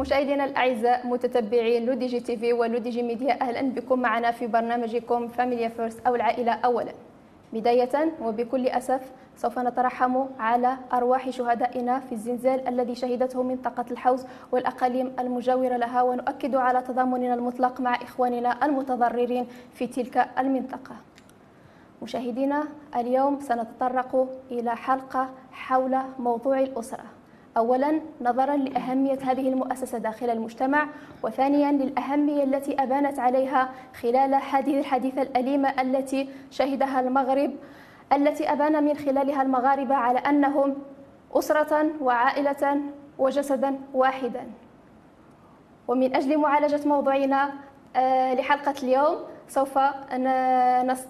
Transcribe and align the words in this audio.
مشاهدينا 0.00 0.44
الأعزاء 0.44 1.06
متتبعين 1.06 1.86
لودي 1.86 2.06
جي 2.06 2.20
تي 2.20 2.36
في 2.36 2.52
ولودي 2.52 2.90
جي 2.90 3.02
ميديا 3.02 3.40
أهلا 3.40 3.62
بكم 3.62 3.98
معنا 3.98 4.30
في 4.30 4.46
برنامجكم 4.46 5.28
Familia 5.28 5.68
First 5.68 6.06
أو 6.06 6.14
العائلة 6.14 6.52
اولا. 6.52 6.92
بداية 7.52 8.12
وبكل 8.22 8.66
أسف 8.66 9.12
سوف 9.36 9.58
نترحم 9.58 10.24
على 10.38 10.76
أرواح 10.92 11.30
شهدائنا 11.30 12.00
في 12.00 12.12
الزلزال 12.12 12.68
الذي 12.68 12.94
شهدته 12.94 13.42
منطقة 13.42 13.84
الحوز 13.90 14.26
والأقاليم 14.52 15.12
المجاورة 15.18 15.76
لها 15.76 16.02
ونؤكد 16.02 16.54
على 16.54 16.82
تضامننا 16.82 17.34
المطلق 17.34 17.80
مع 17.80 17.94
إخواننا 17.94 18.64
المتضررين 18.64 19.46
في 19.74 19.86
تلك 19.86 20.28
المنطقة. 20.38 20.96
مشاهدينا 22.02 22.64
اليوم 22.96 23.40
سنتطرق 23.40 24.28
إلى 24.50 24.76
حلقة 24.76 25.28
حول 25.52 25.98
موضوع 26.18 26.60
الأسرة. 26.60 27.04
اولا 27.56 28.00
نظرا 28.20 28.56
لأهمية 28.56 29.18
هذه 29.22 29.48
المؤسسة 29.48 29.98
داخل 29.98 30.30
المجتمع 30.30 30.86
وثانيا 31.22 31.72
للأهمية 31.72 32.44
التي 32.44 32.82
أبانت 32.82 33.18
عليها 33.18 33.70
خلال 34.00 34.34
هذه 34.34 34.78
الحادثة 34.78 35.22
الأليمة 35.22 35.82
التي 35.82 36.28
شهدها 36.50 37.00
المغرب 37.00 37.52
التي 38.12 38.52
أبان 38.52 38.84
من 38.84 38.94
خلالها 38.96 39.42
المغاربة 39.42 39.94
على 39.94 40.18
أنهم 40.18 40.76
أسرة 41.34 41.86
وعائلة 42.00 42.80
وجسدا 43.18 43.78
واحدا. 43.94 44.46
ومن 45.88 46.16
أجل 46.16 46.38
معالجة 46.38 46.88
موضوعنا 46.88 47.50
آه، 47.96 48.34
لحلقة 48.34 48.74
اليوم 48.82 49.16
سوف 49.48 49.78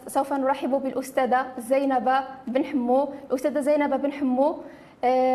سوف 0.06 0.32
نرحب 0.32 0.70
بالأستاذة 0.70 1.46
زينب 1.58 2.24
بن 2.46 2.64
حمو. 2.64 3.08
الأستاذة 3.30 3.60
زينب 3.60 4.02
بن 4.02 4.12
حمو 4.12 4.56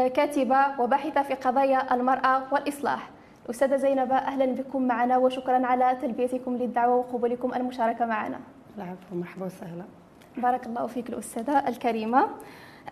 كاتبة 0.08 0.82
وباحثة 0.82 1.22
في 1.22 1.34
قضايا 1.34 1.94
المرأة 1.94 2.44
والإصلاح. 2.52 3.10
أستاذة 3.50 3.76
زينب 3.76 4.12
أهلا 4.12 4.46
بكم 4.46 4.88
معنا 4.88 5.18
وشكرا 5.18 5.66
على 5.66 5.98
تلبيتكم 6.02 6.56
للدعوة 6.58 6.96
وقبولكم 6.96 7.54
المشاركة 7.54 8.06
معنا. 8.06 8.40
العفو 8.78 9.16
مرحبا 9.16 9.46
وسهلا. 9.46 9.84
بارك 10.38 10.66
الله 10.66 10.88
فيك 10.88 11.10
الأستاذة 11.10 11.68
الكريمة. 11.68 12.28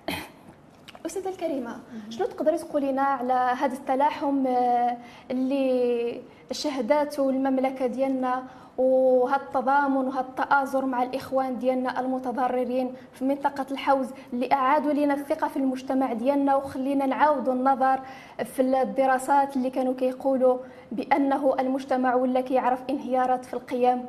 أستاذة 1.06 1.30
الكريمة 1.30 1.76
شنو 2.10 2.26
تقدري 2.26 2.58
تقولي 2.58 2.92
لنا 2.92 3.02
على 3.02 3.34
هذا 3.34 3.74
التلاحم 3.74 4.48
آه، 4.48 4.98
اللي 5.32 6.22
شهداته 6.52 7.30
المملكة 7.30 7.88
ديالنا 7.88 8.44
وهذا 8.78 9.44
التضامن 9.44 10.08
وهذا 10.08 10.20
التآزر 10.22 10.86
مع 10.86 11.04
الإخوان 11.04 11.60
ديالنا 11.60 12.00
المتضررين 12.00 12.94
في 13.14 13.26
منطقة 13.26 13.66
الحوز 13.72 14.08
اللي 14.34 14.54
أعادوا 14.54 14.94
لنا 14.94 15.14
الثقة 15.14 15.48
في 15.48 15.58
المجتمع 15.58 16.14
ديالنا 16.14 16.56
وخلينا 16.56 17.06
نعاودوا 17.06 17.54
النظر 17.54 18.00
في 18.44 18.62
الدراسات 18.62 19.58
اللي 19.58 19.70
كانوا 19.70 19.94
كيقولوا 19.94 20.58
بأنه 20.92 21.56
المجتمع 21.60 22.16
ولا 22.16 22.42
كيعرف 22.42 22.84
انهيارات 22.90 23.46
في 23.46 23.54
القيم 23.54 24.06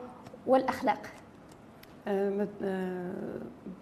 والأخلاق. 0.46 1.00
أه، 2.08 2.46
أه، 2.62 3.12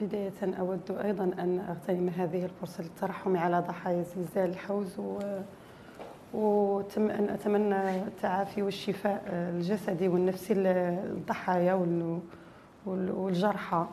بداية 0.01 0.33
أود 0.43 0.99
أيضا 1.05 1.25
أن 1.25 1.65
أغتنم 1.69 2.09
هذه 2.09 2.45
الفرصة 2.45 2.83
للترحم 2.83 3.37
على 3.37 3.65
ضحايا 3.69 4.03
زلزال 4.03 4.51
الحوز 4.51 4.99
و 4.99 5.19
أتمنى 6.35 7.97
التعافي 7.97 8.63
والشفاء 8.63 9.23
الجسدي 9.33 10.09
والنفسي 10.09 10.55
للضحايا 10.55 11.87
والجرحى. 12.87 13.87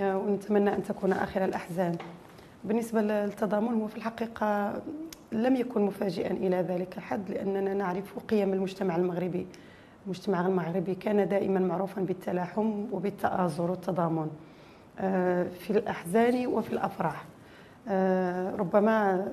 ونتمنى 0.00 0.74
أن 0.74 0.82
تكون 0.82 1.12
آخر 1.12 1.44
الأحزان. 1.44 1.96
بالنسبة 2.64 3.02
للتضامن 3.02 3.80
هو 3.80 3.86
في 3.86 3.96
الحقيقة 3.96 4.72
لم 5.32 5.56
يكن 5.56 5.80
مفاجئا 5.80 6.30
إلى 6.30 6.56
ذلك 6.56 6.96
الحد 6.96 7.30
لأننا 7.30 7.74
نعرف 7.74 8.18
قيم 8.18 8.52
المجتمع 8.52 8.96
المغربي. 8.96 9.46
المجتمع 10.06 10.46
المغربي 10.46 10.94
كان 10.94 11.28
دائما 11.28 11.60
معروفا 11.60 12.00
بالتلاحم 12.02 12.84
وبالتآزر 12.92 13.70
والتضامن 13.70 14.30
آه، 14.98 15.46
في 15.60 15.70
الأحزان 15.70 16.46
وفي 16.46 16.72
الأفراح. 16.72 17.24
آه، 17.24 17.39
ربما 18.58 19.26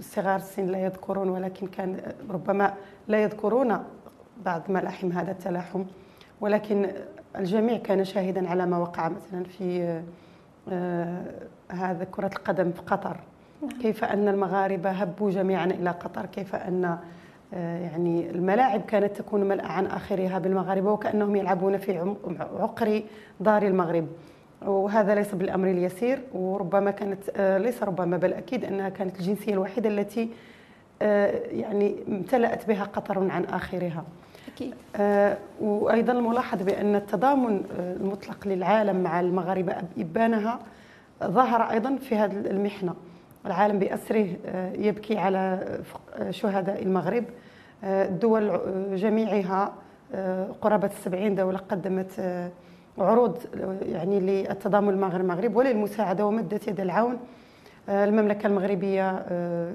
صغار 0.00 0.36
السن 0.36 0.66
لا 0.66 0.78
يذكرون 0.78 1.28
ولكن 1.28 1.66
كان 1.66 2.12
ربما 2.30 2.74
لا 3.08 3.22
يذكرون 3.22 3.78
بعد 4.44 4.70
ملاحم 4.70 5.12
هذا 5.12 5.30
التلاحم. 5.30 5.84
ولكن 6.40 6.90
الجميع 7.36 7.78
كان 7.78 8.04
شاهدا 8.04 8.48
على 8.48 8.66
ما 8.66 8.78
وقع 8.78 9.08
مثلا 9.08 9.44
في 9.44 10.00
آه، 10.68 11.22
هذا 11.70 12.04
كرة 12.04 12.26
القدم 12.26 12.72
في 12.72 12.82
قطر. 12.82 13.16
نعم. 13.62 13.80
كيف 13.82 14.04
أن 14.04 14.28
المغاربة 14.28 14.90
هبوا 14.90 15.30
جميعا 15.30 15.64
إلى 15.64 15.90
قطر؟ 15.90 16.26
كيف 16.26 16.54
أن 16.54 16.98
آه، 17.54 17.78
يعني 17.78 18.30
الملاعب 18.30 18.80
كانت 18.80 19.16
تكون 19.16 19.44
ملأ 19.44 19.66
عن 19.66 19.86
آخرها 19.86 20.38
بالمغاربة 20.38 20.92
وكأنهم 20.92 21.36
يلعبون 21.36 21.76
في 21.76 22.14
عقر 22.58 23.02
دار 23.40 23.62
المغرب. 23.62 24.06
وهذا 24.66 25.14
ليس 25.14 25.34
بالأمر 25.34 25.70
اليسير 25.70 26.20
وربما 26.32 26.90
كانت 26.90 27.22
آه، 27.36 27.58
ليس 27.58 27.82
ربما 27.82 28.16
بل 28.16 28.32
أكيد 28.32 28.64
أنها 28.64 28.88
كانت 28.88 29.20
الجنسية 29.20 29.52
الوحيدة 29.52 29.88
التي 29.88 30.30
آه، 31.02 31.40
يعني 31.50 31.96
امتلأت 32.08 32.68
بها 32.68 32.84
قطر 32.84 33.30
عن 33.30 33.44
آخرها. 33.44 34.04
أكيد. 34.54 34.74
آه، 34.96 35.36
وأيضا 35.60 36.12
الملاحظ 36.12 36.62
بأن 36.62 36.94
التضامن 36.94 37.62
المطلق 37.78 38.48
للعالم 38.48 39.02
مع 39.02 39.20
المغاربة 39.20 39.74
إبانها 39.98 40.58
ظهر 41.24 41.70
أيضا 41.70 41.96
في 41.96 42.16
هذه 42.16 42.32
المحنة. 42.32 42.94
العالم 43.46 43.78
بأسره 43.78 44.28
يبكي 44.78 45.18
على 45.18 45.60
شهداء 46.30 46.82
المغرب 46.82 47.24
الدول 47.84 48.60
جميعها 48.96 49.72
قرابة 50.62 50.86
السبعين 50.86 51.34
دولة 51.34 51.58
قدمت 51.58 52.20
عروض 52.98 53.38
يعني 53.82 54.20
للتضامن 54.20 54.98
مع 54.98 55.16
المغرب 55.16 55.56
وللمساعدة 55.56 56.26
ومدت 56.26 56.68
يد 56.68 56.80
العون. 56.80 57.18
آه، 57.88 58.04
المملكة 58.04 58.46
المغربية 58.46 59.10
آه، 59.28 59.72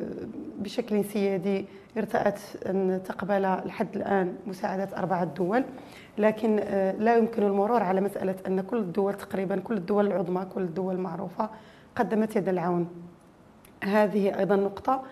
بشكل 0.60 1.06
سيادي 1.06 1.66
ارتأت 1.98 2.40
أن 2.66 3.02
تقبل 3.06 3.42
لحد 3.42 3.96
الآن 3.96 4.36
مساعدة 4.48 4.98
أربعة 4.98 5.24
دول 5.24 5.64
لكن 6.18 6.60
آه، 6.64 6.92
لا 6.92 7.18
يمكن 7.18 7.44
المرور 7.44 7.84
على 7.84 8.02
مسألة 8.02 8.36
أن 8.48 8.62
كل 8.62 8.78
الدول 8.78 9.14
تقريبا 9.14 9.60
كل 9.60 9.78
الدول 9.78 10.08
العظمى 10.08 10.46
كل 10.56 10.62
الدول 10.62 10.96
المعروفة 10.96 11.50
قدمت 11.96 12.36
يد 12.36 12.50
العون. 12.50 12.88
هذه 13.84 14.40
أيضا 14.40 14.56
نقطة. 14.56 15.04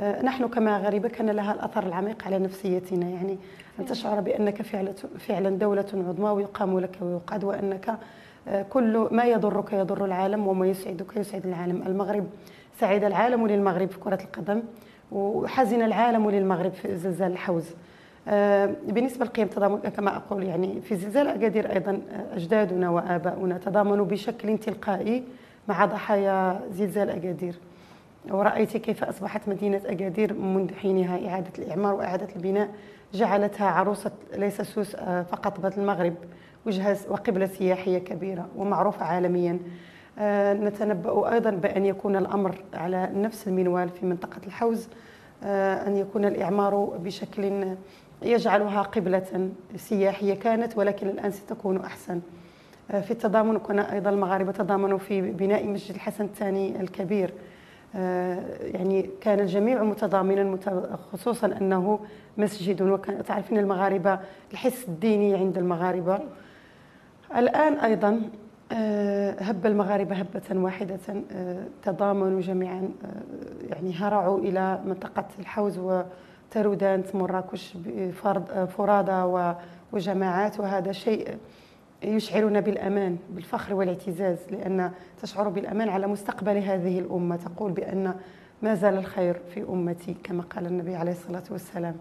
نحن 0.00 0.48
كمغاربه 0.48 1.08
كان 1.08 1.30
لها 1.30 1.52
الأثر 1.52 1.86
العميق 1.86 2.24
على 2.26 2.38
نفسيتنا. 2.38 3.08
يعني 3.08 3.38
أن 3.80 3.86
تشعر 3.86 4.20
بأنك 4.20 4.62
فعلا 5.18 5.50
دولة 5.50 5.86
عظمى 5.94 6.30
ويقام 6.30 6.80
لك 6.80 6.98
ويقعد 7.00 7.44
وأنك 7.44 7.98
آه، 8.48 8.62
كل 8.62 9.08
ما 9.10 9.24
يضرك 9.24 9.72
يضر 9.72 10.04
العالم 10.04 10.46
وما 10.46 10.66
يسعدك 10.66 11.16
يسعد 11.16 11.46
العالم. 11.46 11.82
المغرب 11.86 12.26
سعيد 12.80 13.04
العالم 13.04 13.46
للمغرب 13.46 13.90
في 13.90 13.98
كرة 13.98 14.18
القدم 14.22 14.62
وحزن 15.12 15.82
العالم 15.82 16.30
للمغرب 16.30 16.72
في 16.72 16.96
زلزال 16.96 17.32
الحوز. 17.32 17.64
آه، 18.28 18.70
بالنسبة 18.88 19.24
لقيم 19.24 19.44
التضامن 19.44 19.78
كما 19.78 20.16
أقول 20.16 20.42
يعني 20.42 20.80
في 20.80 20.96
زلزال 20.96 21.28
أكادير 21.28 21.72
أيضا 21.72 21.92
آه، 21.92 22.36
أجدادنا 22.36 22.90
وآباؤنا 22.90 23.58
تضامنوا 23.58 24.04
بشكل 24.06 24.58
تلقائي 24.58 25.24
مع 25.68 25.84
ضحايا 25.84 26.60
زلزال 26.72 27.10
أكادير. 27.10 27.54
ورأيت 28.30 28.76
كيف 28.76 29.04
أصبحت 29.04 29.48
مدينة 29.48 29.80
أكادير 29.86 30.34
منذ 30.34 30.74
حينها 30.74 31.28
إعادة 31.28 31.50
الإعمار 31.58 31.94
وإعادة 31.94 32.28
البناء 32.36 32.68
جعلتها 33.14 33.66
عروسة 33.66 34.10
ليس 34.36 34.60
سوس 34.62 34.94
آه، 34.94 35.22
فقط 35.22 35.60
بل 35.60 35.72
المغرب 35.76 36.14
وجهة 36.66 36.96
وقبلة 37.08 37.46
سياحية 37.46 37.98
كبيرة 37.98 38.48
ومعروفة 38.56 39.04
عالميا. 39.04 39.58
آه، 40.18 40.54
نتنبأ 40.54 41.32
أيضا 41.32 41.50
بأن 41.50 41.86
يكون 41.86 42.16
الأمر 42.16 42.54
على 42.74 43.10
نفس 43.14 43.48
المنوال 43.48 43.88
في 43.88 44.06
منطقة 44.06 44.40
الحوز 44.46 44.88
آه، 45.44 45.86
أن 45.86 45.96
يكون 45.96 46.24
الإعمار 46.24 46.98
بشكل 47.04 47.74
يجعلها 48.22 48.82
قبلة 48.82 49.50
سياحية 49.76 50.34
كانت 50.34 50.78
ولكن 50.78 51.08
الآن 51.08 51.30
ستكون 51.30 51.80
أحسن. 51.80 52.20
في 52.88 53.10
التضامن 53.10 53.58
كنا 53.58 53.92
أيضا 53.92 54.10
المغاربة 54.10 54.52
تضامنوا 54.52 54.98
في 54.98 55.20
بناء 55.20 55.66
مسجد 55.66 55.94
الحسن 55.94 56.24
الثاني 56.24 56.80
الكبير. 56.80 57.32
يعني 58.74 59.10
كان 59.20 59.40
الجميع 59.40 59.82
متضامنا 59.82 60.58
خصوصا 61.12 61.46
أنه 61.46 62.00
مسجد 62.36 62.82
وكان 62.82 63.24
تعرفين 63.24 63.58
المغاربة 63.58 64.18
الحس 64.52 64.88
الديني 64.88 65.34
عند 65.34 65.58
المغاربة. 65.58 66.18
الآن 67.36 67.72
أيضا 67.72 68.20
آه، 68.72 69.42
هب 69.42 69.66
المغاربة 69.66 70.16
هبة 70.16 70.42
واحدة 70.50 70.98
آه، 71.32 71.64
تضامنوا 71.82 72.40
جميعا 72.40 72.90
آه، 73.04 73.08
يعني 73.70 73.94
هرعوا 73.94 74.38
إلى 74.38 74.80
منطقة 74.84 75.24
الحوز 75.38 75.78
وترودانت 75.78 77.14
مراكش 77.14 77.76
فرادى 78.76 79.50
وجماعات 79.92 80.60
وهذا 80.60 80.92
شيء 80.92 81.36
يشعرنا 82.04 82.60
بالأمان 82.60 83.16
بالفخر 83.30 83.74
والاعتزاز 83.74 84.38
لأن 84.50 84.90
تشعر 85.22 85.48
بالأمان 85.48 85.88
على 85.88 86.06
مستقبل 86.06 86.56
هذه 86.56 86.98
الأمة. 86.98 87.36
تقول 87.36 87.72
بأن 87.72 88.14
ما 88.62 88.74
زال 88.74 88.98
الخير 88.98 89.34
في 89.54 89.62
أمتي 89.62 90.16
كما 90.24 90.42
قال 90.42 90.66
النبي 90.66 90.94
عليه 90.94 91.12
الصلاة 91.12 91.44
والسلام. 91.50 91.96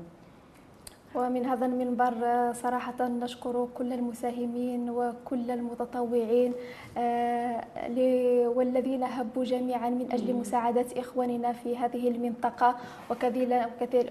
ومن 1.16 1.46
هذا 1.46 1.66
المنبر 1.66 2.14
صراحة 2.54 3.08
نشكر 3.08 3.68
كل 3.78 3.94
المساهمين 3.94 4.90
وكل 4.90 5.52
المتطوعين 5.52 6.54
والذين 8.58 9.04
هبوا 9.04 9.44
جميعا 9.44 9.90
من 9.90 10.08
أجل 10.12 10.34
مساعدة 10.34 10.86
إخواننا 10.98 11.54
في 11.54 11.78
هذه 11.78 12.08
المنطقة 12.08 12.76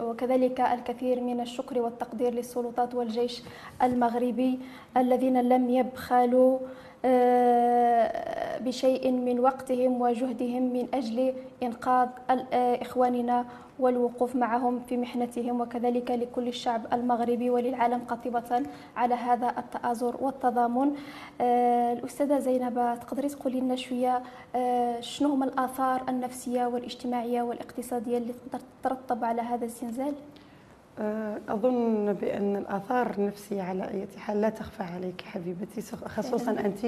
وكذلك 0.00 0.60
الكثير 0.60 1.20
من 1.20 1.40
الشكر 1.40 1.78
والتقدير 1.80 2.34
للسلطات 2.34 2.94
والجيش 2.94 3.42
المغربي 3.82 4.58
الذين 4.96 5.40
لم 5.48 5.70
يبخلوا 5.70 6.58
آه، 7.04 8.58
بشيء 8.58 9.10
من 9.10 9.40
وقتهم 9.40 10.00
وجهدهم 10.00 10.62
من 10.72 10.86
أجل 10.94 11.34
إنقاذ 11.62 12.08
آه، 12.30 12.82
إخواننا 12.82 13.44
والوقوف 13.82 14.36
معهم 14.36 14.80
في 14.80 14.96
محنتهم 14.96 15.60
وكذلك 15.60 16.10
لكل 16.10 16.48
الشعب 16.48 16.86
المغربي 16.92 17.50
وللعالم 17.50 18.00
قاطبة 18.00 18.62
على 18.96 19.14
هذا 19.14 19.54
التآزر 19.58 20.16
والتضامن. 20.20 20.90
آه، 21.40 21.92
الأستاذة 21.92 22.38
زينب 22.38 22.98
تقدري 23.00 23.28
تقولي 23.28 23.60
لنا 23.60 23.76
شوية 23.76 24.22
شنو 25.00 25.28
هما 25.28 25.44
الآثار 25.44 26.02
النفسية 26.08 26.66
والاجتماعية 26.66 27.42
والاقتصادية 27.42 28.18
اللي 28.18 28.32
تقدر 28.32 28.64
تترتب 28.82 29.24
على 29.24 29.42
هذا 29.42 29.64
الزلزال؟ 29.64 30.14
أظن 31.48 32.12
بأن 32.12 32.56
الآثار 32.56 33.14
النفسية 33.18 33.62
على 33.62 33.88
أي 33.88 34.06
حال 34.18 34.40
لا 34.40 34.48
تخفى 34.48 34.82
عليك 34.82 35.20
حبيبتي 35.20 35.82
خصوصا 36.06 36.50
أنت. 36.50 36.86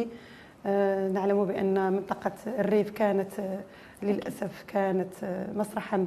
آه، 0.66 1.08
نعلم 1.08 1.44
بأن 1.44 1.92
منطقة 1.92 2.32
الريف 2.46 2.90
كانت 2.90 3.40
آه، 3.40 3.60
للأسف 4.02 4.64
كانت 4.68 5.14
آه، 5.24 5.52
مسرحا. 5.52 6.06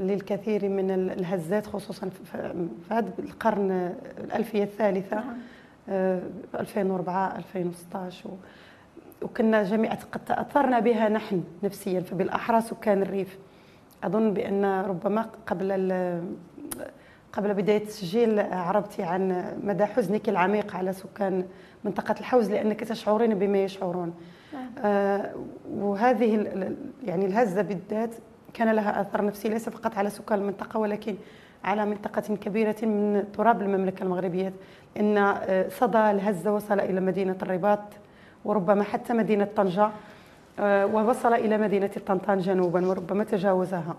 للكثير 0.00 0.68
من 0.68 0.90
الهزات 0.90 1.66
خصوصا 1.66 2.08
في 2.08 2.52
هذا 2.90 3.12
القرن 3.18 3.94
الألفية 4.18 4.62
الثالثة 4.62 5.16
نعم. 5.16 5.36
في 6.52 6.60
2004 6.60 7.36
2016 7.36 8.30
وكنا 9.22 9.62
جميعا 9.62 9.94
قد 10.12 10.24
تأثرنا 10.24 10.78
بها 10.78 11.08
نحن 11.08 11.44
نفسيا 11.62 12.00
فبالأحرى 12.00 12.60
سكان 12.60 13.02
الريف 13.02 13.38
أظن 14.04 14.34
بأن 14.34 14.64
ربما 14.64 15.26
قبل 15.46 15.72
قبل 17.32 17.54
بداية 17.54 17.76
التسجيل 17.76 18.40
عربتي 18.40 19.02
عن 19.02 19.54
مدى 19.64 19.84
حزنك 19.84 20.28
العميق 20.28 20.76
على 20.76 20.92
سكان 20.92 21.44
منطقة 21.84 22.14
الحوز 22.20 22.50
لأنك 22.50 22.80
تشعرين 22.80 23.34
بما 23.34 23.58
يشعرون 23.58 24.14
نعم. 24.52 24.70
آه 24.78 25.34
وهذه 25.70 26.46
يعني 27.04 27.26
الهزة 27.26 27.62
بالذات 27.62 28.14
كان 28.54 28.70
لها 28.70 29.00
أثر 29.00 29.24
نفسي 29.24 29.48
ليس 29.48 29.68
فقط 29.68 29.98
على 29.98 30.10
سكان 30.10 30.38
المنطقة 30.38 30.80
ولكن 30.80 31.16
على 31.64 31.86
منطقة 31.86 32.36
كبيرة 32.36 32.76
من 32.82 33.24
تراب 33.32 33.62
المملكة 33.62 34.02
المغربية. 34.02 34.52
إن 34.96 35.18
آه، 35.18 35.68
صدى 35.68 35.98
الهزة 35.98 36.54
وصل 36.54 36.80
إلى 36.80 37.00
مدينة 37.00 37.36
الرباط 37.42 37.82
وربما 38.44 38.84
حتى 38.84 39.12
مدينة 39.12 39.48
طنجة 39.56 39.90
آه، 40.58 40.86
ووصل 40.86 41.34
إلى 41.34 41.58
مدينة 41.58 41.90
طنطان 42.06 42.38
جنوبا 42.38 42.86
وربما 42.86 43.24
تجاوزها. 43.24 43.94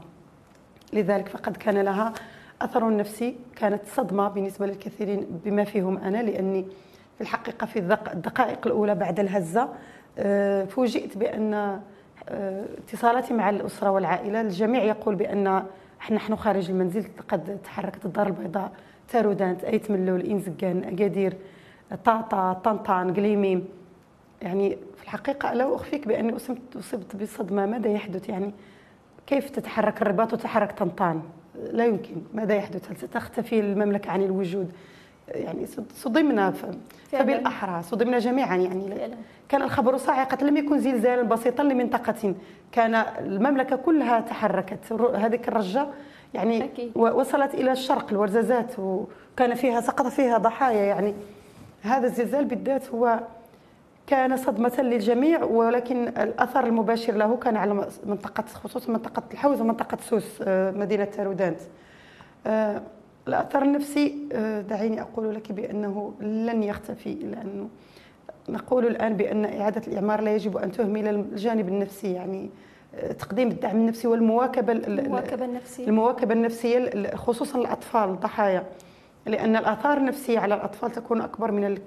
لذلك 0.94 1.28
فقد 1.30 1.58
كان 1.58 1.78
لها 1.78 2.14
أثر 2.62 2.96
نفسي 2.98 3.36
كانت 3.56 3.82
صدمة 3.88 4.28
بالنسبة 4.28 4.66
للكثيرين 4.66 5.28
بما 5.46 5.64
فيهم 5.64 5.98
أنا 5.98 6.18
لأني 6.18 6.66
في 7.16 7.22
الحقيقة 7.22 7.66
في 7.68 7.80
الدقائق 8.14 8.68
الأولى 8.68 8.96
بعد 8.96 9.20
الهزة 9.20 9.70
آه، 10.18 10.66
فوجئت 10.66 11.18
بأن 11.18 11.82
اتصالاتي 12.28 13.34
مع 13.34 13.50
الأسرة 13.50 13.92
والعائلة 13.92 14.42
الجميع 14.42 14.84
يقول 14.84 15.16
بأن 15.16 15.64
نحن 16.12 16.36
خارج 16.36 16.70
المنزل 16.70 17.06
قد 17.28 17.58
تحركت 17.64 18.06
الدار 18.06 18.28
البيضاء 18.28 18.72
تارودانت 19.10 19.64
أيت 19.64 19.92
ملول 19.92 20.22
إنزقان 20.22 20.84
أكادير 20.84 21.34
طاطا 22.06 22.54
طنطان 22.54 23.14
قليميم 23.14 23.68
يعني 24.42 24.78
في 24.98 25.04
الحقيقة 25.04 25.54
لا 25.54 25.76
أخفيك 25.76 26.08
بأني 26.08 26.36
أصبت 26.76 27.16
بصدمة 27.16 27.66
ماذا 27.66 27.90
يحدث؟ 27.90 28.30
يعني 28.30 28.54
كيف 29.28 29.50
تتحرك 29.50 30.02
الرباط 30.02 30.34
وتتحرك 30.34 30.72
طنطان؟ 30.72 31.22
لا 31.72 31.86
يمكن. 31.86 32.16
ماذا 32.34 32.56
يحدث؟ 32.56 32.92
هل 32.92 32.98
ستختفي 32.98 33.60
المملكة 33.60 34.12
عن 34.12 34.24
الوجود؟ 34.24 34.72
يعني 35.28 35.66
صدمنا 35.96 36.54
فبالأحرى 37.12 37.84
صدمنا 37.84 38.20
جميعا 38.20 38.56
يعني. 38.56 39.16
كان 39.50 39.62
الخبر 39.62 39.98
صاعقة 39.98 40.46
لم 40.46 40.58
يكن 40.58 40.80
زلزالا 40.80 41.22
بسيطا 41.22 41.64
لمنطقة. 41.64 42.36
كان 42.72 42.96
المملكة 42.96 43.76
كلها 43.76 44.20
تحركت. 44.20 44.94
هذيك 45.16 45.48
الرجة 45.48 45.88
يعني 46.34 46.64
أكيد. 46.64 46.98
وصلت 46.98 47.54
إلى 47.54 47.72
الشرق 47.72 48.10
الورزازات 48.12 48.80
وكان 48.80 49.56
فيها 49.56 49.82
سقط 49.82 50.08
فيها 50.08 50.38
ضحايا 50.38 50.84
يعني. 50.84 51.14
هذا 51.82 52.08
الزلزال 52.08 52.46
بالذات 52.46 52.90
هو 52.90 53.20
كان 54.08 54.38
صدمة 54.38 54.74
للجميع 54.80 55.44
ولكن 55.44 56.08
الأثر 56.08 56.66
المباشر 56.66 57.14
له 57.14 57.38
كان 57.38 57.58
على 57.58 57.88
منطقة 58.06 58.44
خصوصا 58.64 58.92
منطقة 58.92 59.24
الحوز 59.32 59.62
ومنطقة 59.62 59.98
سوس 60.02 60.42
آه، 60.42 60.72
مدينة 60.72 61.04
تارودانت 61.04 61.60
آه، 62.48 62.82
الأثر 63.28 63.62
النفسي 63.62 64.28
آه، 64.34 64.62
دعيني 64.62 65.02
أقول 65.02 65.36
لك 65.36 65.52
بأنه 65.52 66.14
لن 66.22 66.64
يختفي 66.64 67.14
لأنه 67.14 67.70
نقول 68.50 68.88
الآن 68.88 69.14
بأن 69.18 69.46
إعادة 69.46 69.82
الإعمار 69.88 70.22
لا 70.22 70.36
يجب 70.36 70.58
أن 70.58 70.72
تهمل 70.72 71.08
الجانب 71.08 71.68
النفسي 71.68 72.14
يعني 72.14 72.50
تقديم 73.20 73.48
الدعم 73.48 73.76
النفسي 73.76 74.08
والمواكبة 74.08 74.74
المواكبة 74.74 75.46
النفسية. 75.46 75.88
المواكبة 75.88 76.34
النفسية 76.34 77.16
خصوصا 77.16 77.60
الأطفال 77.60 78.10
الضحايا 78.10 78.64
لأن 79.26 79.56
الآثار 79.56 79.98
النفسية 79.98 80.40
على 80.40 80.56
الأطفال 80.56 80.92
تكون 80.92 81.22
أكبر 81.22 81.52
من 81.52 81.78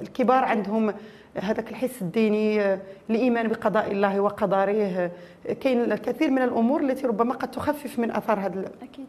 الكبار 0.00 0.44
عندهم 0.44 0.94
هذاك 1.36 1.70
الحس 1.70 2.02
الديني 2.02 2.78
الإيمان 3.10 3.48
بقضاء 3.48 3.90
الله 3.92 4.20
وقدره 4.20 5.10
كاين 5.60 5.92
الكثير 5.92 6.30
من 6.30 6.42
الأمور 6.42 6.80
التي 6.80 7.06
ربما 7.06 7.34
قد 7.34 7.50
تخفف 7.50 7.98
من 7.98 8.10
آثار 8.10 8.40
هذا 8.40 8.70
أكيد. 8.82 9.06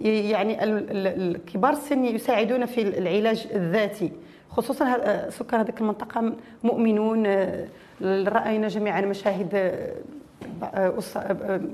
يعني 0.00 0.64
الكبار 0.64 1.72
السن 1.72 2.04
يساعدون 2.04 2.66
في 2.66 2.98
العلاج 2.98 3.46
الذاتي 3.54 4.12
خصوصا 4.50 5.30
سكان 5.30 5.60
هذيك 5.60 5.80
المنطقة 5.80 6.32
مؤمنون 6.62 7.26
رأينا 8.28 8.68
جميعا 8.68 9.00
مشاهد 9.00 9.72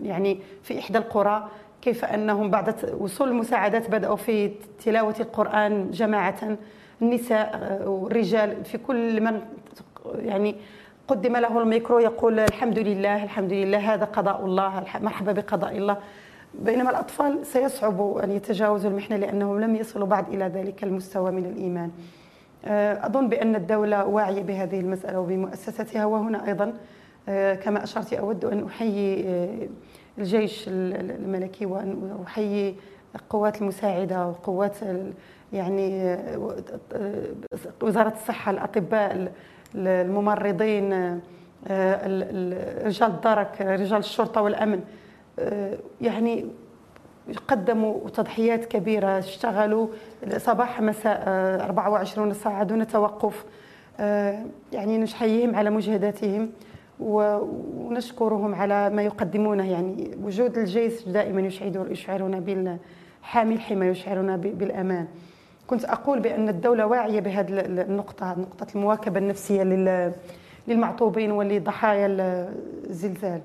يعني 0.03 0.39
في 0.63 0.79
إحدى 0.79 0.99
القرى 0.99 1.49
كيف 1.83 2.05
أنهم 2.05 2.51
بعد 2.51 2.95
وصول 3.01 3.29
المساعدات 3.29 3.91
بدأوا 3.91 4.17
في 4.17 4.51
تلاوة 4.85 5.15
القرآن 5.21 5.91
جماعة 5.91 6.59
النساء 7.03 7.81
والرجال 7.87 8.65
في 8.65 8.79
كل 8.79 9.21
من 9.21 9.41
يعني 10.19 10.57
قدم 11.09 11.37
له 11.37 11.59
الميكرو 11.59 11.99
يقول 11.99 12.41
الحمد 12.41 12.79
لله 12.79 13.25
الحمد 13.25 13.53
لله 13.53 13.95
هذا 13.95 14.05
قضاء 14.05 14.45
الله 14.45 14.85
مرحبا 15.01 15.33
بقضاء 15.33 15.77
الله. 15.77 15.97
بينما 16.61 16.91
الأطفال 16.91 17.47
سيصعب 17.47 18.17
أن 18.17 18.31
يتجاوزوا 18.31 18.91
المحنة 18.91 19.17
لأنهم 19.17 19.61
لم 19.61 19.77
يصلوا 19.77 20.07
بعد 20.07 20.29
إلى 20.29 20.45
ذلك 20.45 20.85
المستوى 20.85 21.31
من 21.31 21.45
الإيمان. 21.45 21.91
آه، 22.65 23.07
أظن 23.07 23.29
بأن 23.29 23.57
الدولة 23.57 24.05
واعية 24.05 24.43
بهذه 24.43 24.81
المسألة 24.81 25.21
وبمؤسستها 25.21 26.05
وهنا 26.05 26.49
أيضا 26.49 26.73
آه، 27.29 27.55
كما 27.55 27.85
أشرت 27.85 28.13
أود 28.13 28.45
أن 28.45 28.67
أحيي 28.67 29.25
آه، 29.29 29.69
الجيش 30.19 30.65
الملكي 30.69 31.67
وأن 31.67 32.19
أحيي 32.27 32.77
القوات 33.15 33.63
المساعدة 33.63 34.27
وقوات 34.27 34.77
يعني 35.53 36.17
وزارة 37.83 38.13
الصحة 38.13 38.51
الأطباء 38.51 39.33
الممرضين 39.75 40.93
رجال 42.87 43.11
الدرك 43.11 43.61
رجال 43.61 43.99
الشرطة 43.99 44.43
والأمن. 44.43 44.81
يعني 46.01 46.47
قدموا 47.49 48.09
تضحيات 48.09 48.65
كبيرة 48.65 49.19
اشتغلوا 49.19 49.89
صباح 50.37 50.81
مساء 50.81 51.23
24 51.65 52.33
ساعة 52.33 52.65
دون 52.65 52.87
توقف 52.87 53.45
يعني 54.73 54.99
نحييهم 54.99 55.57
على 55.57 55.71
مجهوداتهم 55.71 56.51
ونشكرهم 57.01 58.55
على 58.55 58.91
ما 58.91 59.03
يقدمونه. 59.03 59.71
يعني 59.71 60.11
وجود 60.23 60.59
الجيش 60.59 61.09
دائما 61.09 61.51
يشعرنا 61.91 62.41
بالحامي 62.41 63.55
الحمى 63.55 63.87
يشعرنا 63.87 64.37
بالأمان. 64.37 65.07
كنت 65.67 65.85
أقول 65.85 66.21
بأن 66.21 66.49
الدولة 66.49 66.87
واعية 66.87 67.21
بهذه 67.21 67.47
النقطة 67.51 68.39
نقطة 68.39 68.67
المواكبة 68.75 69.19
النفسية 69.19 69.63
للمعطوبين 70.69 71.33
ولضحايا 71.33 72.07
الزلزال. 72.91 73.41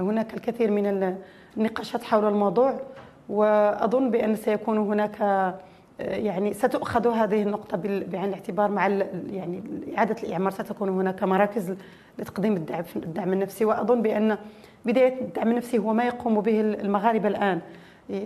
هناك 0.00 0.34
الكثير 0.34 0.70
من 0.70 1.16
النقاشات 1.56 2.02
حول 2.02 2.24
الموضوع 2.24 2.80
وأظن 3.28 4.10
بأن 4.10 4.36
سيكون 4.36 4.78
هناك 4.78 5.20
يعني 5.98 6.52
ستؤخذ 6.52 7.08
هذه 7.08 7.42
النقطة 7.42 7.76
بعين 7.82 8.24
الاعتبار 8.24 8.70
مع 8.70 8.88
يعني 9.30 9.62
إعادة 9.96 10.16
الإعمار 10.22 10.50
ستكون 10.50 10.88
هناك 10.88 11.22
مراكز 11.22 11.74
لتقديم 12.18 12.56
الدعم 12.56 12.84
الدعم 12.96 13.32
النفسي. 13.32 13.64
وأظن 13.64 14.02
بأن 14.02 14.38
بداية 14.84 15.20
الدعم 15.20 15.50
النفسي 15.50 15.78
هو 15.78 15.92
ما 15.92 16.04
يقوم 16.04 16.40
به 16.40 16.60
المغاربة 16.60 17.28
الآن. 17.28 17.60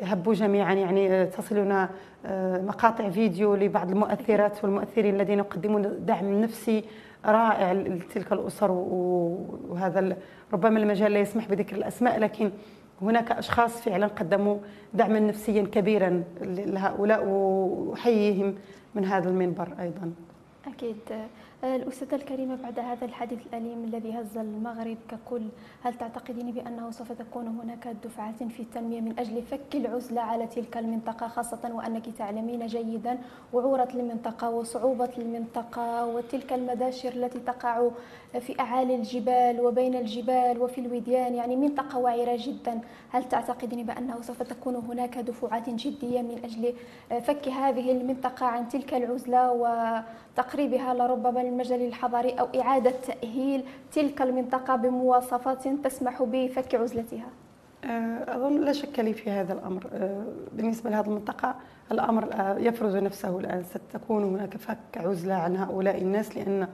هبوا 0.03 0.35
جميعا 0.35 0.75
يعني 0.75 1.27
تصلنا 1.27 1.89
مقاطع 2.67 3.11
فيديو 3.11 3.55
لبعض 3.55 3.91
المؤثرات 3.91 4.65
والمؤثرين 4.65 5.15
الذين 5.15 5.39
يقدمون 5.39 6.07
دعم 6.07 6.41
نفسي 6.41 6.85
رائع 7.27 7.73
لتلك 7.73 8.33
الأسر 8.33 8.71
وهذا 9.69 10.17
ربما 10.53 10.79
المجال 10.79 11.13
لا 11.13 11.21
يسمح 11.21 11.49
بذكر 11.49 11.77
الأسماء 11.77 12.19
لكن 12.19 12.51
هناك 13.03 13.33
أشخاص 13.33 13.81
فعلا 13.81 14.07
قدموا 14.07 14.59
دعما 14.95 15.21
نفسيا 15.21 15.63
كبيرا 15.63 16.25
لهؤلاء 16.43 17.25
وأحييهم 17.25 18.55
من 18.95 19.05
هذا 19.05 19.29
المنبر 19.29 19.69
أيضا. 19.81 20.13
أكيد. 20.67 20.97
الأستاذة 21.65 22.15
الكريمة 22.15 22.59
بعد 22.63 22.79
هذا 22.79 23.05
الحديث 23.05 23.47
الأليم 23.47 23.85
الذي 23.85 24.13
هز 24.13 24.39
المغرب 24.39 24.97
ككل 25.09 25.43
هل 25.83 25.95
تعتقدين 25.95 26.51
بأنه 26.53 26.91
سوف 26.91 27.13
تكون 27.13 27.47
هناك 27.47 27.89
دفعات 28.05 28.43
في 28.43 28.61
التنمية 28.61 29.01
من 29.01 29.19
أجل 29.19 29.43
فك 29.43 29.75
العزلة 29.75 30.21
على 30.21 30.47
تلك 30.47 30.77
المنطقة 30.77 31.29
خاصة 31.29 31.71
وأنك 31.75 32.05
تعلمين 32.19 32.67
جيدا 32.67 33.19
وعورة 33.53 33.89
المنطقة 33.95 34.51
وصعوبة 34.51 35.11
المنطقة 35.19 36.07
وتلك 36.07 36.53
المداشر 36.53 37.09
التي 37.09 37.39
تقع 37.39 37.89
في 38.41 38.61
أعالي 38.61 38.95
الجبال 38.95 39.61
وبين 39.61 39.95
الجبال 39.95 40.59
وفي 40.59 40.81
الوديان 40.81 41.35
يعني 41.35 41.57
منطقة 41.57 41.99
وعرة 41.99 42.39
جدا. 42.41 42.81
هل 43.11 43.25
تعتقدين 43.25 43.87
بأنه 43.87 44.23
سوف 44.23 44.43
تكون 44.43 44.77
هناك 44.77 45.19
دفعات 45.19 45.71
جدية 45.71 46.23
من 46.23 46.41
أجل 46.45 46.75
فك 47.21 47.49
هذه 47.49 47.93
المنطقة 47.93 48.47
عن 48.47 48.69
تلك 48.69 48.95
العزلة 48.95 49.53
وتقريبها 49.53 50.95
لربما 50.95 51.41
المجال 51.41 51.83
الحضري 51.83 52.31
أو 52.31 52.47
إعادة 52.61 52.91
تأهيل 52.91 53.65
تلك 53.93 54.23
المنطقة 54.23 54.77
بمواصفات 54.77 55.69
تسمح 55.69 56.23
بفك 56.23 56.75
عزلتها؟ 56.75 57.29
أه، 57.85 58.37
أظن 58.37 58.61
لا 58.61 58.73
شك 58.73 58.99
لي 59.01 59.13
في 59.13 59.31
هذا 59.31 59.53
الأمر. 59.53 59.87
أه، 59.93 60.25
بالنسبة 60.53 60.91
لهذه 60.91 61.07
المنطقة 61.07 61.55
الأمر 61.93 62.29
يفرز 62.59 62.97
نفسه 62.97 63.39
الآن. 63.39 63.63
ستكون 63.63 64.25
هناك 64.25 64.57
فك 64.57 64.97
عزلة 64.97 65.35
عن 65.35 65.57
هؤلاء 65.57 65.99
الناس 65.99 66.37
لأن 66.37 66.69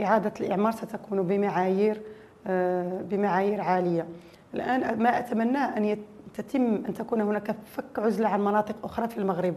إعادة 0.00 0.32
الإعمار 0.40 0.72
ستكون 0.72 1.22
بمعايير 1.22 2.00
أه، 2.46 3.02
بمعايير 3.02 3.60
عالية 3.60 4.06
الآن 4.54 5.02
ما 5.02 5.18
أتمناه 5.18 5.76
أن 5.76 5.98
تتم 6.34 6.82
أن 6.88 6.94
تكون 6.94 7.20
هناك 7.20 7.56
فك 7.64 7.98
عزلة 7.98 8.28
عن 8.28 8.40
مناطق 8.40 8.76
أخرى 8.84 9.08
في 9.08 9.18
المغرب 9.18 9.54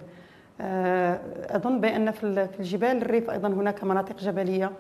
آه، 0.62 1.20
أظن 1.50 1.82
بأن 1.82 2.12
في 2.12 2.48
الجبال 2.60 2.98
الريف 3.02 3.30
أيضا 3.30 3.48
هناك 3.48 3.84
مناطق 3.84 4.18
جبلية 4.18 4.72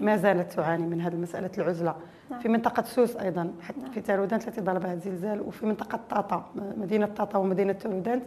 ما 0.00 0.16
زالت 0.16 0.52
تعاني 0.52 0.86
من 0.86 1.00
هذه 1.00 1.14
المسألة 1.14 1.50
العزلة 1.58 1.94
نعم. 2.30 2.40
في 2.40 2.48
منطقة 2.48 2.82
سوس 2.82 3.16
أيضا 3.16 3.52
حتى 3.62 3.80
نعم. 3.80 3.90
في 3.90 4.00
تارودانت 4.00 4.48
التي 4.48 4.60
ضربها 4.60 4.92
الزلزال 4.92 5.40
وفي 5.40 5.66
منطقة 5.66 6.00
طاطا 6.10 6.50
مدينة 6.76 7.06
طاطا 7.06 7.38
ومدينة 7.38 7.72
تارودانت 7.72 8.22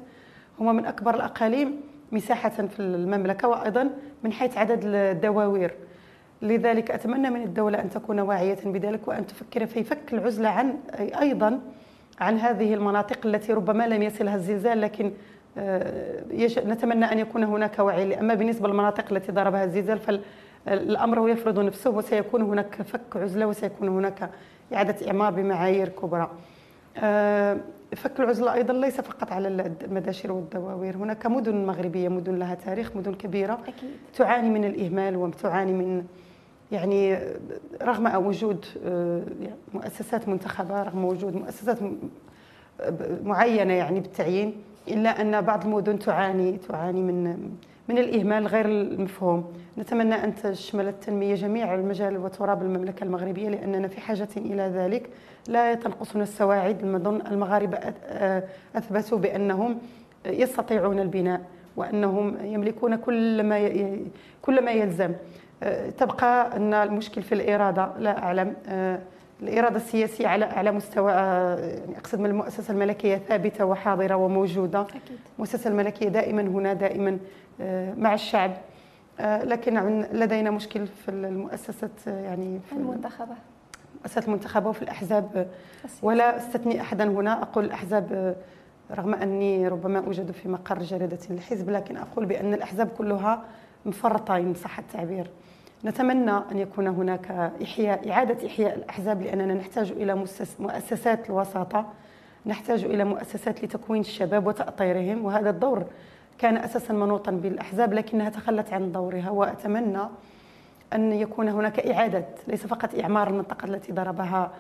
هما 0.60 0.72
من 0.72 0.86
أكبر 0.86 1.16
الأقاليم 1.16 1.82
مساحة 2.12 2.50
في 2.50 2.80
المملكة 2.80 3.48
وأيضا 3.48 3.90
من 4.24 4.32
حيث 4.32 4.58
عدد 4.58 4.82
الدواوير 4.86 5.76
لذلك 6.42 6.92
أتمنى 6.92 7.30
من 7.30 7.44
الدولة 7.44 7.82
أن 7.82 7.90
تكون 7.90 8.20
واعية 8.20 8.58
بذلك 8.66 9.08
وأن 9.08 9.28
تفكر 9.28 9.66
في 9.66 9.84
فك 9.84 10.14
العزلة 10.14 10.50
عن 10.50 10.74
أيضا 11.00 11.60
عن 12.20 12.38
هذه 12.38 12.74
المناطق 12.74 13.26
التي 13.26 13.54
ربما 13.54 13.88
لم 13.88 14.02
يصلها 14.02 14.36
الزلزال 14.36 14.82
لكن 14.82 15.12
آه، 15.58 16.24
نتمنى 16.66 17.06
أن 17.06 17.20
يكون 17.20 17.44
هناك 17.44 17.80
وعي. 17.80 18.20
أما 18.20 18.34
بالنسبة 18.34 18.68
للمناطق 18.68 19.14
التي 19.14 19.32
ضربها 19.32 19.64
الزلزال 19.64 20.00
فالأمر 20.66 21.30
يفرض 21.30 21.60
نفسه 21.60 21.90
وسيكون 21.90 22.42
هناك 22.42 22.82
فك 22.82 23.16
عزلة 23.16 23.46
وسيكون 23.46 23.88
هناك 23.90 24.30
إعادة 24.74 25.08
إعمار 25.08 25.34
بمعايير 25.34 25.90
كبرى. 25.90 26.32
آه، 26.98 27.58
فك 27.96 28.20
العزلة 28.20 28.54
أيضا 28.54 28.74
ليس 28.74 29.02
فقط 29.02 29.32
على 29.32 29.48
المداشر 29.84 30.32
والدواوير. 30.32 30.96
هناك 30.96 31.26
مدن 31.26 31.66
مغربية 31.66 32.10
مدن 32.10 32.36
لها 32.36 32.56
تاريخ 32.56 32.96
مدن 32.96 33.14
كبيرة. 33.14 33.54
أكيد. 33.54 33.90
تعاني 34.14 34.50
من 34.50 34.66
الإهمال 34.66 35.16
وتعاني 35.16 35.74
من 35.74 36.04
يعني 36.72 37.20
رغم 37.82 38.26
وجود 38.26 38.66
آه، 38.86 39.24
مؤسسات 39.74 40.30
منتخبة 40.30 40.84
رغم 40.84 41.06
وجود 41.06 41.36
مؤسسات 41.36 41.78
معينة 43.24 43.74
يعني 43.74 44.00
بالتعيين 44.00 44.54
إلا 44.88 45.22
أن 45.22 45.42
بعض 45.42 45.64
المدن 45.66 46.00
تعاني 46.00 46.58
تعاني 46.58 47.02
من 47.02 47.50
من 47.90 47.98
الإهمال 47.98 48.48
غير 48.48 48.66
المفهوم. 48.66 49.54
نتمنى 49.78 50.16
أن 50.16 50.36
تشمل 50.36 50.88
التنمية 50.88 51.36
جميع 51.36 51.76
المجال 51.76 52.18
وتراب 52.18 52.62
المملكة 52.62 53.04
المغربية 53.04 53.50
لأننا 53.50 53.88
في 53.88 54.02
حاجة 54.02 54.28
إلى 54.38 54.62
ذلك. 54.64 55.10
لا 55.48 55.74
تنقصنا 55.74 56.24
السواعد 56.24 56.84
المدن 56.84 57.22
المغاربة 57.32 57.78
أثبتوا 58.76 59.18
بأنهم 59.18 59.78
يستطيعون 60.26 61.00
البناء 61.00 61.42
وأنهم 61.76 62.38
يملكون 62.44 62.96
كل 62.96 63.44
ما 63.44 63.70
كل 64.42 64.66
ما 64.66 64.72
يلزم. 64.72 65.14
تبقى 65.98 66.58
أن 66.58 66.74
المشكل 66.74 67.22
في 67.24 67.36
الإرادة 67.36 67.92
لا 67.98 68.24
أعلم. 68.24 68.54
الإرادة 69.42 69.76
السياسية 69.76 70.28
على 70.28 70.46
أعلى 70.46 70.72
مستوى 70.72 71.12
يعني 71.12 71.98
أقصد 71.98 72.20
من 72.20 72.26
المؤسسة 72.26 72.74
الملكية 72.74 73.18
ثابتة 73.18 73.66
وحاضرة 73.66 74.16
وموجودة. 74.16 74.82
أكيد. 74.82 75.02
المؤسسة 75.36 75.70
الملكية 75.70 76.08
دائما 76.10 76.42
هنا 76.42 76.74
دائما 76.74 77.18
مع 77.98 78.14
الشعب. 78.14 78.52
لكن 79.20 80.02
لدينا 80.14 80.52
مشكل 80.52 80.88
في 80.88 81.12
المؤسسة 81.12 81.90
يعني 82.08 82.60
في 82.70 82.74
المنتخبة. 82.76 83.36
المؤسسات 83.96 84.28
المنتخبة 84.28 84.70
وفي 84.70 84.82
الأحزاب. 84.82 85.48
ولا 86.02 86.38
أستثني 86.38 86.82
أحدا 86.82 87.04
هنا. 87.04 87.42
أقول 87.42 87.66
الأحزاب 87.66 88.08
آه، 88.14 88.36
رغم 88.96 89.14
أني 89.14 89.68
ربما 89.68 90.00
أوجد 90.00 90.32
في 90.32 90.50
مقر 90.50 90.80
جريدة 90.80 91.18
الحزب 91.32 91.70
لكن 91.70 91.98
أقول 91.98 92.26
بأن 92.26 92.54
الأحزاب 92.54 92.88
كلها 92.98 93.44
مفرطة 93.86 94.38
إن 94.38 94.54
صح 94.54 94.80
التعبير. 94.80 95.30
نتمنى 95.86 96.32
أن 96.32 96.58
يكون 96.58 96.88
هناك 96.88 97.52
إحياء 97.64 98.12
إعادة 98.12 98.48
إحياء 98.48 98.76
الأحزاب 98.76 99.22
لأننا 99.22 99.54
نحتاج 99.54 99.92
إلى 99.92 100.26
مؤسسات 100.60 101.30
الوساطة. 101.30 101.86
نحتاج 102.46 102.84
إلى 102.84 103.04
مؤسسات 103.04 103.64
لتكوين 103.64 104.02
الشباب 104.02 104.48
وتأطيرهم 104.48 105.26
وهذا 105.26 105.50
الدور 105.50 105.86
كان 106.38 106.58
أساسا 106.58 106.94
منوطا 106.94 107.32
بالأحزاب 107.32 107.94
لكنها 107.94 108.30
تخلت 108.30 108.74
عن 108.74 108.92
دورها. 108.92 109.30
وأتمنى 109.30 110.02
أن 110.94 111.14
يكون 111.14 111.50
هناك 111.50 111.80
إعادة 111.80 112.26
ليس 112.48 112.68
فقط 112.68 113.00
إعمار 113.00 113.28
المنطقة 113.28 113.66
التي 113.66 113.92
ضربها 113.92 114.52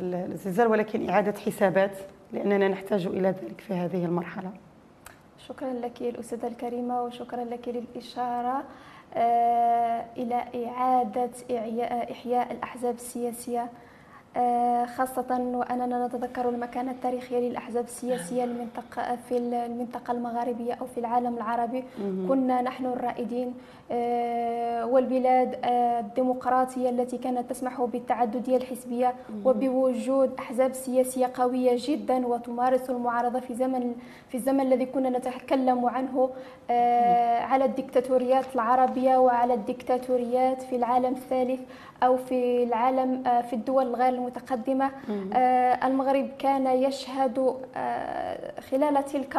الزلزال 0.00 0.66
ولكن 0.66 1.10
إعادة 1.10 1.40
حسابات 1.40 1.98
لأننا 2.32 2.68
نحتاج 2.68 3.06
إلى 3.06 3.28
ذلك 3.28 3.60
في 3.60 3.74
هذه 3.74 4.04
المرحلة. 4.04 4.50
شكرا 5.48 5.72
لك 5.72 6.02
الأستاذة 6.02 6.46
الكريمة 6.46 7.02
وشكرا 7.02 7.44
لك 7.44 7.68
للإشارة. 7.68 8.62
إلى 9.16 10.66
إعادة 10.66 11.30
إحياء 12.12 12.52
الأحزاب 12.52 12.94
السياسية 12.94 13.60
آه، 13.62 13.68
خاصة 14.96 15.26
وأننا 15.54 16.06
نتذكر 16.06 16.48
المكانة 16.48 16.90
التاريخية 16.90 17.38
للأحزاب 17.38 17.84
السياسية 17.84 18.44
المنطقة 18.44 19.16
في 19.28 19.36
المنطقة 19.38 20.12
المغاربية 20.12 20.72
أو 20.74 20.86
في 20.86 20.98
العالم 21.00 21.36
العربي. 21.36 21.84
كنا 22.28 22.62
نحن 22.62 22.86
الرائدين 22.86 23.54
آه، 23.90 24.86
والبلاد 24.86 25.58
الديمقراطية 25.64 26.90
التي 26.90 27.18
كانت 27.18 27.50
تسمح 27.50 27.80
بالتعددية 27.82 28.56
الحزبية 28.56 29.14
وبوجود 29.44 30.30
أحزاب 30.38 30.72
سياسية 30.72 31.30
قوية 31.34 31.72
جدا 31.78 32.26
وتمارس 32.26 32.90
المعارضة 32.90 33.40
في 33.40 33.54
زمن 33.54 33.94
في 34.28 34.34
الزمن 34.34 34.60
الذي 34.60 34.86
كنا 34.86 35.08
نتكلم 35.18 35.86
عنه 35.86 36.30
آه، 36.70 37.40
على 37.40 37.64
الدكتاتوريات 37.64 38.44
العربية 38.54 39.16
وعلى 39.16 39.54
الدكتاتوريات 39.54 40.62
في 40.62 40.76
العالم 40.76 41.12
الثالث. 41.14 41.60
أو 42.02 42.16
في 42.16 42.62
العالم 42.62 43.26
آه، 43.26 43.40
في 43.40 43.52
الدول 43.52 43.86
الغير 43.86 44.08
المتقدمة 44.08 44.90
آه، 45.32 45.86
المغرب 45.86 46.28
كان 46.38 46.66
يشهد 46.66 47.54
آه، 47.76 48.60
خلال 48.60 49.04
تلك 49.04 49.36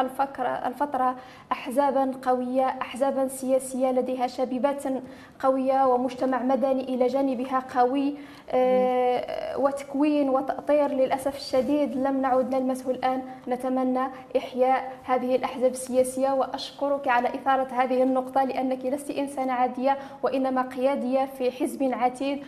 الفترة 0.66 1.16
أحزابا 1.52 2.12
قوية 2.22 2.66
أحزابا 2.66 3.28
سياسية 3.28 3.90
لديها 3.90 4.26
شبيبات 4.26 4.82
قوية 5.40 5.86
ومجتمع 5.86 6.42
مدني 6.42 6.94
إلى 6.94 7.06
جانبها 7.06 7.62
قوي 7.74 8.14
وتكوين 9.56 10.28
وتأطير 10.28 10.88
للأسف 10.90 11.36
الشديد. 11.36 11.96
لم 11.96 12.20
نعد 12.20 12.54
نلمسه 12.54 12.90
الآن. 12.90 13.22
نتمنى 13.48 14.06
إحياء 14.36 14.92
هذه 15.04 15.36
الأحزاب 15.36 15.70
السياسية 15.70 16.30
وأشكرك 16.30 17.08
على 17.08 17.28
إثارة 17.28 17.68
هذه 17.72 18.02
النقطة 18.02 18.44
لأنك 18.44 18.86
لست 18.86 19.10
إنسانة 19.10 19.52
عادية 19.52 19.98
وإنما 20.22 20.62
قيادية 20.62 21.24
في 21.24 21.50
حزب 21.50 21.90
عتيد. 21.94 22.44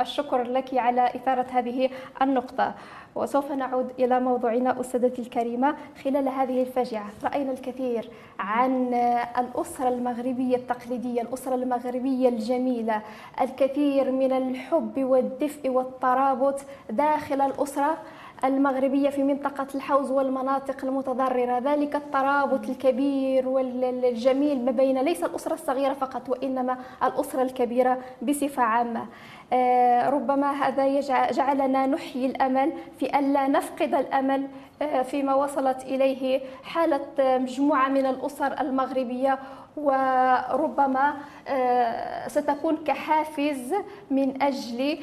الشكر 0.00 0.42
لك 0.42 0.74
على 0.74 1.06
إثارة 1.06 1.46
هذه 1.52 1.90
النقطة. 2.22 2.74
وسوف 3.14 3.52
نعود 3.52 3.90
إلى 3.98 4.20
موضوعنا 4.20 4.80
أستاذتي 4.80 5.22
الكريمة. 5.22 5.74
خلال 6.04 6.28
هذه 6.28 6.62
الفاجعة 6.62 7.06
رأينا 7.24 7.52
الكثير 7.52 8.10
عن 8.38 8.94
الأسرة 9.38 9.88
المغربية 9.88 10.56
التقليدية 10.56 11.22
الأسرة 11.22 11.54
المغربية 11.54 12.28
الجميلة 12.28 13.02
الكثير 13.40 14.10
من 14.10 14.32
الحب 14.32 15.04
والدفء 15.04 15.68
والترابط 15.68 16.60
داخل 16.90 17.40
الأسرة. 17.40 17.98
المغربية 18.44 19.10
في 19.10 19.22
منطقة 19.22 19.66
الحوز 19.74 20.10
والمناطق 20.10 20.84
المتضررة. 20.84 21.58
ذلك 21.58 21.96
الترابط 21.96 22.68
الكبير 22.68 23.48
والجميل 23.48 24.64
ما 24.64 24.70
بين 24.70 24.98
ليس 24.98 25.24
الأسرة 25.24 25.54
الصغيرة 25.54 25.94
فقط 25.94 26.28
وإنما 26.28 26.78
الأسرة 27.02 27.42
الكبيرة 27.42 27.98
بصفة 28.22 28.62
عامة. 28.62 29.06
آه، 29.52 30.10
ربما 30.10 30.50
هذا 30.50 31.00
جعلنا 31.30 31.86
نحيي 31.86 32.26
الأمل 32.26 32.72
في 32.98 33.18
الا 33.18 33.48
نفقد 33.48 33.94
الأمل 33.94 34.48
آه، 34.82 35.02
فيما 35.02 35.34
وصلت 35.34 35.82
إليه 35.82 36.40
حالة 36.62 37.06
مجموعة 37.18 37.88
من 37.88 38.06
الأسر 38.06 38.60
المغربية 38.60 39.38
وربما 39.78 41.14
آه، 41.48 42.28
ستكون 42.28 42.76
كحافز 42.76 43.74
من 44.10 44.42
أجل 44.42 44.98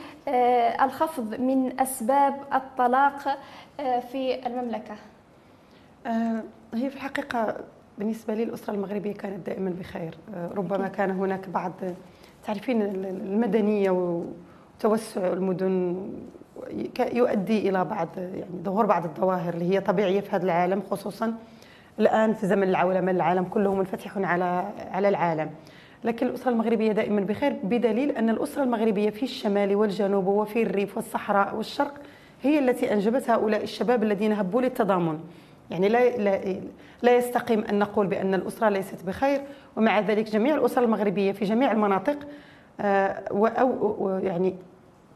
الخفض 0.82 1.39
من 1.39 1.79
أسباب 1.79 2.36
الطلاق 2.53 3.38
في 4.12 4.48
المملكة. 4.48 4.96
هي 6.74 6.89
في 6.89 6.96
الحقيقة 6.96 7.55
بالنسبة 7.98 8.34
لي 8.34 8.44
الأسرة 8.44 8.74
المغربية 8.74 9.13
كانت 9.13 9.46
دائما 9.46 9.70
بخير، 9.79 10.17
ربما 10.55 10.88
كان 10.88 11.12
هناك 11.12 11.50
بعض 11.50 11.72
تعرفين 12.46 12.82
المدنية 12.82 13.89
وتوسع 14.79 15.27
المدن 15.27 16.10
يؤدي 17.13 17.70
إلى 17.70 17.86
بعض 17.86 18.08
يعني 18.17 18.63
ظهور 18.63 18.86
بعض 18.86 19.05
الظواهر 19.05 19.53
اللي 19.53 19.75
هي 19.75 19.82
طبيعية 19.82 20.20
في 20.22 20.36
هذا 20.36 20.46
العالم 20.46 20.82
خصوصا 20.91 21.34
الآن 21.99 22.33
في 22.33 22.47
زمن 22.47 22.63
العولمة 22.63 23.11
العالم 23.11 23.43
كله 23.43 23.75
منفتح 23.75 24.17
على 24.17 24.65
على 24.91 25.09
العالم. 25.09 25.49
لكن 26.03 26.27
الأسرة 26.27 26.51
المغربية 26.51 26.91
دائما 26.91 27.21
بخير 27.21 27.55
بدليل 27.63 28.11
أن 28.11 28.29
الأسرة 28.29 28.63
المغربية 28.63 29.09
في 29.09 29.23
الشمال 29.23 29.75
والجنوب 29.75 30.27
وفي 30.27 30.63
الريف 30.63 30.97
والصحراء 30.97 31.55
والشرق 31.55 31.93
هي 32.43 32.59
التي 32.59 32.93
أنجبت 32.93 33.29
هؤلاء 33.29 33.63
الشباب 33.63 34.03
الذين 34.03 34.33
هبوا 34.33 34.61
للتضامن. 34.61 35.19
يعني 35.71 35.89
لا 35.89 36.17
لا 36.17 36.59
لا 37.01 37.17
يستقيم 37.17 37.63
أن 37.63 37.79
نقول 37.79 38.07
بأن 38.07 38.33
الأسرة 38.33 38.69
ليست 38.69 39.03
بخير 39.05 39.41
ومع 39.75 39.99
ذلك 39.99 40.31
جميع 40.31 40.55
الأسر 40.55 40.83
المغربية 40.83 41.31
في 41.31 41.45
جميع 41.45 41.71
المناطق 41.71 42.17
آه، 42.81 43.23
أو 43.31 44.19
يعني 44.23 44.55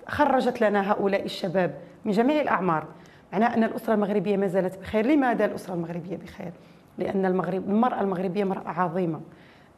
خرجت 0.08 0.62
لنا 0.62 0.92
هؤلاء 0.92 1.26
الشباب 1.26 1.76
من 2.06 2.12
جميع 2.12 2.42
الأعمار. 2.42 2.86
معناه 3.34 3.54
أن 3.54 3.64
الأسرة 3.64 3.94
المغربية 3.94 4.38
ما 4.38 4.48
زالت 4.48 4.78
بخير. 4.78 5.06
لماذا 5.06 5.46
الأسرة 5.46 5.74
المغربية 5.74 6.18
بخير؟ 6.18 6.52
لأن 6.98 7.26
المغرب 7.26 7.70
المرأة 7.70 8.02
المغربية 8.02 8.44
مرأة 8.44 8.70
عظيمة. 8.70 9.22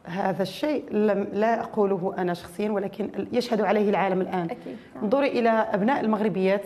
هذا 0.04 0.42
الشيء 0.42 0.84
لم 0.90 1.28
لا 1.32 1.60
أقوله 1.60 2.14
أنا 2.18 2.34
شخصيا 2.34 2.70
ولكن 2.70 3.10
يشهد 3.32 3.60
عليه 3.60 3.90
العالم 3.90 4.20
الآن. 4.20 4.44
أكيد. 4.44 4.76
انظري 5.02 5.28
إلى 5.28 5.48
أبناء 5.48 6.00
المغربيات 6.00 6.62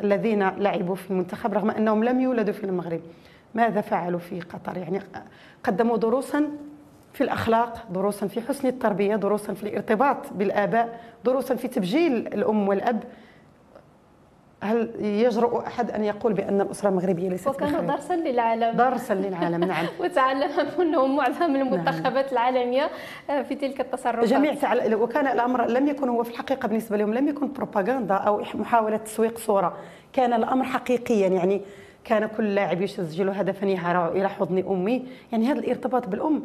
الذين 0.00 0.48
لعبوا 0.48 0.94
في 0.94 1.10
المنتخب 1.10 1.54
رغم 1.54 1.70
أنهم 1.70 2.04
لم 2.04 2.20
يولدوا 2.20 2.54
في 2.54 2.64
المغرب. 2.64 3.00
ماذا 3.54 3.80
فعلوا 3.80 4.18
في 4.18 4.40
قطر؟ 4.40 4.76
يعني 4.76 5.00
قدموا 5.64 5.96
دروسا 5.96 6.48
في 7.12 7.20
الأخلاق 7.20 7.86
دروسا 7.90 8.26
في 8.26 8.40
حسن 8.40 8.68
التربية 8.68 9.16
دروسا 9.16 9.54
في 9.54 9.62
الارتباط 9.62 10.32
بالآباء 10.32 11.00
دروسا 11.24 11.54
في 11.54 11.68
تبجيل 11.68 12.12
الأم 12.12 12.68
والأب. 12.68 13.02
هل 14.62 14.90
يجرؤ 15.00 15.66
أحد 15.66 15.90
أن 15.90 16.04
يقول 16.04 16.32
بأن 16.32 16.60
الأسرة 16.60 16.88
المغربيه 16.88 17.28
ليست 17.28 17.48
وكانوا 17.48 17.80
درسا 17.80 18.12
للعالم. 18.16 18.76
درسا 18.76 19.12
للعالم 19.12 19.64
نعم. 19.64 19.86
وتعلم 20.00 20.50
منهم 20.78 21.16
معظم 21.16 21.56
المنتخبات 21.56 22.24
نعم. 22.24 22.32
العالمية 22.32 22.90
آه، 23.30 23.42
في 23.42 23.54
تلك 23.54 23.80
التصرفات. 23.80 24.28
جميع 24.28 24.54
تعال... 24.54 24.94
وكان 24.94 25.26
الأمر 25.26 25.66
لم 25.66 25.86
يكن 25.88 26.08
هو 26.08 26.22
في 26.22 26.30
الحقيقة 26.30 26.68
بالنسبة 26.68 26.96
لهم 26.96 27.14
لم 27.14 27.28
يكن 27.28 27.52
بروباغندا 27.52 28.14
أو 28.14 28.42
محاولة 28.54 28.96
تسويق 28.96 29.38
صورة. 29.38 29.76
كان 30.12 30.32
الأمر 30.32 30.64
حقيقيا 30.64 31.28
يعني 31.28 31.60
كان 32.04 32.26
كل 32.26 32.54
لاعب 32.54 32.82
يسجل 32.82 33.28
هدفا 33.28 33.66
يهرع 33.66 34.08
إلى 34.08 34.28
حضن 34.28 34.64
أمي. 34.68 35.06
يعني 35.32 35.46
هذا 35.46 35.58
الارتباط 35.58 36.08
بالأم 36.08 36.42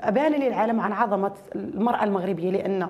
أبان 0.00 0.32
للعالم 0.32 0.80
عن 0.80 0.92
عظمة 0.92 1.32
المرأة 1.54 2.04
المغربية 2.04 2.50
لأن 2.50 2.88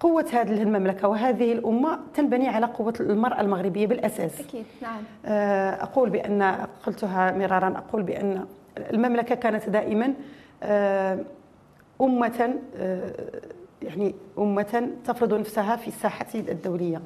قوة 0.00 0.26
هذه 0.32 0.62
المملكة 0.62 1.08
وهذه 1.08 1.52
الأمة 1.52 1.98
تنبني 2.14 2.48
على 2.48 2.66
قوة 2.66 2.94
المرأة 3.00 3.40
المغربية 3.40 3.86
بالأساس. 3.86 4.40
أكيد 4.40 4.64
نعم. 4.82 5.02
آه، 5.26 5.82
أقول 5.82 6.10
بأن 6.10 6.66
قلتها 6.86 7.32
مرارا 7.32 7.68
أقول 7.78 8.02
بأن 8.02 8.44
المملكة 8.78 9.34
كانت 9.34 9.68
دائما 9.68 10.14
آه، 10.62 11.18
أمة 12.00 12.54
يعني 13.82 14.14
أمة 14.38 14.90
تفرض 15.04 15.34
نفسها 15.34 15.76
في 15.76 15.88
الساحة 15.88 16.26
الدولية. 16.34 17.00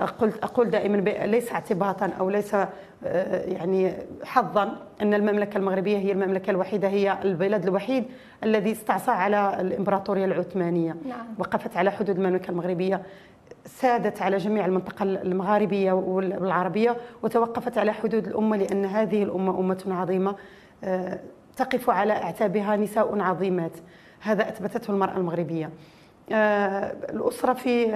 قلت 0.00 0.44
أقول 0.44 0.70
دائما 0.70 0.96
ليس 1.26 1.52
اعتباطا 1.52 2.06
أو 2.20 2.30
ليس 2.30 2.54
آه، 2.54 3.44
يعني 3.44 3.92
حظا 4.24 4.76
أن 5.02 5.14
المملكة 5.14 5.58
المغربية 5.58 5.98
هي 5.98 6.12
المملكة 6.12 6.50
الوحيدة 6.50 6.88
هي 6.88 7.18
البلد 7.24 7.64
الوحيد 7.64 8.04
الذي 8.44 8.72
استعصى 8.72 9.10
على 9.10 9.60
الإمبراطورية 9.60 10.24
العثمانية. 10.24 10.96
نعم. 11.08 11.26
وقفت 11.38 11.76
على 11.76 11.90
حدود 11.90 12.18
المملكة 12.18 12.50
المغربية 12.50 13.02
سادت 13.64 14.22
على 14.22 14.36
جميع 14.36 14.66
المنطقة 14.66 15.02
المغاربية 15.02 15.92
والعربية 15.92 16.96
وتوقفت 17.22 17.78
على 17.78 17.92
حدود 17.92 18.26
الأمة 18.26 18.56
لأن 18.56 18.84
هذه 18.84 19.22
الأمة 19.22 19.60
أمة 19.60 19.84
عظيمة 19.86 20.36
آه، 20.84 21.18
تقف 21.56 21.90
على 21.90 22.12
اعتابها 22.12 22.76
نساء 22.76 23.20
عظيمات. 23.20 23.72
هذا 24.20 24.48
أثبتته 24.48 24.90
المرأة 24.90 25.16
المغربية. 25.16 25.70
آه، 26.32 26.96
الأسرة 27.10 27.52
في 27.52 27.92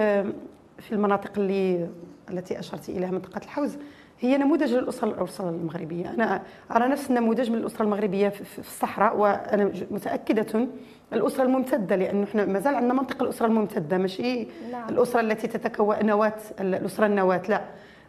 في 0.81 0.91
المناطق 0.91 1.31
اللي 1.37 1.89
التي 2.29 2.59
أشرت 2.59 2.89
إليها 2.89 3.11
منطقة 3.11 3.41
الحوز 3.43 3.77
هي 4.19 4.37
نموذج 4.37 4.73
للأسرة 4.73 5.07
الاسره 5.07 5.49
المغربية 5.49 6.09
أنا 6.09 6.41
أرى 6.75 6.87
نفس 6.87 7.09
النموذج 7.09 7.51
من 7.51 7.57
الأسرة 7.57 7.83
المغربية 7.83 8.29
في 8.29 8.59
الصحراء 8.59 9.17
وأنا 9.17 9.71
متأكدة 9.91 10.67
الأسرة 11.13 11.43
الممتدة 11.43 11.95
لأنه 11.95 12.23
إحنا 12.23 12.45
مازال 12.45 12.75
عندنا 12.75 12.93
منطق 12.93 13.23
الأسرة 13.23 13.45
الممتدة 13.45 13.97
ماشي 13.97 14.47
نعم. 14.71 14.89
الأسرة 14.89 15.19
التي 15.21 15.47
تتكون 15.47 16.05
نواة 16.05 16.37
الأسرة 16.59 17.05
النواة 17.05 17.41
لا 17.49 17.61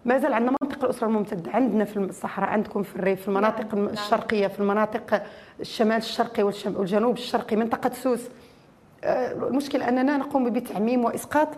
ما 0.05 0.19
زال 0.19 0.33
عندنا 0.33 0.57
منطق 0.63 0.85
الأسرة 0.85 1.07
الممتدة 1.07 1.51
عندنا 1.51 1.85
في 1.85 1.97
الصحراء 1.97 2.49
عندكم 2.49 2.83
في 2.83 2.97
الريف 2.97 3.23
في 3.23 3.29
المناطق 3.29 3.75
نعم. 3.75 3.87
الشرقية 3.89 4.47
في 4.47 4.61
المناطق 4.61 5.23
الشمال 5.61 5.97
الشرقي 5.97 6.43
والجنوب 6.43 7.15
الشرقي 7.15 7.57
منطقة 7.57 7.91
سوس 7.95 8.21
آه، 9.05 9.33
المشكل 9.33 9.83
أننا 9.83 10.17
نقوم 10.17 10.51
بتعميم 10.51 11.05
وإسقاط 11.05 11.49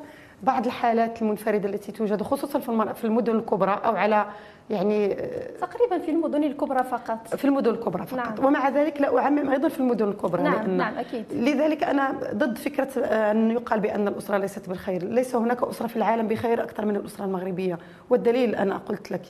بعض 0.44 0.66
الحالات 0.66 1.22
المنفردة 1.22 1.68
التي 1.68 1.92
توجد 1.92 2.22
خصوصا 2.22 2.59
في 2.92 3.04
المدن 3.04 3.37
الكبرى 3.37 3.80
أو 3.85 3.96
على 3.96 4.26
يعني 4.70 5.12
آه، 5.12 5.50
تقريبا 5.61 5.98
في 5.98 6.11
المدن 6.11 6.44
الكبرى 6.44 6.85
فقط. 6.85 7.35
في 7.35 7.44
المدن 7.44 7.70
الكبرى 7.70 8.07
فقط. 8.07 8.18
نعم. 8.18 8.44
ومع 8.46 8.68
ذلك 8.68 9.00
لا 9.00 9.18
أعمم 9.18 9.50
أيضا 9.50 9.68
في 9.68 9.80
المدن 9.80 10.09
الكبرى 10.09 10.42
نعم 10.42 10.54
لأن 10.54 10.76
نعم 10.76 10.94
أكيد. 10.98 11.24
لذلك 11.33 11.85
أنا 11.85 12.14
ضد 12.35 12.59
فكرة 12.59 13.00
أن 13.04 13.50
يقال 13.50 13.80
بأن 13.80 14.09
الأسرة 14.09 14.38
ليست 14.38 14.68
بالخير. 14.68 15.04
ليس 15.04 15.35
هناك 15.37 15.62
أسرة 15.62 15.87
في 15.87 15.96
العالم 15.96 16.28
بخير 16.28 16.62
أكثر 16.62 16.85
من 16.85 16.96
الأسرة 16.96 17.24
المغربية. 17.24 17.78
والدليل 18.11 18.54
أنا 18.54 18.76
قلت 18.76 19.11
لك 19.12 19.22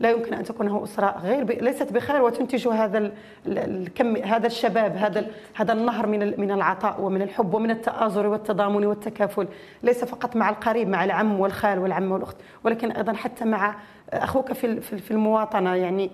لا 0.00 0.10
يمكن 0.10 0.34
أن 0.34 0.44
تكون 0.44 0.82
أسرة 0.82 1.18
غير 1.22 1.44
ب... 1.44 1.50
ليست 1.50 1.92
بخير 1.92 2.22
وتنتج 2.22 2.68
هذا 2.68 3.12
الكم 3.46 4.16
هذا 4.16 4.46
الشباب 4.46 4.96
هذا 4.96 5.26
هذا 5.54 5.72
النهر 5.72 6.06
من 6.06 6.40
من 6.40 6.50
العطاء 6.50 7.00
ومن 7.00 7.22
الحب 7.22 7.54
ومن 7.54 7.70
التآزر 7.70 8.26
والتضامن 8.26 8.86
والتكافل. 8.86 9.48
ليس 9.82 10.04
فقط 10.04 10.36
مع 10.36 10.50
القريب 10.50 10.88
مع 10.88 11.04
العم 11.04 11.40
والخال 11.40 11.78
والعمه 11.78 12.14
والأخت 12.14 12.36
ولكن 12.64 12.90
أيضا 12.90 13.12
حتى 13.12 13.44
مع 13.44 13.74
أخوك 14.12 14.52
في 14.52 14.80
في 14.80 15.10
المواطنة. 15.10 15.74
يعني 15.74 16.10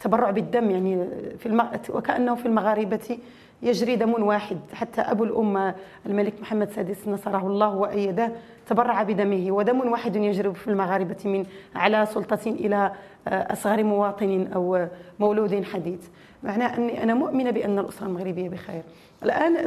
تبرع 0.00 0.30
بالدم 0.30 0.70
يعني 0.70 1.08
في 1.38 1.46
الم... 1.46 1.68
وكأنه 1.90 2.34
في 2.34 2.46
المغاربة 2.46 3.18
يجري 3.62 3.96
دم 3.96 4.22
واحد. 4.22 4.58
حتى 4.72 5.00
أبو 5.00 5.24
الأمة 5.24 5.74
الملك 6.06 6.40
محمد 6.40 6.68
السادس 6.68 7.08
نصره 7.08 7.46
الله 7.46 7.76
وأيده 7.76 8.32
تبرع 8.66 9.02
بدمه 9.02 9.52
ودم 9.52 9.80
واحد 9.80 10.16
يجري 10.16 10.54
في 10.54 10.68
المغاربة 10.68 11.16
من 11.24 11.46
على 11.74 12.06
سلطة 12.06 12.50
إلى 12.50 12.92
أصغر 13.28 13.84
مواطن 13.84 14.48
أو 14.54 14.86
مولود 15.20 15.64
حديث. 15.64 16.08
معناه 16.42 16.76
أني 16.76 17.02
أنا 17.02 17.14
مؤمنة 17.14 17.50
بأن 17.50 17.78
الأسرة 17.78 18.06
المغربية 18.06 18.48
بخير. 18.48 18.82
الآن 19.22 19.66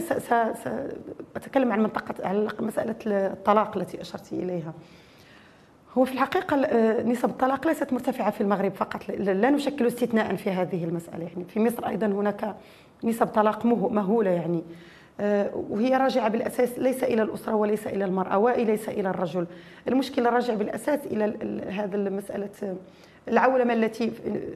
ساتكلم 1.33 1.71
عن 1.71 1.79
منطقة 1.79 2.27
على 2.27 2.47
مسألة 2.59 2.95
الطلاق 3.05 3.77
التي 3.77 4.01
أشرت 4.01 4.33
إليها. 4.33 4.73
هو 5.97 6.05
في 6.05 6.13
الحقيقة 6.13 6.57
نسب 7.01 7.29
الطلاق 7.29 7.67
ليست 7.67 7.93
مرتفعة 7.93 8.31
في 8.31 8.41
المغرب 8.41 8.73
فقط. 8.73 9.09
لا 9.09 9.49
نشكل 9.49 9.87
استثناء 9.87 10.35
في 10.35 10.51
هذه 10.51 10.83
المسألة. 10.83 11.23
يعني 11.23 11.45
في 11.45 11.59
مصر 11.59 11.87
أيضا 11.87 12.07
هناك 12.07 12.55
نسب 13.05 13.27
طلاق 13.27 13.65
مهولة 13.65 14.29
يعني. 14.29 14.63
آه، 15.19 15.49
وهي 15.69 15.97
راجعة 15.97 16.29
بالأساس 16.29 16.79
ليس 16.79 17.03
إلى 17.03 17.21
الأسرة 17.21 17.55
وليس 17.55 17.87
إلى 17.87 18.05
المرأة 18.05 18.37
وليس 18.37 18.89
إلى 18.89 19.09
الرجل. 19.09 19.47
المشكلة 19.87 20.29
راجع 20.29 20.53
بالأساس 20.53 20.99
إلى 21.05 21.23
هذا 21.69 21.95
المسألة 21.95 22.75
العولمة 23.27 23.73
التي 23.73 24.11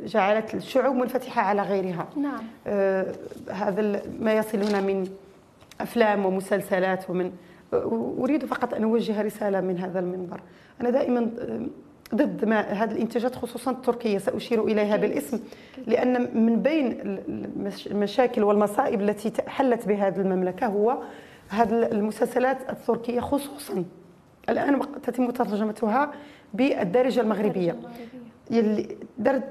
جعلت 0.05 0.55
الشعوب 0.55 0.95
منفتحة 0.95 1.41
على 1.41 1.61
غيرها. 1.61 2.07
نعم. 2.17 2.43
آه 2.67 3.05
هذا 3.51 4.01
ما 4.19 4.33
يصلنا 4.33 4.81
من 4.81 5.07
أفلام 5.81 6.25
ومسلسلات 6.25 7.09
ومن 7.09 7.31
أريد 8.19 8.45
فقط 8.45 8.73
أن 8.73 8.83
أوجه 8.83 9.21
رسالة 9.21 9.61
من 9.61 9.77
هذا 9.77 9.99
المنبر. 9.99 10.41
أنا 10.81 10.89
دائما 10.89 11.29
ضد 12.15 12.45
ما 12.45 12.61
هذه 12.61 12.91
الإنتاجات 12.91 13.35
خصوصا 13.35 13.71
التركيه 13.71 14.17
سأشير 14.17 14.63
إليها 14.63 14.97
بالاسم 14.97 15.39
لأن 15.87 16.43
من 16.45 16.61
بين 16.61 16.97
المشاكل 17.91 18.43
والمصائب 18.43 19.01
التي 19.01 19.31
حلت 19.47 19.87
بهذه 19.87 20.17
المملكة 20.17 20.67
هو 20.67 20.97
هذه 21.49 21.85
المسلسلات 21.91 22.69
التركية 22.69 23.19
خصوصا 23.19 23.83
الآن 24.49 24.79
تتم 25.03 25.31
ترجمتها 25.31 26.11
بالدارجة 26.53 27.21
المغربية. 27.21 27.75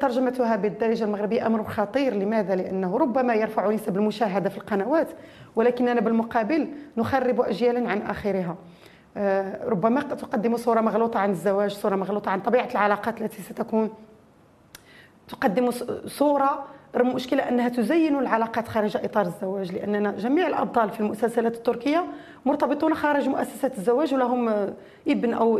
ترجمتها 0.00 0.56
بالدارجة 0.56 1.04
المغربية 1.04 1.46
أمر 1.46 1.64
خطير. 1.64 2.14
لماذا؟ 2.14 2.54
لأنه 2.54 2.96
ربما 2.96 3.34
يرفع 3.34 3.70
نسب 3.70 3.96
المشاهدة 3.96 4.48
في 4.48 4.56
القنوات 4.58 5.08
ولكننا 5.56 6.00
بالمقابل 6.00 6.68
نخرب 6.96 7.40
اجيالا 7.40 7.90
عن 7.90 8.02
آخرها. 8.02 8.56
ربما 9.64 10.00
تقدم 10.00 10.56
صورة 10.56 10.80
مغلوطة 10.80 11.20
عن 11.20 11.30
الزواج 11.30 11.70
صورة 11.70 11.96
مغلوطة 11.96 12.30
عن 12.30 12.40
طبيعة 12.40 12.68
العلاقات 12.72 13.20
التي 13.20 13.42
ستكون. 13.42 13.90
تقدم 15.28 15.70
صورة 16.06 16.64
رغم 16.96 17.10
المشكلة 17.10 17.48
أنها 17.48 17.68
تزين 17.68 18.18
العلاقات 18.18 18.68
خارج 18.68 18.96
إطار 18.96 19.26
الزواج 19.26 19.72
لأننا 19.72 20.12
جميع 20.12 20.46
الأبطال 20.46 20.90
في 20.90 21.00
المسلسلات 21.00 21.54
التركية 21.54 22.04
مرتبطون 22.46 22.94
خارج 22.94 23.28
مؤسسه 23.28 23.70
الزواج 23.78 24.14
ولهم 24.14 24.48
ابن 25.08 25.34
أو 25.34 25.58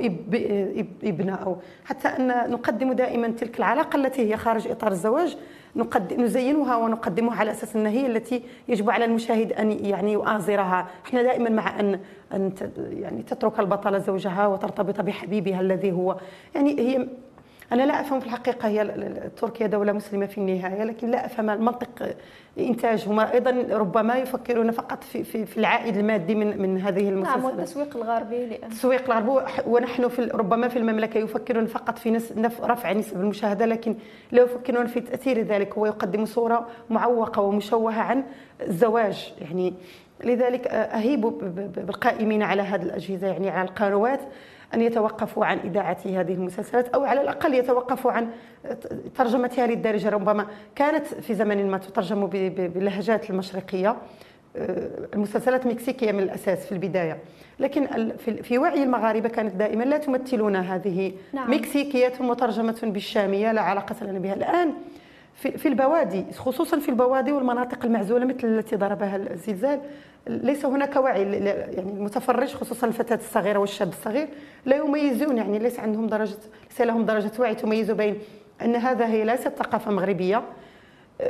ابنه 1.02 1.34
أو 1.34 1.56
حتى 1.84 2.08
أن 2.08 2.50
نقدم 2.50 2.92
دائما 2.92 3.28
تلك 3.28 3.58
العلاقة 3.58 3.96
التي 3.96 4.32
هي 4.32 4.36
خارج 4.36 4.68
إطار 4.68 4.90
الزواج. 4.92 5.36
نقدم 5.76 6.22
نزينها 6.22 6.76
ونقدمها 6.76 7.37
على 7.37 7.50
أساس 7.50 7.76
انها 7.76 7.90
هي 7.90 8.07
التي 8.07 8.42
يجب 8.68 8.90
على 8.90 9.04
المشاهد 9.04 9.52
أن 9.52 9.72
يعني 9.72 10.12
يؤازرها، 10.12 10.87
إحنا 11.07 11.22
دائما 11.22 11.50
مع 11.50 11.81
ان 11.81 12.00
أن 12.35 12.52
يعني 12.76 13.22
تترك 13.22 13.61
البطله 13.61 13.98
زوجها 13.98 14.46
وترتبط 14.46 15.00
بحبيبها 15.00 15.61
الذي 15.61 15.92
هو. 15.92 16.16
يعني 16.54 16.81
هي 16.81 17.09
أنا 17.72 17.83
لا 17.83 18.00
أفهم 18.00 18.20
في 18.20 18.26
الحقيقة 18.26 18.68
هي 18.68 18.94
تركيا 19.37 19.66
دولة 19.66 19.92
مسلمة 19.92 20.26
في 20.26 20.38
النهاية 20.38 20.85
لكن 20.85 21.11
لا 21.11 21.26
أفهم 21.26 21.50
المنطق 21.50 22.16
انتاجهم 22.59 23.20
أيضا 23.20 23.50
ربما 23.70 24.16
يفكرون 24.16 24.70
فقط 24.70 25.04
في 25.04 25.24
في, 25.24 25.46
في 25.46 25.59
العائد 25.59 25.96
المادي 25.96 26.35
من 26.35 26.62
من 26.62 26.81
هذه 26.81 27.09
المسلسلات. 27.09 27.44
نعم 27.44 27.44
والتسويق 27.44 27.96
الغربي 27.96 28.44
التسويق 28.44 29.11
الغربي 29.11 29.52
ونحن 29.66 30.09
في 30.09 30.22
ربما 30.22 30.68
في 30.68 30.78
المملكة 30.78 31.18
يفكرون 31.18 31.66
فقط 31.66 31.98
في 31.98 32.20
رفع 32.62 32.92
نسب 32.92 33.20
المشاهدة 33.20 33.66
لكن 33.66 33.94
لا 34.33 34.42
يفكرون 34.42 34.87
في 34.87 35.00
تأثير 35.00 35.40
ذلك. 35.42 35.78
هو 35.78 35.87
يقدم 35.87 36.24
صورة 36.24 36.66
معوقة 36.90 37.42
ومشوهة 37.42 38.00
عن 38.00 38.24
الزواج 38.61 39.35
يعني 39.40 39.74
لذلك 40.24 40.66
أهيب 40.66 41.20
بالقائمين 41.76 42.42
على 42.42 42.62
هذه 42.62 42.83
الأجهزة 42.83 43.26
يعني 43.26 43.50
على 43.50 43.68
القنوات. 43.68 44.20
أن 44.74 44.81
يتوقفوا 44.81 45.44
عن 45.44 45.59
إذاعة 45.59 45.98
هذه 46.07 46.35
المسلسلات 46.35 46.88
أو 46.88 47.04
على 47.04 47.20
الأقل 47.20 47.54
يتوقفوا 47.54 48.12
عن 48.12 48.28
ترجمتها 49.14 49.66
للدارجة. 49.66 50.09
ربما 50.09 50.46
كانت 50.74 51.07
في 51.07 51.35
زمن 51.35 51.70
ما 51.70 51.78
تترجم 51.78 52.26
باللهجات 52.26 53.31
المشرقية. 53.31 53.96
آه، 54.57 54.88
المسلسلات 55.14 55.66
مكسيكية 55.66 56.12
من 56.12 56.20
الأساس 56.20 56.66
في 56.66 56.72
البداية. 56.72 57.18
لكن 57.59 58.12
في 58.42 58.59
وعي 58.59 58.83
المغاربة 58.83 59.28
كانت 59.28 59.54
دائما 59.54 59.85
لا 59.85 59.98
تمثلون 59.98 60.57
هذه 60.57 61.12
نعم. 61.33 61.54
مكسيكية 61.54 62.12
مترجمة 62.20 62.78
بالشامية 62.83 63.52
لا 63.52 63.61
علاقة 63.61 64.04
لنا 64.04 64.18
بها. 64.18 64.35
الآن 64.35 64.72
في 65.38 65.68
البوادي 65.68 66.24
خصوصا 66.33 66.78
في 66.78 66.88
البوادي 66.88 67.33
والمناطق 67.33 67.85
المعزولة 67.85 68.24
مثل 68.24 68.46
التي 68.59 68.76
ضربها 68.76 69.16
الزلزال 69.16 69.81
ليس 70.26 70.64
هناك 70.64 70.96
وعي 70.96 71.22
يعني 71.22 71.92
المتفرج 71.92 72.54
خصوصا 72.54 72.87
الفتاه 72.87 73.16
الصغيرة 73.16 73.59
والشاب 73.59 73.88
الصغير 73.88 74.28
لا 74.66 74.76
يميزون 74.76 75.37
يعني 75.37 75.59
ليس 75.59 75.81
عندهم 75.81 76.07
درجة 76.07 76.37
ليس 76.70 76.81
لهم 76.81 77.07
درجة 77.07 77.31
وعي 77.38 77.54
تميز 77.54 77.90
بين 77.90 78.18
أن 78.62 78.76
هذا 78.76 79.07
هي 79.07 79.24
ليست 79.24 79.48
ثقافة 79.48 79.90
مغربية. 79.90 80.42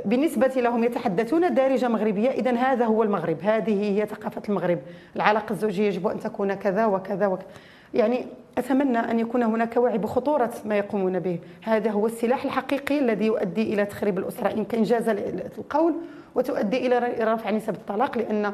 بالنسبة 0.04 0.46
لهم 0.46 0.84
يتحدثون 0.84 1.54
دارجة 1.54 1.88
مغربية 1.88 2.30
إذا 2.30 2.50
هذا 2.50 2.84
هو 2.84 3.02
المغرب 3.02 3.36
هذه 3.42 3.82
هي 3.82 4.06
ثقافة 4.06 4.42
المغرب. 4.48 4.78
العلاقة 5.16 5.52
الزوجية 5.52 5.86
يجب 5.86 6.06
أن 6.06 6.20
تكون 6.20 6.54
كذا 6.54 6.86
وكذا 6.86 7.26
وكذا 7.26 7.46
يعني 7.94 8.26
أتمنى 8.58 8.98
أن 8.98 9.20
يكون 9.20 9.42
هناك 9.42 9.76
وعي 9.76 9.98
بخطورة 9.98 10.54
ما 10.64 10.78
يقومون 10.78 11.18
به. 11.18 11.38
هذا 11.62 11.90
هو 11.90 12.06
السلاح 12.06 12.44
الحقيقي 12.44 12.98
الذي 12.98 13.26
يؤدي 13.26 13.74
إلى 13.74 13.84
تخريب 13.86 14.18
الأسرة 14.18 14.52
إن 14.52 14.64
كان 14.64 14.82
جاز 14.82 15.08
القول 15.08 15.94
وتؤدي 16.34 16.86
إلى 16.86 16.98
رفع 17.32 17.50
نسب 17.50 17.74
الطلاق 17.74 18.18
لأن 18.18 18.52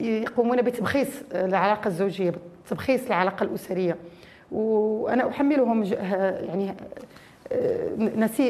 يقومون 0.00 0.62
بتبخيص 0.62 1.08
العلاقة 1.34 1.88
الزوجية 1.88 2.32
تبخيص 2.70 3.06
العلاقة 3.06 3.44
الأسرية. 3.44 3.96
وأنا 4.52 5.28
أحملهم 5.28 5.84
يعني 5.84 6.74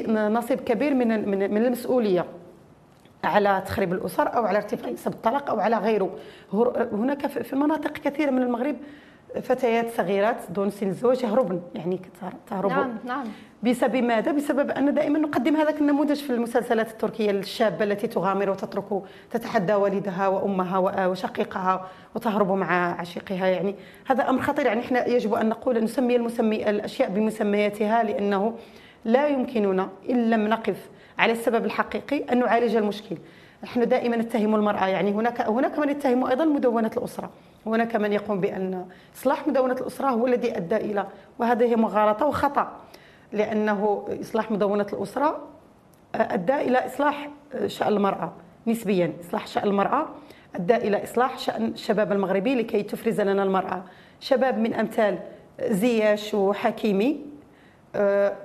نصيب 0.08 0.60
كبير 0.60 0.94
من 0.94 1.28
من 1.28 1.64
المسؤولية 1.64 2.24
على 3.24 3.62
تخريب 3.66 3.92
الأسر 3.92 4.36
أو 4.36 4.44
على 4.44 4.58
ارتفاع 4.58 4.90
نسب 4.90 5.12
الطلاق 5.12 5.50
أو 5.50 5.60
على 5.60 5.78
غيره. 5.78 6.10
هناك 6.92 7.26
في 7.26 7.56
مناطق 7.56 7.92
كثيرة 7.92 8.30
من 8.30 8.42
المغرب 8.42 8.76
فتيات 9.42 9.90
صغيرات 9.96 10.36
دون 10.50 10.70
سن 10.70 10.88
الزواج 10.88 11.22
يهربن 11.22 11.60
يعني 11.74 12.00
تهرب. 12.50 12.70
نعم 12.70 12.98
نعم. 13.04 13.26
بسبب 13.62 13.96
ماذا؟ 13.96 14.32
بسبب 14.32 14.70
أن 14.70 14.94
دائما 14.94 15.18
نقدم 15.18 15.56
هذاك 15.56 15.80
النموذج 15.80 16.16
في 16.16 16.30
المسلسلات 16.30 16.90
التركية 16.90 17.30
الشابه 17.30 17.84
التي 17.84 18.06
تغامر 18.06 18.50
وتترك 18.50 19.02
تتحدى 19.30 19.74
والدها 19.74 20.28
وأمها 20.28 21.06
وشقيقها 21.06 21.86
وتهرب 22.14 22.52
مع 22.52 23.00
عشيقها. 23.00 23.46
يعني 23.46 23.74
هذا 24.06 24.30
أمر 24.30 24.42
خطير. 24.42 24.66
يعني 24.66 24.80
إحنا 24.80 25.08
يجب 25.08 25.34
أن 25.34 25.48
نقول 25.48 25.84
نسمي 25.84 26.16
المسمي 26.16 26.70
الأشياء 26.70 27.10
بمسمياتها 27.10 28.02
لأنه 28.02 28.54
لا 29.04 29.28
يمكننا 29.28 29.88
إن 30.10 30.30
لم 30.30 30.48
نقف 30.48 30.88
على 31.18 31.32
السبب 31.32 31.64
الحقيقي 31.64 32.24
أن 32.32 32.38
نعالج 32.38 32.76
المشكل. 32.76 33.16
نحن 33.64 33.88
دائما 33.88 34.16
نتهم 34.16 34.54
المرأة. 34.54 34.86
يعني 34.86 35.10
هناك 35.10 35.40
هناك 35.40 35.78
من 35.78 35.88
يتهم 35.88 36.24
أيضا 36.24 36.44
مدونة 36.44 36.90
الأسرة. 36.96 37.30
هناك 37.66 37.96
من 37.96 38.12
يقوم 38.12 38.40
بأن 38.40 38.86
إصلاح 39.16 39.48
مدونة 39.48 39.72
الأسرة 39.72 40.06
هو 40.08 40.26
الذي 40.26 40.56
أدى 40.56 40.76
إلى 40.76 41.06
وهذه 41.38 41.76
مغالطة 41.76 42.26
وخطأ 42.26 42.72
لأنه 43.32 44.08
إصلاح 44.20 44.50
مدونة 44.50 44.86
الأسرة 44.92 45.38
أدى 46.14 46.54
إلى 46.54 46.86
إصلاح 46.86 47.30
شأن 47.66 47.88
المرأة 47.88 48.32
نسبيا 48.66 49.12
إصلاح 49.20 49.46
شأن 49.46 49.68
المرأة 49.68 50.06
أدى 50.54 50.76
إلى 50.76 51.04
إصلاح 51.04 51.38
شأن 51.38 51.64
الشباب 51.64 52.12
المغربي 52.12 52.54
لكي 52.54 52.82
تفرز 52.82 53.20
لنا 53.20 53.42
المرأة. 53.42 53.84
شباب 54.20 54.58
من 54.58 54.74
أمثال 54.74 55.18
زياش 55.62 56.34
وحكيمي 56.34 57.10
آه، 57.10 57.35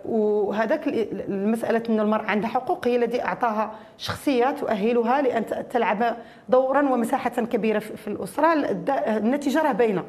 وهذاك 0.05 0.87
المسألة 1.27 1.83
أن 1.89 1.99
المرأة 1.99 2.25
عندها 2.25 2.49
حقوق 2.49 2.87
هي 2.87 2.95
الذي 2.95 3.23
أعطاها 3.23 3.71
شخصية 3.97 4.51
تؤهلها 4.51 5.21
لأن 5.21 5.67
تلعب 5.69 6.17
دورا 6.49 6.81
ومساحة 6.81 7.29
كبيرة 7.29 7.79
في 7.79 8.07
الأسرة. 8.07 8.53
النتيجة 9.17 9.61
راه 9.61 9.71
باينة. 9.71 10.03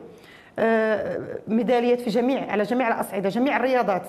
آه، 0.59 1.20
ميداليات 1.48 2.00
في 2.00 2.11
جميع 2.11 2.52
على 2.52 2.62
جميع 2.62 2.88
الأصعدة 2.88 3.28
جميع 3.28 3.57
الرياضات. 3.57 4.02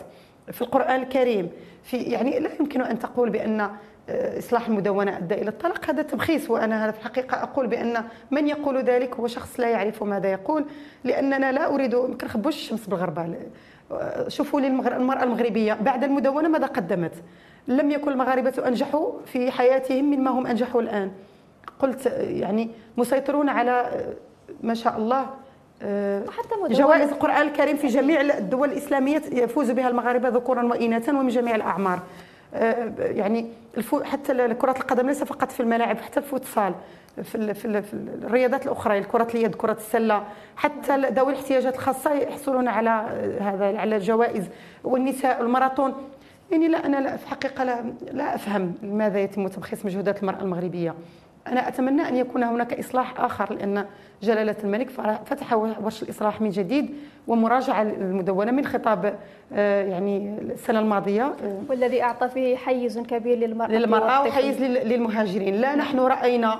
في 0.51 0.61
القرآن 0.61 1.01
الكريم 1.01 1.49
في 1.83 1.97
يعني 1.97 2.39
لا 2.39 2.49
يمكن 2.59 2.81
أن 2.81 2.99
تقول 2.99 3.29
بأن 3.29 3.69
آه، 4.09 4.39
إصلاح 4.39 4.67
المدونة 4.67 5.17
أدى 5.17 5.35
إلى 5.35 5.49
الطلاق. 5.49 5.89
هذا 5.89 6.01
تبخيس 6.01 6.49
وأنا 6.49 6.91
في 6.91 6.99
الحقيقة 6.99 7.43
أقول 7.43 7.67
بأن 7.67 8.03
من 8.31 8.47
يقول 8.47 8.77
ذلك 8.77 9.15
هو 9.15 9.27
شخص 9.27 9.59
لا 9.59 9.69
يعرف 9.69 10.03
ماذا 10.03 10.31
يقول 10.31 10.65
لأننا 11.03 11.51
لا 11.51 11.73
أريد 11.73 11.95
ما 11.95 12.15
كنخبوش 12.15 12.55
الشمس 12.55 12.87
بالغربة. 12.87 13.35
شوفوا 14.27 14.59
المرأة 14.59 15.23
المغربية 15.23 15.73
بعد 15.73 16.03
المدونة 16.03 16.49
ماذا 16.49 16.65
قدمت؟ 16.65 17.13
لم 17.67 17.91
يكن 17.91 18.11
المغاربة 18.11 18.53
أنجحوا 18.67 19.11
في 19.25 19.51
حياتهم 19.51 20.05
مما 20.05 20.31
هم 20.31 20.47
أنجحوا 20.47 20.81
الآن. 20.81 21.11
قلت 21.79 22.05
يعني 22.19 22.69
مسيطرون 22.97 23.49
على 23.49 23.91
ما 24.63 24.73
شاء 24.73 24.97
الله 24.97 25.25
جوائز 26.69 27.09
القرآن 27.09 27.41
الكريم 27.41 27.77
في 27.77 27.87
جميع 27.87 28.21
الدول 28.21 28.71
الإسلامية 28.71 29.21
يفوز 29.31 29.71
بها 29.71 29.87
المغاربة 29.87 30.29
ذكورا 30.29 30.63
وإناثا 30.63 31.11
ومن 31.11 31.27
جميع 31.27 31.55
الأعمار. 31.55 31.99
يعني 32.99 33.47
حتى 34.03 34.53
كرة 34.53 34.75
القدم 34.77 35.07
ليس 35.07 35.23
فقط 35.23 35.51
في 35.51 35.59
الملاعب 35.59 35.97
حتى 35.97 36.11
في 36.11 36.17
الفوتسال. 36.17 36.73
في, 37.23 37.53
في, 37.53 37.81
في 37.81 37.93
الرياضات 37.93 38.65
الأخرى 38.65 39.03
كرة 39.03 39.27
اليد 39.35 39.55
كرة 39.55 39.71
السلة 39.71 40.23
حتى 40.55 40.97
ذوي 40.97 41.31
الاحتياجات 41.31 41.75
الخاصة 41.75 42.13
يحصلون 42.13 42.67
على 42.67 42.89
هذا 43.41 43.77
على 43.77 43.95
الجوائز 43.95 44.49
والنساء 44.83 45.41
الماراثون. 45.41 45.93
يعني 46.51 46.67
لا 46.67 46.85
أنا 46.85 46.97
لا 46.97 47.17
في 47.17 47.23
الحقيقة 47.23 47.63
لا, 47.63 47.93
لا 48.11 48.35
أفهم 48.35 48.73
لماذا 48.83 49.19
يتم 49.19 49.47
تبخيس 49.47 49.85
مجهودات 49.85 50.21
المرأة 50.23 50.41
المغربية. 50.41 50.95
أنا 51.47 51.67
أتمنى 51.67 52.01
أن 52.01 52.15
يكون 52.15 52.43
هناك 52.43 52.79
إصلاح 52.79 53.19
آخر 53.21 53.53
لأن 53.53 53.85
جلالة 54.21 54.55
الملك 54.63 54.89
فتح 55.25 55.53
ورش 55.53 56.03
الإصلاح 56.03 56.41
من 56.41 56.49
جديد 56.49 56.95
ومراجعة 57.27 57.81
المدونة 57.81 58.51
من 58.51 58.65
خطاب 58.65 59.19
آه، 59.53 59.83
يعني 59.83 60.37
السنة 60.39 60.79
الماضية. 60.79 61.23
آه، 61.23 61.61
والذي 61.69 62.03
أعطى 62.03 62.29
فيه 62.29 62.55
حيز 62.55 62.99
كبير 62.99 63.37
للمرأة 63.37 63.71
للمرأة 63.71 64.21
وحيز 64.21 64.61
للمهاجرين. 64.61 65.55
لا 65.55 65.75
نحن 65.75 65.99
رأينا 65.99 66.59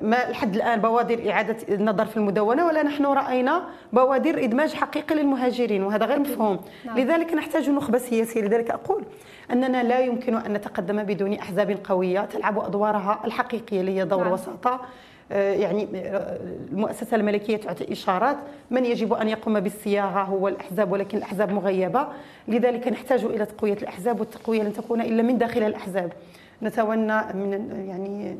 ما 0.00 0.16
لحد 0.30 0.54
الآن 0.54 0.80
بوادر 0.80 1.30
إعادة 1.30 1.56
النظر 1.68 2.06
في 2.06 2.16
المدونة 2.16 2.66
ولا 2.66 2.82
نحن 2.82 3.06
رأينا 3.06 3.64
بوادر 3.92 4.44
إدماج 4.44 4.74
حقيقي 4.74 5.14
للمهاجرين 5.14 5.82
وهذا 5.82 6.06
غير 6.06 6.18
مفهوم. 6.18 6.60
نعم. 6.84 6.98
لذلك 6.98 7.34
نحتاج 7.34 7.70
نخبة 7.70 7.98
سياسية. 7.98 8.40
لذلك 8.40 8.70
أقول 8.70 9.02
أننا 9.50 9.82
لا 9.82 10.00
يمكن 10.00 10.34
أن 10.34 10.52
نتقدم 10.52 11.02
بدون 11.02 11.32
أحزاب 11.32 11.78
قوية 11.84 12.20
تلعب 12.20 12.58
أدوارها 12.58 13.20
الحقيقية 13.24 13.80
اللي 13.80 13.98
هي 13.98 14.04
دور 14.04 14.24
نعم. 14.24 14.32
وساطة. 14.32 14.80
آه، 15.32 15.52
يعني 15.52 15.88
آه، 15.94 16.38
المؤسسة 16.72 17.14
الملكية 17.16 17.56
تعطي 17.56 17.92
إشارات. 17.92 18.36
من 18.70 18.84
يجب 18.84 19.12
أن 19.12 19.28
يقوم 19.28 19.60
بالصياغة 19.60 20.22
هو 20.22 20.48
الأحزاب 20.48 20.92
ولكن 20.92 21.18
الأحزاب 21.18 21.52
مغيبة. 21.52 22.06
لذلك 22.48 22.88
نحتاج 22.88 23.24
إلى 23.24 23.46
تقوية 23.46 23.72
الأحزاب 23.72 24.20
والتقوية 24.20 24.62
لن 24.62 24.72
تكون 24.72 25.00
إلا 25.00 25.22
من 25.22 25.38
داخل 25.38 25.62
الأحزاب. 25.62 26.12
نتمنى 26.62 27.22
من 27.34 27.84
يعني 27.88 28.36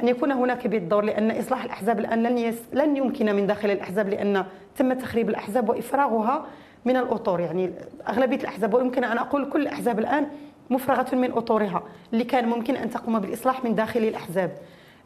أن 0.00 0.08
يكون 0.08 0.32
هناك 0.32 0.66
بالدور 0.66 1.04
لأن 1.04 1.30
إصلاح 1.30 1.64
الأحزاب 1.64 1.98
الآن 1.98 2.22
لن, 2.22 2.38
يس 2.38 2.62
لن 2.72 2.96
يمكن 2.96 3.34
من 3.36 3.46
داخل 3.46 3.70
الأحزاب 3.70 4.08
لأن 4.08 4.44
تم 4.76 4.92
تخريب 4.92 5.28
الأحزاب 5.30 5.68
وإفراغها 5.68 6.46
من 6.84 6.96
الأطور. 6.96 7.40
يعني 7.40 7.70
أغلبية 8.08 8.36
الأحزاب 8.36 8.74
ويمكن 8.74 9.04
أن 9.04 9.18
أقول 9.18 9.50
كل 9.50 9.62
الأحزاب 9.62 9.98
الآن 9.98 10.26
مفرغة 10.70 11.14
من 11.14 11.32
أطورها 11.32 11.82
اللي 12.12 12.24
كان 12.24 12.48
ممكن 12.48 12.76
أن 12.76 12.90
تقوم 12.90 13.18
بالإصلاح 13.18 13.64
من 13.64 13.74
داخل 13.74 14.00
الأحزاب. 14.00 14.50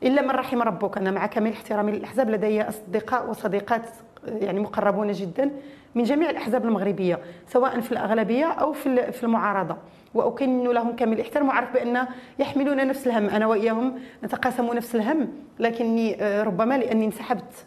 إلا 0.02 0.22
من 0.22 0.30
رحم 0.30 0.62
ربك 0.62 0.98
أنا 0.98 1.10
مع 1.10 1.26
كامل 1.26 1.52
احترامي 1.52 1.92
للأحزاب 1.92 2.30
لدي 2.30 2.62
أصدقاء 2.62 3.30
وصديقات 3.30 3.82
يعني 4.26 4.60
مقربون 4.60 5.12
جدا 5.12 5.50
من 5.94 6.02
جميع 6.02 6.30
الأحزاب 6.30 6.64
المغربية 6.64 7.18
سواء 7.48 7.80
في 7.80 7.92
الأغلبية 7.92 8.44
أو 8.46 8.72
في 8.72 9.22
المعارضة. 9.22 9.76
وأكن 10.16 10.64
لهم 10.64 10.96
كامل 10.96 11.12
الإحترام 11.12 11.48
وأعرف 11.48 11.72
بأن 11.72 12.06
يحملون 12.38 12.86
نفس 12.86 13.06
الهم. 13.06 13.28
أنا 13.28 13.46
وإياهم 13.46 13.98
نتقاسم 14.24 14.72
نفس 14.72 14.94
الهم 14.94 15.28
لكني 15.58 16.22
آه، 16.22 16.42
ربما 16.42 16.78
لأني 16.78 17.04
انسحبت. 17.04 17.66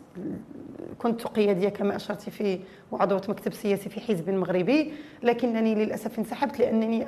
كنت 0.97 1.27
قيادية 1.27 1.69
كما 1.69 1.95
أشرت 1.95 2.29
في 2.29 2.59
وعضوة 2.91 3.21
مكتب 3.29 3.53
سياسي 3.53 3.89
في 3.89 3.99
حزب 4.01 4.29
مغربي 4.29 4.93
لكنني 5.23 5.75
للأسف 5.75 6.19
انسحبت 6.19 6.59
لأنني 6.59 7.07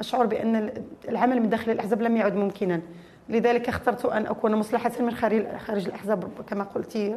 أشعر 0.00 0.26
بأن 0.26 0.72
العمل 1.08 1.40
من 1.40 1.48
داخل 1.48 1.70
الأحزاب 1.72 2.02
لم 2.02 2.16
يعد 2.16 2.34
ممكنا. 2.34 2.80
لذلك 3.28 3.68
اخترت 3.68 4.06
أن 4.06 4.26
أكون 4.26 4.54
مصلحة 4.54 4.92
من 5.00 5.14
خارج 5.58 5.86
الأحزاب 5.86 6.24
كما 6.48 6.64
قلت 6.64 7.14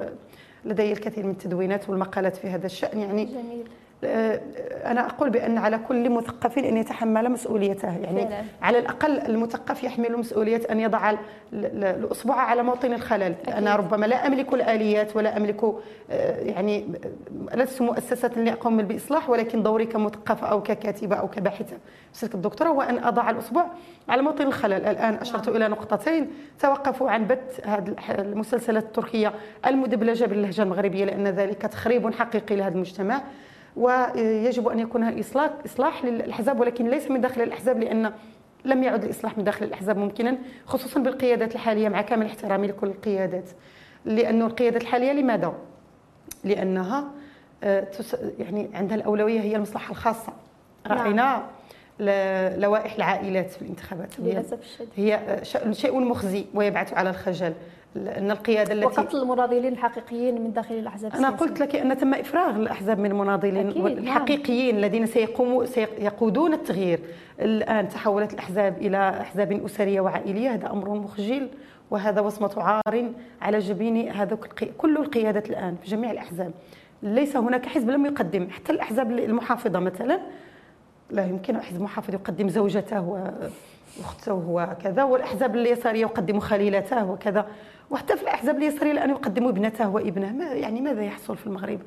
لدي 0.66 0.92
الكثير 0.92 1.26
من 1.26 1.32
التدوينات 1.32 1.90
والمقالات 1.90 2.36
في 2.36 2.48
هذا 2.48 2.66
الشأن. 2.66 3.00
يعني 3.00 3.26
جميل. 3.26 3.64
آه، 4.06 4.42
أنا 4.86 5.06
أقول 5.06 5.30
بأن 5.30 5.58
على 5.58 5.78
كل 5.78 6.10
مثقف 6.10 6.58
أن 6.58 6.78
يتحمل 6.78 7.30
مسؤوليته 7.30 7.88
يعني 7.88 8.24
فعلا. 8.24 8.44
على 8.62 8.80
الأقل 8.80 9.18
المثقف 9.18 9.84
يحمل 9.84 10.18
مسؤولية 10.18 10.62
أن 10.72 10.80
يضع 10.80 11.14
الأصبع 11.54 12.36
على 12.36 12.64
موطن 12.64 12.94
الخلل 12.94 13.22
أكيد. 13.22 13.54
أنا 13.54 13.76
ربما 13.76 14.06
لا 14.06 14.28
أملك 14.28 14.54
الآليات 14.54 15.16
ولا 15.16 15.38
أملك 15.38 15.64
آه، 16.12 16.40
يعني 16.40 16.86
لست 17.54 17.82
مؤسسة 17.82 18.32
لأقوم 18.38 18.82
باصلاح 18.82 19.30
ولكن 19.30 19.64
دوري 19.64 19.86
كمثقفه 19.86 20.48
أو 20.48 20.64
ككاتبه 20.64 21.16
أو 21.16 21.28
كباحثة 21.28 21.78
في 22.14 22.36
الدكتوراه 22.36 22.70
هو 22.70 22.82
ان 22.82 23.04
أضع 23.04 23.30
الأصبع 23.30 23.66
على 24.10 24.22
موطن 24.22 24.48
الخلل 24.48 24.86
الآن 24.86 25.14
أشرت 25.14 25.48
نعم. 25.48 25.56
إلى 25.56 25.68
نقطتين 25.68 26.28
توقفوا 26.60 27.10
عن 27.10 27.28
بث 27.28 27.68
هذه 27.68 27.96
المسلسلات 28.10 28.84
التركية 28.84 29.34
المدبلجة 29.66 30.26
باللهجة 30.26 30.62
المغربية 30.62 31.06
لأن 31.06 31.28
ذلك 31.28 31.62
تخريب 31.62 32.14
حقيقي 32.14 32.56
لهذا 32.56 32.76
المجتمع 32.76 33.22
ويجب 33.76 34.68
أن 34.68 34.80
يكون 34.80 35.04
الاصلاح 35.04 35.52
اصلاح 35.66 36.06
للأحزاب 36.06 36.60
ولكن 36.60 36.88
ليس 36.88 37.12
من 37.12 37.22
داخل 37.22 37.42
الأحزاب 37.42 37.80
لأن 37.80 38.12
لم 38.66 38.84
يعد 38.84 39.04
الإصلاح 39.04 39.38
من 39.38 39.44
داخل 39.44 39.66
الأحزاب 39.66 39.98
ممكنا 39.98 40.38
خصوصا 40.66 41.00
بالقيادات 41.00 41.56
الحالية 41.56 41.90
مع 41.90 42.02
كامل 42.02 42.26
احترامي 42.26 42.68
لكل 42.68 42.88
القيادات. 42.88 43.50
لأن 44.06 44.42
القيادات 44.42 44.82
الحالية 44.82 45.12
لماذا؟ 45.12 45.54
لأنها 46.44 47.12
آه، 47.64 47.88
يعني 48.40 48.70
عندها 48.74 48.96
الأولوية 48.96 49.42
هي 49.42 49.56
المصلحة 49.56 49.92
الخاصة. 49.92 50.34
نعم. 50.90 50.98
رأينا 50.98 51.46
لوائح 52.60 52.96
العائلات 52.96 53.50
في 53.50 53.62
الانتخابات. 53.62 54.20
للأسف 54.20 54.60
الشديد. 54.62 54.90
هي 54.96 55.16
آه، 55.16 55.72
شيء 55.72 56.00
مخزي 56.00 56.46
ويبعث 56.54 56.94
على 56.94 57.10
الخجل. 57.10 57.54
ان 57.96 58.32
القيادة 58.32 58.74
التي 58.74 58.86
وقتل 58.86 59.18
المناضلين 59.18 59.74
الحقيقيين 59.74 60.42
من 60.42 60.54
داخل 60.54 60.76
الأحزاب 60.76 61.16
أنا 61.16 61.30
قلت 61.30 61.60
لك 61.60 61.76
أن 61.76 61.98
تم 61.98 62.14
إفراغ 62.14 62.56
الأحزاب 62.56 63.00
من 63.00 63.12
المناضلين 63.12 63.68
نعم. 63.68 63.88
الحقيقيين 63.88 64.76
نعم. 64.76 64.84
الذين 64.84 65.06
سيقوموا 65.06 65.66
سيقودون 65.66 66.54
التغيير 66.54 67.00
الآن 67.40 67.90
تحولت 67.90 68.34
الأحزاب 68.34 68.78
إلى 68.78 69.10
أحزاب 69.10 69.66
أسرية 69.66 70.02
وعائلية 70.02 70.54
هذا 70.54 70.72
أمر 70.72 70.90
مخجل 70.90 71.50
وهذا 71.92 72.22
وصمة 72.22 72.54
عار 72.58 73.12
على 73.42 73.60
جبين 73.60 74.10
هذا 74.10 74.38
كل 74.78 74.98
القيادات 74.98 75.50
الآن 75.50 75.76
في 75.84 75.90
جميع 75.90 76.12
الأحزاب 76.12 76.52
ليس 77.04 77.38
هناك 77.38 77.66
حزب 77.66 77.90
لم 77.90 78.06
يقدم 78.06 78.48
حتى 78.50 78.72
الأحزاب 78.72 79.12
المحافظة 79.12 79.80
مثلا 79.80 80.20
لا 81.12 81.26
يمكن 81.26 81.62
حزب 81.62 81.82
محافظ 81.82 82.14
يقدم 82.14 82.50
زوجته 82.50 83.32
واخته 84.00 84.34
وكذا 84.34 85.04
والأحزاب 85.04 85.56
اليسارية 85.56 86.02
يقدم 86.02 86.40
خليلته 86.40 87.12
وكذا. 87.12 87.46
وحتى 87.92 88.18
في 88.18 88.24
الأحزاب 88.24 88.58
اليسارية 88.58 88.92
الآن 88.92 89.10
يقدم 89.10 89.48
ابنته 89.48 89.90
وابنه. 89.90 90.32
ما 90.32 90.46
يعني 90.46 90.82
ماذا 90.82 91.04
يحصل 91.04 91.38
في 91.38 91.48
المغرب؟ 91.48 91.80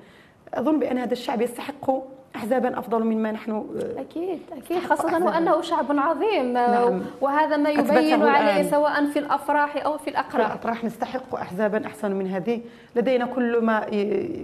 أظن 0.54 0.78
بأن 0.78 0.98
هذا 0.98 1.12
الشعب 1.12 1.42
يستحق 1.42 1.90
احزابا 2.36 2.78
أفضل 2.78 3.04
مما 3.04 3.32
نحن 3.32 3.50
آه، 3.50 4.00
أكيد 4.00 4.40
أكيد. 4.52 4.78
خاصة 4.78 5.24
وانه 5.24 5.60
شعب 5.60 5.86
عظيم 5.90 6.56
آه، 6.56 6.90
نعم. 6.90 7.02
وهذا 7.20 7.56
ما 7.56 7.70
يبين 7.70 8.22
عليه 8.22 8.70
سواء 8.70 9.06
في 9.06 9.18
الأفراح 9.18 9.84
أو 9.84 9.98
في 9.98 10.10
الاقراح 10.10 10.46
في 10.46 10.52
الأطراح 10.52 10.84
نستحق 10.84 11.34
احزابا 11.34 11.86
أحسن 11.86 12.12
من 12.12 12.26
هذه. 12.26 12.60
لدينا 12.96 13.26
كل 13.26 13.64
ما 13.64 13.80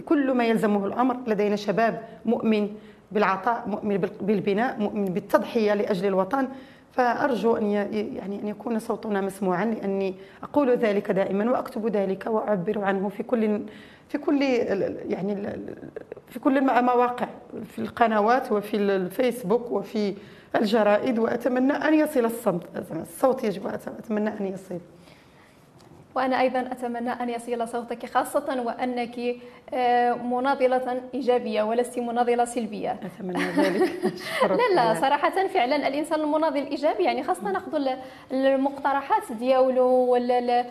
كل 0.07 0.33
ما 0.33 0.45
يلزمه 0.45 0.87
الأمر. 0.87 1.17
لدينا 1.27 1.57
شباب 1.57 2.03
مؤمن 2.25 2.69
بالعطاء 3.13 3.65
مؤمن 3.67 3.97
بالبناء 4.21 4.79
مؤمن 4.79 5.05
بالتضحية 5.05 5.75
لأجل 5.75 6.07
الوطن. 6.07 6.49
فأرجو 6.93 7.57
أن 7.57 7.71
يعني 8.17 8.41
أن 8.43 8.49
يكون 8.49 8.79
صوتنا 8.79 9.21
مسموعا 9.21 9.65
لأني 9.65 10.15
أقول 10.43 10.71
ذلك 10.71 11.11
دائما 11.11 11.51
وأكتب 11.51 11.87
ذلك 11.87 12.27
وأعبر 12.27 12.85
عنه 12.85 13.09
في 13.09 13.23
كل 13.23 13.63
في 14.09 14.19
كل 14.19 14.43
يعني 15.09 15.59
في 16.29 16.39
كل 16.39 16.59
المواقع 16.59 17.29
في 17.65 17.79
القنوات 17.79 18.53
وفي 18.53 18.77
الفيسبوك 18.77 19.71
وفي 19.71 20.15
الجرائد 20.57 21.19
وأتمنى 21.19 21.73
أن 21.73 21.95
يصل 21.95 22.25
الصمت 22.25 22.63
الصوت 22.93 23.45
يجب 23.45 23.67
اتمنى 23.67 24.31
أن 24.41 24.47
يصل. 24.47 24.79
وأنا 26.15 26.41
أيضا 26.41 26.61
أتمنى 26.61 27.11
أن 27.11 27.29
يصل 27.29 27.69
صوتك 27.69 28.07
خاصة 28.07 28.63
وأنك 28.67 29.37
آه، 29.75 30.13
مناضلة 30.13 31.03
إيجابية 31.15 31.63
ولست 31.63 31.99
مناضلة 31.99 32.45
سلبية. 32.45 32.97
أتمنى 33.03 33.45
ذلك. 33.51 33.93
لا 34.51 34.75
لا 34.75 35.01
صراحة 35.01 35.47
فعلا 35.47 35.89
الإنسان 35.89 36.21
المناضل 36.21 36.59
الإيجابي 36.59 37.05
يعني 37.05 37.23
خاصة 37.23 37.51
نأخذ 37.51 37.89
المقترحات 38.33 39.33
ديالو 39.33 39.87
ولا 39.87 40.67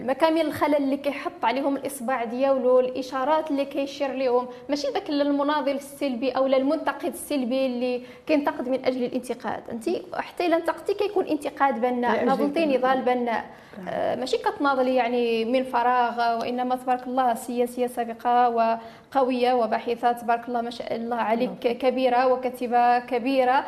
المكامن 0.00 0.40
الخلل 0.40 0.76
اللي 0.76 0.96
كيحط 0.96 1.44
عليهم 1.44 1.76
الإصبع 1.76 2.24
ديالو 2.24 2.80
الإشارات 2.80 3.50
اللي 3.50 3.64
كيشير 3.64 4.12
لهم 4.12 4.48
ماشي 4.68 4.86
ذاك 4.94 5.10
المناضل 5.10 5.76
السلبي 5.76 6.30
أو 6.30 6.46
المنتقد 6.46 7.12
السلبي 7.12 7.66
اللي 7.66 8.02
كينتقد 8.26 8.68
من 8.68 8.84
أجل 8.84 9.04
الانتقاد. 9.04 9.62
أنت 9.70 9.88
حتى 10.14 10.46
إلا 10.46 10.56
انتقدتي 10.56 10.94
كيكون 10.94 11.26
انتقاد 11.26 11.80
بناء. 11.80 12.24
ناضلتي 12.24 12.66
نضال 12.66 13.02
بناء. 13.02 13.44
آه، 13.71 13.71
ماشي 14.18 14.38
كتناضلي 14.38 14.94
يعني 14.94 15.44
من 15.44 15.64
فراغ 15.64 16.40
وإنما 16.40 16.76
تبارك 16.76 17.06
الله 17.06 17.34
سياسية 17.34 17.86
سابقة 17.86 18.48
وقوية 18.48 19.52
وباحثه 19.52 20.12
تبارك 20.12 20.48
الله 20.48 20.60
ما 20.60 20.70
شاء 20.70 20.96
الله 20.96 21.16
عليك 21.16 21.66
نعم. 21.66 21.74
كبيرة 21.74 22.26
وكاتبة 22.26 22.98
كبيرة 22.98 23.64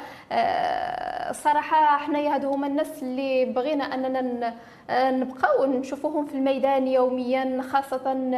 الصراحه 1.31 1.95
آه، 1.95 1.99
حنايا 1.99 2.35
هادو 2.35 2.51
هما 2.51 2.67
الناس 2.67 3.03
اللي 3.03 3.45
بغينا 3.45 3.85
أننا 3.85 4.55
نبقاو 4.91 5.65
نشوفوهم 5.65 6.27
في 6.27 6.35
الميدان 6.35 6.87
يوميا 6.87 7.63
خاصة 7.63 8.31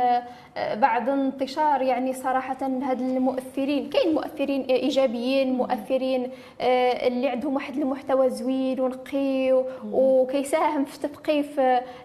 آه، 0.57 0.75
بعد 0.75 1.09
انتشار 1.09 1.83
يعني 1.83 2.13
صراحة 2.13 2.57
هاد 2.63 3.01
المؤثرين. 3.01 3.91
كاين 3.91 4.15
مؤثرين 4.15 4.63
إيجابيين 4.63 5.53
مؤثرين 5.53 6.31
آه، 6.61 7.07
اللي 7.09 7.29
عندهم 7.29 7.55
واحد 7.55 7.77
المحتوى 7.77 8.31
زوين 8.31 8.81
ونقي 8.81 9.65
وكيساهم 9.93 10.85
في 10.85 10.99
تثقيف 10.99 11.61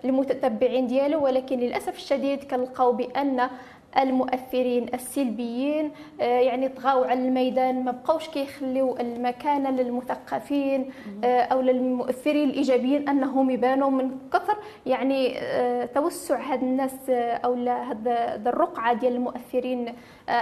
المتتبعين 0.05 0.87
ديالو. 0.87 1.23
ولكن 1.23 1.59
للأسف 1.59 1.95
الشديد 1.95 2.43
كنلقاو 2.43 2.91
بأن 2.91 3.49
المؤثرين 3.97 4.85
السلبيين 4.93 5.91
آه، 6.21 6.23
يعني 6.23 6.69
طغاو 6.69 7.03
على 7.03 7.27
الميدان 7.27 7.83
ما 7.83 7.91
بقاوش 7.91 8.27
كيخليو 8.27 8.97
المكانة 8.99 9.69
للمثقفين 9.71 10.89
آه، 11.23 11.41
أو 11.41 11.61
للمؤثرين 11.61 12.49
الإيجابيين 12.49 13.09
أنهم 13.09 13.49
يبانوا 13.49 13.89
من 13.89 14.11
كثر 14.33 14.57
يعني 14.85 15.39
آه، 15.39 15.85
توسع 15.85 16.53
هاد 16.53 16.63
الناس 16.63 17.09
أو 17.09 17.53
هاد 17.67 18.47
الرقعة 18.47 18.93
ديال 18.93 19.15
المؤثرين 19.15 19.93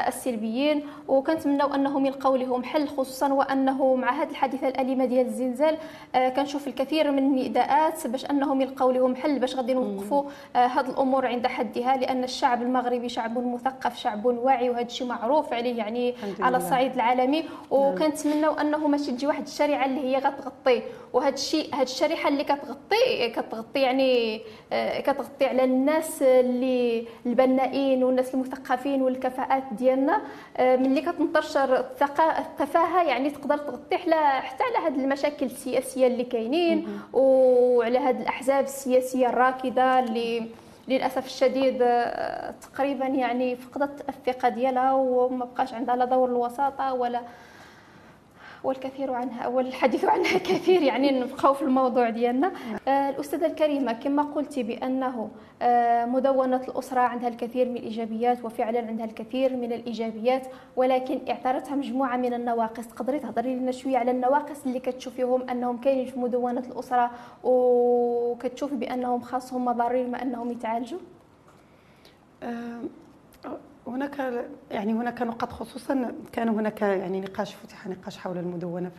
السلبيين. 0.08 0.84
وكنتمناو 1.08 1.74
أنهم 1.76 2.06
يلقاو 2.06 2.36
لهم 2.36 2.64
حل 2.64 2.88
خصوصا 2.88 3.34
وأنه 3.34 3.96
مع 3.96 4.12
هذه 4.12 4.30
الحادثة 4.30 4.68
الأليمة 4.68 5.06
ديال 5.06 5.26
الزلزال 5.26 5.78
كنشوف 6.36 6.68
الكثير 6.68 7.12
من 7.12 7.18
النداءات 7.18 8.08
باش 8.08 8.26
أنهم 8.26 8.62
يلقاو 8.62 8.92
لهم 8.92 9.16
حل 9.16 9.40
باش 9.40 9.56
غادي 9.56 9.74
نوقفوا 9.74 10.24
هاد 10.56 10.90
الأمور 10.90 11.26
عند 11.26 11.48
حدها 11.48 11.98
لأن 11.98 12.24
الشعب 12.24 12.62
المغربي 12.62 13.10
شعب 13.10 13.38
مثقف 13.42 13.98
شعب 13.98 14.26
واعي 14.26 14.70
وهذا 14.70 14.86
الشيء 14.86 15.08
معروف 15.08 15.54
عليه 15.54 15.78
يعني 15.78 16.16
على 16.40 16.58
الصعيد 16.58 16.94
العالمي. 16.94 17.44
وكنتمناو 17.72 18.54
أنه 18.54 18.88
ماشي 18.88 19.12
تجي 19.12 19.28
واحد 19.28 19.44
الشريعة 19.44 19.86
اللي 19.86 20.02
هي 20.02 20.18
غتغطي. 20.18 20.82
وهذا 21.14 21.34
الشيء 21.34 21.76
هذه 21.76 21.82
الشريحة 21.82 22.30
اللي 22.30 22.44
كتغطي 22.44 23.30
كتغطي 23.30 23.80
يعني 23.80 24.42
آه، 24.74 25.00
كتغطي 25.00 25.46
على 25.46 25.64
الناس 25.64 26.22
اللي 26.22 27.08
البنائين 27.26 28.04
والناس 28.04 28.34
المثقفين 28.34 29.02
والكفاءات 29.02 29.64
ديالنا. 29.72 30.22
آه، 30.58 30.76
ملي 30.76 31.02
كتنتشر 31.02 31.80
التفاهة 32.40 33.04
يعني 33.04 33.30
تقدر 33.30 33.58
تغطي 33.58 33.98
حتى 33.98 34.64
على 34.64 34.88
هذه 34.88 35.04
المشاكل 35.04 35.46
السياسية 35.46 36.08
اللي 36.08 36.24
كاينين. 36.24 36.88
وعلى 37.14 38.00
هذه 38.00 38.22
الأحزاب 38.22 38.64
السياسية 38.64 39.30
الراكدة 39.30 40.00
اللي 40.00 40.46
للأسف 40.90 41.26
الشديد 41.26 41.82
آه، 41.82 42.52
تقريبا 42.52 43.06
يعني 43.06 43.56
فقدت 43.56 44.10
الثقة 44.10 44.50
ديالها 44.50 44.94
وما 44.94 45.46
بقاش 45.46 45.74
عندها 45.74 45.96
لا 45.96 46.06
دور 46.06 46.30
الوساطة 46.30 46.94
ولا 46.94 47.22
والكثير 48.64 49.14
عنها 49.14 49.48
والحديث 49.48 50.06
عنها 50.06 50.38
كثير 50.50 50.82
يعني 50.82 51.20
نبقاو 51.20 51.54
في 51.54 51.62
الموضوع 51.62 52.10
ديالنا. 52.10 52.52
آه 52.88 53.10
الأستاذة 53.10 53.46
الكريمة 53.46 53.94
كما 53.94 54.24
قلتي 54.24 54.64
بأنه 54.64 55.30
آه 55.62 56.06
مدونة 56.06 56.62
الأسرة 56.68 57.00
عندها 57.00 57.30
الكثير 57.30 57.70
من 57.70 57.78
الإيجابيات 57.78 58.46
وفعلا 58.46 58.80
عندها 58.80 59.06
الكثير 59.06 59.56
من 59.56 59.74
الإيجابيات 59.74 60.48
ولكن 60.76 61.20
اعترتها 61.30 61.76
مجموعة 61.76 62.18
من 62.18 62.34
النواقص. 62.34 62.88
تقدري 62.88 63.20
تهضري 63.20 63.56
لنا 63.56 63.72
شوية 63.72 63.98
على 63.98 64.12
النواقص 64.12 64.66
اللي 64.66 64.80
كتشوفيهم 64.80 65.50
أنهم 65.50 65.78
كاينين 65.78 66.06
في 66.06 66.20
مدونة 66.20 66.64
الأسرة 66.72 67.12
وكتشوفي 67.44 68.76
بأنهم 68.76 69.22
خاصهم 69.22 69.66
مضارين 69.66 70.12
ما 70.12 70.22
أنهم 70.22 70.52
يتعالجوا؟ 70.52 71.00
آه 72.44 72.82
هناك 73.90 74.46
يعني 74.72 74.94
هناك 74.94 75.22
نقاط 75.22 75.52
خصوصا 75.52 76.16
كان 76.32 76.50
هناك 76.50 76.82
يعني 76.82 77.22
نقاش 77.22 77.56
فتح 77.56 77.88
نقاش 77.88 78.18
حول 78.18 78.38
المدونة 78.38 78.92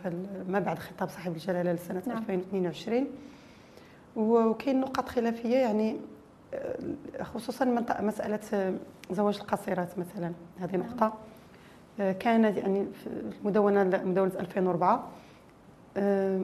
ما 0.47 0.59
بعد 0.59 0.79
خطاب 0.79 1.09
صاحب 1.09 1.31
الجلالة 1.31 1.73
لسنة 1.73 2.01
نعم. 2.07 2.17
2022 2.17 3.07
وكاين 4.15 4.79
نقاط 4.79 5.09
خلافية 5.09 5.55
يعني 5.57 5.97
آه، 6.53 7.23
خصوصا 7.23 7.65
مسألة 7.99 8.75
زواج 9.11 9.37
القصيرات 9.41 9.99
مثلا 9.99 10.31
هذه 10.59 10.75
نعم. 10.77 10.87
نقطة 10.87 11.13
آه، 11.99 12.11
كانت 12.11 12.57
يعني 12.57 12.85
في 13.03 13.07
المدونة 13.07 13.83
مدونة 13.83 14.31
2004 14.39 15.07
آه، 15.97 16.41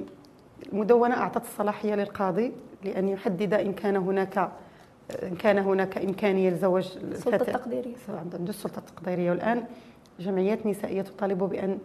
المدونة 0.74 1.16
أعطت 1.18 1.46
الصلاحية 1.46 1.96
للقاضي 1.96 2.52
لأن 2.84 3.10
يحدد 3.10 3.54
إن 3.54 3.74
كان 3.74 3.96
هناك 3.96 4.52
إن 5.24 5.36
كان 5.36 5.58
هناك 5.58 5.98
إمكانية 5.98 6.50
لزواج 6.50 6.98
السلطة 7.04 7.36
التقديرية 7.36 7.96
عنده 8.10 8.50
السلطة 8.50 8.80
التقديرية 8.80 9.32
والآن 9.32 9.64
جمعيات 10.20 10.66
نسائية 10.66 11.02
تطالب 11.02 11.38
بأن 11.38 11.78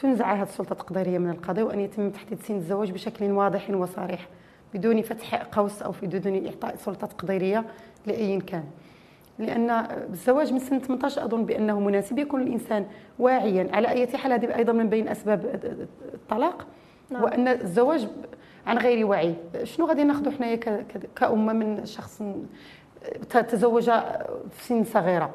تنزع 0.00 0.34
هذه 0.34 0.42
السلطة 0.42 0.72
التقديرية 0.72 1.18
من 1.18 1.30
القاضي 1.30 1.62
وأن 1.62 1.80
يتم 1.80 2.10
تحديد 2.10 2.42
سن 2.42 2.56
الزواج 2.56 2.90
بشكل 2.90 3.24
واضح 3.24 3.70
وصريح 3.70 4.28
بدون 4.74 5.02
فتح 5.02 5.34
قوس 5.34 5.82
أو 5.82 5.92
في 5.92 6.06
بدون 6.06 6.46
إعطاء 6.46 6.76
سلطة 6.76 7.06
تقديرية 7.06 7.64
لأي 8.06 8.40
كان. 8.40 8.64
لأن 9.38 9.70
الزواج 10.10 10.52
من 10.52 10.58
سن 10.58 10.78
18 10.78 11.24
أظن 11.24 11.44
بأنه 11.44 11.80
مناسب. 11.80 12.18
يكون 12.18 12.42
الإنسان 12.42 12.86
واعيا 13.18 13.68
على 13.72 13.88
أي 13.88 14.06
حال 14.06 14.32
هذه 14.32 14.56
أيضا 14.56 14.72
من 14.72 14.88
بين 14.88 15.08
أسباب 15.08 15.60
الطلاق. 16.14 16.66
نعم. 17.10 17.22
وأن 17.22 17.48
الزواج 17.48 18.08
عن 18.66 18.78
غير 18.78 19.06
وعي. 19.06 19.34
شنو 19.64 19.86
غادي 19.86 20.04
ناخذ 20.04 20.30
حنايا 20.36 20.56
كأمة 21.16 21.52
من 21.52 21.86
شخص 21.86 22.22
تزوج 23.30 23.90
في 24.50 24.64
سن 24.64 24.84
صغيرة. 24.84 25.30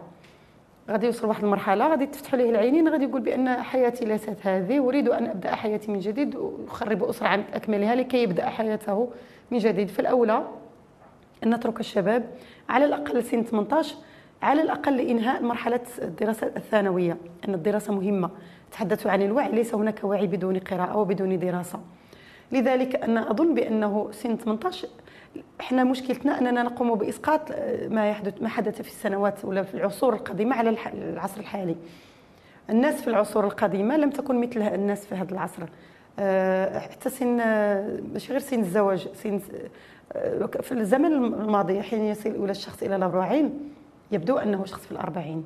غادي 0.90 1.06
يوصل 1.06 1.28
واحد 1.28 1.44
المرحلة 1.44 1.88
غادي 1.90 2.06
تفتح 2.06 2.36
له 2.36 2.50
العينين 2.50 2.90
غادي 2.90 3.04
يقول 3.04 3.22
بأن 3.22 3.50
حياتي 3.50 4.06
ليست 4.06 4.38
هذه 4.42 4.80
أريد 4.80 5.10
أن 5.10 5.26
أبدأ 5.26 5.56
حياتي 5.56 5.92
من 5.92 6.00
جديد 6.00 6.36
وأخرب 6.36 7.04
أسرة 7.04 7.28
عن 7.28 7.44
أكملها 7.54 7.96
لكي 7.96 8.24
يبدأ 8.24 8.46
حياته 8.46 9.10
من 9.52 9.58
جديد. 9.58 9.90
فالاولى 9.90 10.44
أن 11.44 11.54
نترك 11.54 11.80
الشباب 11.80 12.24
على 12.70 12.86
الأقل 12.86 13.24
سن 13.24 13.44
18 13.44 13.96
على 14.42 14.62
الأقل 14.62 14.98
لإنهاء 14.98 15.44
مرحلة 15.44 15.80
الدراسة 16.02 16.48
الثانوية 16.48 17.18
أن 17.48 17.54
الدراسة 17.54 17.94
مهمة. 17.94 18.30
تحدثوا 18.72 19.12
عن 19.12 19.22
الوعي 19.22 19.52
ليس 19.52 19.76
هناك 19.76 20.04
وعي 20.04 20.28
بدون 20.28 20.60
قراءة 20.60 20.98
وبدون 20.98 21.40
دراسة. 21.40 21.80
لذلك 22.52 22.96
أنا 22.96 23.32
أظن 23.32 23.54
بأنه 23.54 24.10
سن 24.12 24.38
18 24.38 24.88
إحنا 25.60 25.84
مشكلتنا 25.84 26.40
أننا 26.40 26.64
نقوم 26.64 26.96
بإسقاط 26.96 27.52
ما 27.90 28.10
يحدث 28.10 28.42
ما 28.42 28.50
حدث 28.50 28.82
في 28.82 28.88
السنوات 28.88 29.46
ولا 29.46 29.64
في 29.64 29.74
العصور 29.74 30.14
القديمة 30.14 30.56
على 30.56 30.78
العصر 30.94 31.40
الحالي. 31.40 31.76
الناس 32.70 33.02
في 33.02 33.08
العصور 33.08 33.46
القديمة 33.46 33.98
لم 33.98 34.10
تكن 34.10 34.42
مثل 34.42 34.62
الناس 34.62 35.06
في 35.06 35.16
هذا 35.16 35.32
العصر. 35.32 35.64
آه، 36.20 36.80
حتى 36.80 37.10
سن 37.10 37.38
ماشي 38.14 38.32
غير 38.32 38.40
سن 38.40 38.60
الزواج 38.60 39.08
سن 39.14 39.40
آه، 40.14 40.46
في 40.46 40.72
الزمن 40.72 41.14
الماضي 41.16 41.82
حين 41.82 42.06
يصل 42.06 42.50
الشخص 42.50 42.84
إلى 42.84 42.96
الأربعين 42.96 43.74
يبدو 44.12 44.38
أنه 44.38 44.66
شخص 44.66 44.86
في 44.86 44.92
الأربعين. 44.92 45.46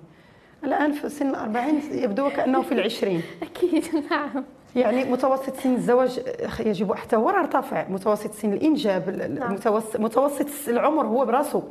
الآن 0.63 0.91
في 0.91 1.09
سن 1.09 1.29
الأربعين 1.29 1.81
يبدو 1.91 2.27
وكانه 2.27 2.61
في 2.61 2.71
العشرين. 2.71 3.21
أكيد 3.43 3.83
نعم. 4.11 4.43
يعني 4.75 5.03
متوسط 5.03 5.55
سن 5.55 5.73
الزواج 5.73 6.19
يجب 6.59 6.93
حتى 6.93 7.15
هو 7.15 7.29
يرتفع 7.29 7.85
متوسط 7.89 8.33
سن 8.33 8.53
الإنجاب 8.53 9.09
نعم. 9.39 9.53
متوسط 9.99 10.47
العمر 10.67 11.05
هو 11.05 11.25
براسه 11.25 11.63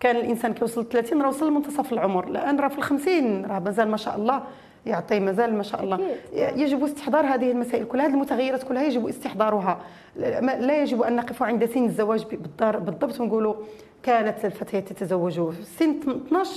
كان 0.00 0.16
الإنسان 0.16 0.54
كيوصل 0.54 0.88
30 0.88 1.22
راه 1.22 1.28
وصل 1.28 1.48
لمنتصف 1.48 1.92
العمر. 1.92 2.28
الآن 2.28 2.60
راه 2.60 2.68
في 2.68 2.78
الخمسين. 2.78 3.46
راه 3.46 3.58
مازال 3.58 3.88
ما 3.88 3.96
شاء 3.96 4.16
الله 4.16 4.42
يعطي 4.86 5.20
مازال 5.20 5.54
ما 5.54 5.62
شاء 5.62 5.82
الله. 5.82 6.00
يجب 6.32 6.84
استحضار 6.84 7.26
هذه 7.26 7.50
المسائل 7.50 7.84
كل 7.84 8.00
هذه 8.00 8.10
المتغيرات 8.10 8.62
كلها 8.62 8.82
يجب 8.82 9.08
استحضارها 9.08 9.78
لا 10.16 10.82
يجب 10.82 11.02
أن 11.02 11.16
نقف 11.16 11.42
عند 11.42 11.64
سن 11.64 11.84
الزواج 11.84 12.26
بالضبط 12.58 13.20
ونقولوا 13.20 13.54
كانت 14.02 14.44
الفتيات 14.44 14.92
تتزوج 14.92 15.50
في 15.50 15.62
سن 15.62 15.90
12 16.26 16.50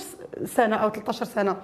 سنة 0.46 0.76
أو 0.76 0.90
13 0.90 1.26
سنة. 1.26 1.56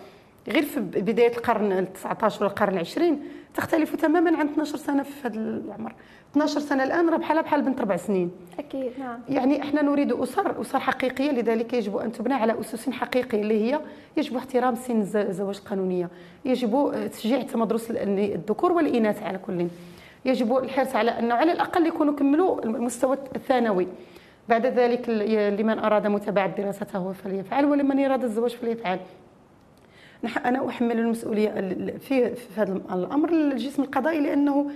غير 0.47 0.63
في 0.63 0.79
بداية 0.79 1.37
القرن 1.37 1.71
ال 1.71 1.93
19 1.93 2.43
ولا 2.43 2.51
القرن 2.51 2.73
العشرين 2.73 3.23
تختلف 3.55 3.95
تماما 3.95 4.37
عن 4.37 4.47
12 4.47 4.77
سنة 4.77 5.03
في 5.03 5.27
هذا 5.27 5.39
العمر. 5.39 5.93
12 6.31 6.59
سنة 6.59 6.83
الآن 6.83 7.09
راه 7.09 7.17
بحالها 7.17 7.41
بحال 7.41 7.61
بنت 7.61 7.79
أربع 7.79 7.95
سنين. 7.95 8.31
أكيد 8.59 8.91
نعم. 8.99 9.19
يعني 9.29 9.61
إحنا 9.61 9.81
نريد 9.81 10.11
أسر 10.11 10.61
أسر 10.61 10.79
حقيقية 10.79 11.31
لذلك 11.31 11.73
يجب 11.73 11.97
أن 11.97 12.11
تبنى 12.11 12.33
على 12.33 12.59
أسس 12.59 12.89
حقيقية 12.89 13.41
اللي 13.41 13.71
هي 13.71 13.79
يجب 14.17 14.37
احترام 14.37 14.75
سن 14.75 15.01
الزواج 15.01 15.57
القانونيه 15.57 16.09
يجب 16.45 16.93
تشجيع 17.11 17.41
تمدرس 17.41 17.91
الذكور 17.91 18.71
والإناث 18.71 19.23
على 19.23 19.37
كل. 19.37 19.67
يجب 20.25 20.57
الحرص 20.57 20.95
على 20.95 21.11
أنه 21.11 21.35
على 21.35 21.51
الأقل 21.51 21.87
يكونوا 21.87 22.13
كملوا 22.13 22.63
المستوى 22.63 23.17
الثانوي. 23.35 23.87
بعد 24.49 24.65
ذلك 24.65 25.09
لمن 25.59 25.79
أراد 25.79 26.07
متابعة 26.07 26.57
دراسته 26.57 27.11
فليفعل 27.11 27.65
ولمن 27.65 27.99
يراد 27.99 28.23
الزواج 28.23 28.55
فليفعل. 28.55 28.99
أنا 30.45 30.69
أحمل 30.69 30.99
المسؤولية 30.99 31.49
في 31.99 32.35
في 32.35 32.61
هذا 32.61 32.73
الأمر 32.73 33.29
الجسم 33.29 33.83
القضائي 33.83 34.19
لأنه 34.19 34.71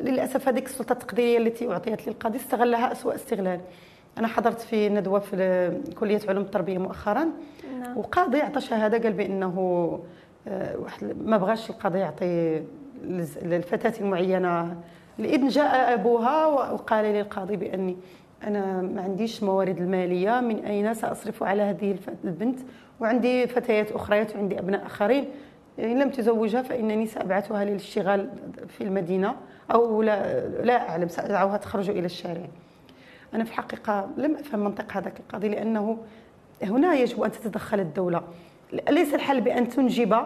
للأسف 0.00 0.48
هذيك 0.48 0.66
السلطة 0.66 0.92
التقديرية 0.92 1.38
التي 1.38 1.72
أعطيت 1.72 2.06
للقاضي 2.06 2.38
استغلها 2.38 2.92
اسوء 2.92 3.14
استغلال. 3.14 3.60
أنا 4.18 4.28
حضرت 4.28 4.60
في 4.60 4.88
ندوة 4.88 5.18
في 5.18 5.80
كلية 6.00 6.20
علوم 6.28 6.42
التربية 6.42 6.78
مؤخرا 6.78 7.26
نعم. 7.80 7.98
وقاضي 7.98 8.42
أعطى 8.42 8.60
شهادة 8.60 8.98
قال 8.98 9.12
بأنه 9.12 9.54
آه، 10.48 10.76
واحد 10.78 11.16
ما 11.24 11.36
بغاش 11.36 11.70
القاضي 11.70 11.98
يعطي 11.98 12.62
للفتاة 13.42 14.00
المعينة. 14.00 14.76
لإذن 15.18 15.48
جاء 15.48 15.94
أبوها 15.94 16.46
وقال 16.46 17.04
للقاضي 17.04 17.56
بأني 17.56 17.96
أنا 18.42 18.82
ما 18.82 19.02
عنديش 19.02 19.42
الموارد 19.42 19.78
الماليه 19.78 20.40
من 20.40 20.64
أين 20.64 20.94
سأصرف 20.94 21.42
على 21.42 21.62
هذه 21.62 21.96
البنت؟ 22.24 22.58
وعندي 23.00 23.46
فتيات 23.46 23.92
اخريات 23.92 24.36
وعندي 24.36 24.58
أبناء 24.58 24.86
آخرين 24.86 25.24
ان 25.78 25.98
لم 25.98 26.10
تزوجها 26.10 26.62
فإنني 26.62 27.06
سأبعثها 27.06 27.64
للاشتغال 27.64 28.30
في 28.68 28.84
المدينة 28.84 29.36
أو 29.72 30.02
لا 30.02 30.46
لا 30.48 30.88
أعلم 30.88 31.08
سأدعوها 31.08 31.56
تخرج 31.56 31.90
إلى 31.90 32.06
الشارع. 32.06 32.46
أنا 33.34 33.44
في 33.44 33.50
الحقيقة 33.50 34.08
لم 34.16 34.34
أفهم 34.36 34.60
منطق 34.60 34.92
هذاك 34.92 35.20
القاضي 35.20 35.48
لأنه 35.48 35.98
هنا 36.62 36.94
يجب 36.94 37.22
أن 37.22 37.32
تتدخل 37.32 37.80
الدولة. 37.80 38.22
ليس 38.90 39.14
الحل 39.14 39.40
بأن 39.40 39.68
تنجب 39.68 40.16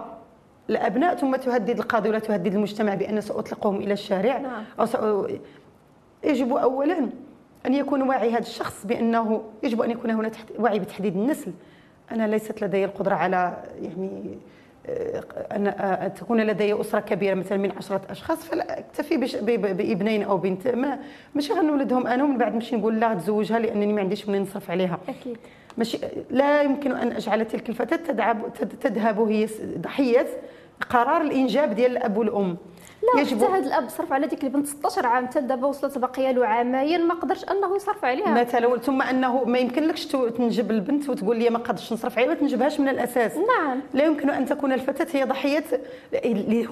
الأبناء 0.70 1.14
ثم 1.14 1.36
تهدد 1.36 1.78
القاضي 1.78 2.08
ولا 2.08 2.18
تهدد 2.18 2.54
المجتمع 2.54 2.94
بأن 2.94 3.20
سأطلقهم 3.20 3.76
إلى 3.76 3.92
الشارع. 3.92 4.38
نعم. 4.38 4.64
أو 4.80 4.86
سأ... 4.86 5.26
يجب 6.24 6.52
اولا 6.52 7.08
أن 7.66 7.74
يكون 7.74 8.02
واعي 8.02 8.30
هذا 8.30 8.38
الشخص 8.38 8.86
بأنه 8.86 9.42
يجب 9.62 9.82
أن 9.82 9.90
يكون 9.90 10.10
هناك 10.10 10.32
وعي 10.58 10.78
بتحديد 10.78 11.16
النسل. 11.16 11.52
أنا 12.12 12.26
ليست 12.26 12.64
لدي 12.64 12.84
القدرة 12.84 13.14
على 13.14 13.56
يعني 13.82 14.38
أن 15.52 15.66
أن 15.66 16.14
تكون 16.14 16.40
لدي 16.40 16.80
أسرة 16.80 17.00
كبيرة 17.00 17.34
مثلا 17.34 17.58
من 17.58 17.72
عشرة 17.76 18.00
أشخاص 18.10 18.44
فلا 18.44 18.78
اكتفي 18.78 19.16
بإبنين 19.46 20.22
أو 20.22 20.36
بنت. 20.36 20.68
ما 20.68 20.98
ماشي 21.34 21.52
غنولدهم 21.52 22.06
أنا 22.06 22.24
ومن 22.24 22.38
بعد 22.38 22.54
نمشي 22.54 22.76
نقول 22.76 23.00
لا 23.00 23.14
تزوجها 23.14 23.58
لأنني 23.58 23.92
ما 23.92 24.00
عنديش 24.00 24.28
منين 24.28 24.42
نصرف 24.42 24.70
عليها. 24.70 24.98
أكيد. 25.08 25.36
ماشي 25.78 25.98
لا 26.30 26.62
يمكن 26.62 26.92
أن 26.92 27.12
أجعل 27.12 27.44
تلك 27.44 27.68
الفتاة 27.68 27.96
تذهب 27.96 28.52
تذهب 28.80 29.20
هي 29.20 29.48
ضحية. 29.78 30.26
قرار 30.90 31.20
الإنجاب 31.20 31.74
ديال 31.74 31.90
الأب 31.90 32.16
والأم. 32.16 32.56
لا 33.14 33.20
يجب 33.20 33.44
حتى 33.44 33.52
هذا 33.52 33.66
الأب 33.66 33.88
صرف 33.88 34.12
على 34.12 34.26
ديك 34.26 34.44
البنت 34.44 34.66
16 34.66 35.06
عام 35.06 35.26
حتى 35.26 35.40
دابا 35.40 35.66
وصلت 35.66 35.98
باقية 35.98 36.30
له 36.30 36.46
عامين 36.46 37.06
ما 37.06 37.14
قدرش 37.14 37.44
أنه 37.44 37.76
يصرف 37.76 38.04
عليها. 38.04 38.40
مثلا 38.42 38.78
ثم 38.78 39.02
أنه 39.02 39.44
ما 39.44 39.58
يمكنلكش 39.58 40.06
تنجب 40.06 40.70
البنت 40.70 41.08
وتقول 41.08 41.36
لي 41.36 41.50
ما 41.50 41.58
قدرش 41.58 41.92
نصرف 41.92 42.18
عليها 42.18 42.28
ما 42.28 42.34
تنجبهاش 42.34 42.80
من 42.80 42.88
الأساس. 42.88 43.32
نعم. 43.36 43.80
لا 43.94 44.04
يمكن 44.04 44.30
أن 44.30 44.46
تكون 44.46 44.72
الفتاة 44.72 45.18
هي 45.18 45.24
ضحية. 45.24 45.64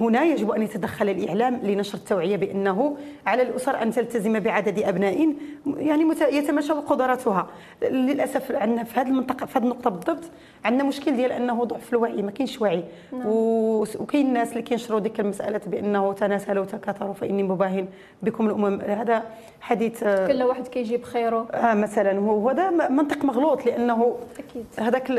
هنا 0.01 0.23
يجب 0.23 0.51
أن 0.51 0.61
يتدخل 0.61 1.09
الإعلام 1.09 1.59
لنشر 1.63 1.97
التوعية 1.97 2.37
بأنه 2.37 2.97
على 3.27 3.41
الأسر 3.41 3.81
أن 3.81 3.91
تلتزم 3.91 4.39
بعدد 4.39 4.79
ابناء 4.79 5.35
يعني 5.77 6.15
يتماشى 6.31 6.73
قدراتها. 6.73 7.47
للأسف 7.81 8.51
عندنا 8.51 8.83
في 8.83 8.99
هذه 8.99 9.07
المنطقة 9.07 9.45
في 9.45 9.59
هذه 9.59 9.63
النقطة 9.63 9.89
بالضبط 9.89 10.23
عندنا 10.65 10.83
مشكل 10.83 11.15
ديال 11.15 11.31
أنه 11.31 11.63
ضعف 11.63 11.93
الوعي 11.93 12.21
ما 12.21 12.31
كاينش 12.31 12.61
وعي. 12.61 12.83
نعم. 13.11 13.21
وكاين 13.25 14.27
الناس 14.27 14.51
اللي 14.51 14.61
كينشروا 14.61 14.99
ديك 14.99 15.19
المسألة 15.19 15.61
بأنه 15.67 16.13
تناسلوا 16.27 16.65
تكاثروا 16.65 17.13
فإني 17.13 17.43
مباهن 17.43 17.87
بكم 18.21 18.47
الأمم. 18.47 18.81
هذا 18.81 19.23
حديث 19.61 20.03
آه، 20.03 20.27
كل 20.27 20.43
واحد 20.43 20.67
كيجيب 20.67 21.03
خيره 21.03 21.47
آه 21.51 21.73
مثلا. 21.73 22.19
وهذا 22.19 22.69
منطق 22.69 23.25
مغلوط 23.25 23.65
لأنه 23.65 24.17
أكيد. 24.39 24.65
هذاك 24.79 25.11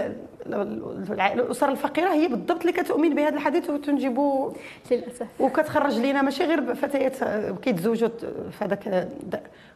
الاسر 1.10 1.68
الفقيرة 1.68 2.08
هي 2.08 2.28
بالضبط 2.28 2.60
اللي 2.60 2.72
كتؤمن 2.72 3.14
بهذا 3.14 3.34
الحديث 3.34 3.70
وتنجب 3.70 4.18
للأسف. 4.90 5.26
وكتخرج 5.40 5.98
لنا 5.98 6.22
ماشي 6.22 6.44
غير 6.44 6.74
فتيات 6.74 7.22
آه، 7.22 7.50
كيتزوجوا 7.62 8.08
في 8.50 8.64
هذاك 8.64 9.08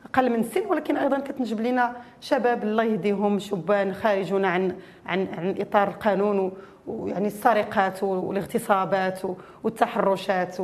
أقل 0.04 0.30
من 0.30 0.40
السن 0.40 0.66
ولكن 0.66 0.96
أيضا 0.96 1.18
كتنجب 1.18 1.60
لنا 1.60 1.92
شباب 2.20 2.62
الله 2.62 2.84
يهديهم 2.84 3.38
شبان 3.38 3.94
خارجون 3.94 4.44
عن 4.44 4.74
عن 5.06 5.26
عن 5.38 5.54
إطار 5.58 5.88
القانون 5.88 6.52
ويعني 6.88 7.26
السرقات 7.26 8.02
والاغتصابات 8.02 9.20
والتحرشات 9.64 10.56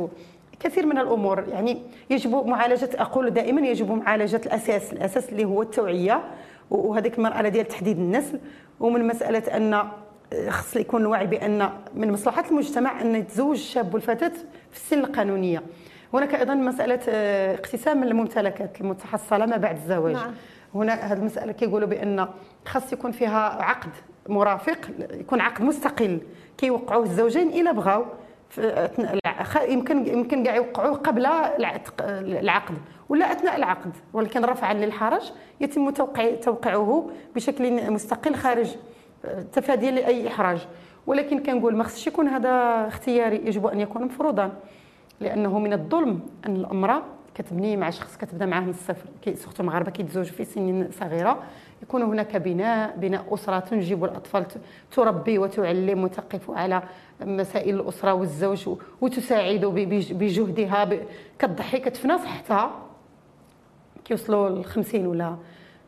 كثير 0.65 0.85
من 0.85 0.97
الأمور 0.97 1.43
يعني 1.47 1.81
يجب 2.09 2.45
معالجة 2.45 2.89
أقول 2.95 3.29
دائما 3.29 3.67
يجب 3.67 3.91
معالجة 3.91 4.41
الأساس 4.45 4.93
الأساس 4.93 5.29
اللي 5.29 5.45
هو 5.45 5.61
التوعية 5.61 6.23
وهذيك 6.69 7.17
المرأة 7.17 7.41
ديال 7.41 7.67
تحديد 7.67 7.97
النسل. 7.97 8.39
ومن 8.79 9.07
مسألة 9.07 9.57
أن 9.57 9.89
خص 10.49 10.75
يكون 10.75 11.01
الوعي 11.01 11.27
بأن 11.27 11.69
من 11.95 12.11
مصلحة 12.11 12.43
المجتمع 12.51 13.01
أن 13.01 13.15
يتزوج 13.15 13.57
الشاب 13.57 13.93
والفتاة 13.93 14.31
في 14.71 14.77
السن 14.77 14.99
القانونية. 14.99 15.63
هناك 16.13 16.35
أيضا 16.35 16.53
مسألة 16.53 16.99
آه، 17.09 17.53
اقتسام 17.53 18.03
الممتلكات 18.03 18.81
المتحصلة 18.81 19.45
ما 19.45 19.57
بعد 19.57 19.75
الزواج. 19.75 20.13
نعم. 20.13 20.33
هنا 20.75 20.93
هذه 20.93 21.17
المسألة 21.17 21.51
كيقولوا 21.51 21.87
بأن 21.87 22.27
خاص 22.65 22.93
يكون 22.93 23.11
فيها 23.11 23.63
عقد 23.63 23.89
مرافق 24.29 24.77
يكون 25.11 25.41
عقد 25.41 25.61
مستقل. 25.61 26.19
كيوقعوه 26.57 27.03
الزوجين 27.03 27.47
إلا 27.47 27.71
بغاو 27.71 28.05
يمكن 29.69 30.07
يمكن 30.07 30.43
كاع 30.43 30.55
يوقعوه 30.55 30.97
قبل 30.97 31.25
العقد 31.25 32.73
ولا 33.09 33.31
أثناء 33.31 33.55
العقد 33.55 33.91
ولكن 34.13 34.45
رفعا 34.45 34.73
للحرج 34.73 35.31
يتم 35.61 35.89
توقيع 35.89 36.35
توقيعه 36.35 37.09
بشكل 37.35 37.91
مستقل 37.91 38.35
خارج 38.35 38.75
تفاديا 39.53 39.91
لأي 39.91 40.27
إحراج. 40.27 40.67
ولكن 41.07 41.39
كنقول 41.43 41.75
ما 41.75 41.83
خصش 41.83 42.07
يكون 42.07 42.27
هذا 42.27 42.87
اختياري 42.87 43.35
يجب 43.35 43.67
أن 43.67 43.79
يكون 43.79 44.03
مفروضا 44.03 44.51
لأنه 45.19 45.59
من 45.59 45.73
الظلم 45.73 46.19
أن 46.45 46.55
الأمرأة 46.55 47.01
كتبني 47.35 47.77
مع 47.77 47.89
شخص 47.89 48.17
كتبدا 48.17 48.45
معاه 48.45 48.61
من 48.61 48.69
الصفر. 48.69 49.05
سورتو 49.33 49.63
المغاربة 49.63 49.91
كيتزوجوا 49.91 50.33
في 50.33 50.45
سن 50.45 50.87
صغيرة. 50.99 51.43
يكون 51.87 52.01
هناك 52.01 52.35
بناء 52.37 52.97
بناء 52.97 53.33
أسرة 53.33 53.59
تنجب 53.59 54.03
الأطفال 54.03 54.45
تربي 54.91 55.37
وتعلم 55.37 56.03
وتقف 56.03 56.51
على 56.51 56.83
مسائل 57.21 57.75
الأسرة 57.79 58.13
والزوج 58.13 58.69
وتساعد 59.01 59.65
بجهدها 60.11 60.89
كتضحي 61.39 61.79
كتفنى 61.79 62.17
صحتها. 62.17 62.71
كيوصلوا 64.05 64.49
ل 64.49 64.65
50 64.65 65.07
ولا؟ 65.07 65.35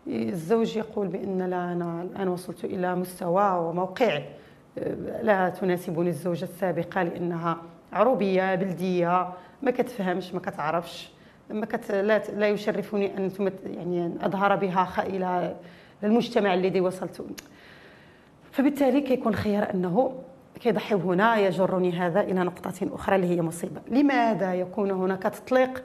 الزوج 0.07 0.77
يقول 0.77 1.07
بأن 1.07 1.41
لا 1.41 1.71
أنا 1.71 2.01
الآن 2.01 2.27
وصلت 2.27 2.65
إلى 2.65 2.95
مستوى 2.95 3.51
وموقع 3.59 4.21
لا 5.21 5.49
تناسبني 5.49 6.09
الزوجة 6.09 6.43
السابقة 6.43 7.03
لأنها 7.03 7.57
عروبية 7.93 8.55
بلدية 8.55 9.29
ما 9.61 9.71
كتفهمش 9.71 10.33
ما 10.33 10.39
كتعرفش 10.39 11.11
ما 11.49 11.65
كت 11.65 11.91
لا 11.91 12.17
لا 12.17 12.49
يشرفني 12.49 13.17
أن 13.17 13.31
يعني 13.65 14.11
أظهر 14.21 14.55
بها 14.55 15.05
إلى 15.07 15.55
المجتمع 16.03 16.53
الذي 16.53 16.81
وصلت. 16.81 17.21
فبالتالي 18.51 19.01
كيكون 19.01 19.35
خيار 19.35 19.73
أنه 19.73 20.13
كيضحي 20.59 20.95
هنا 20.95 21.37
يجرني 21.37 21.91
هذا 21.91 22.21
إلى 22.21 22.43
نقطة 22.43 22.73
أخرى 22.93 23.15
اللي 23.15 23.27
هي 23.27 23.41
مصيبة. 23.41 23.81
لماذا 23.87 24.53
يكون 24.53 24.91
هناك 24.91 25.23
تطليق؟ 25.23 25.83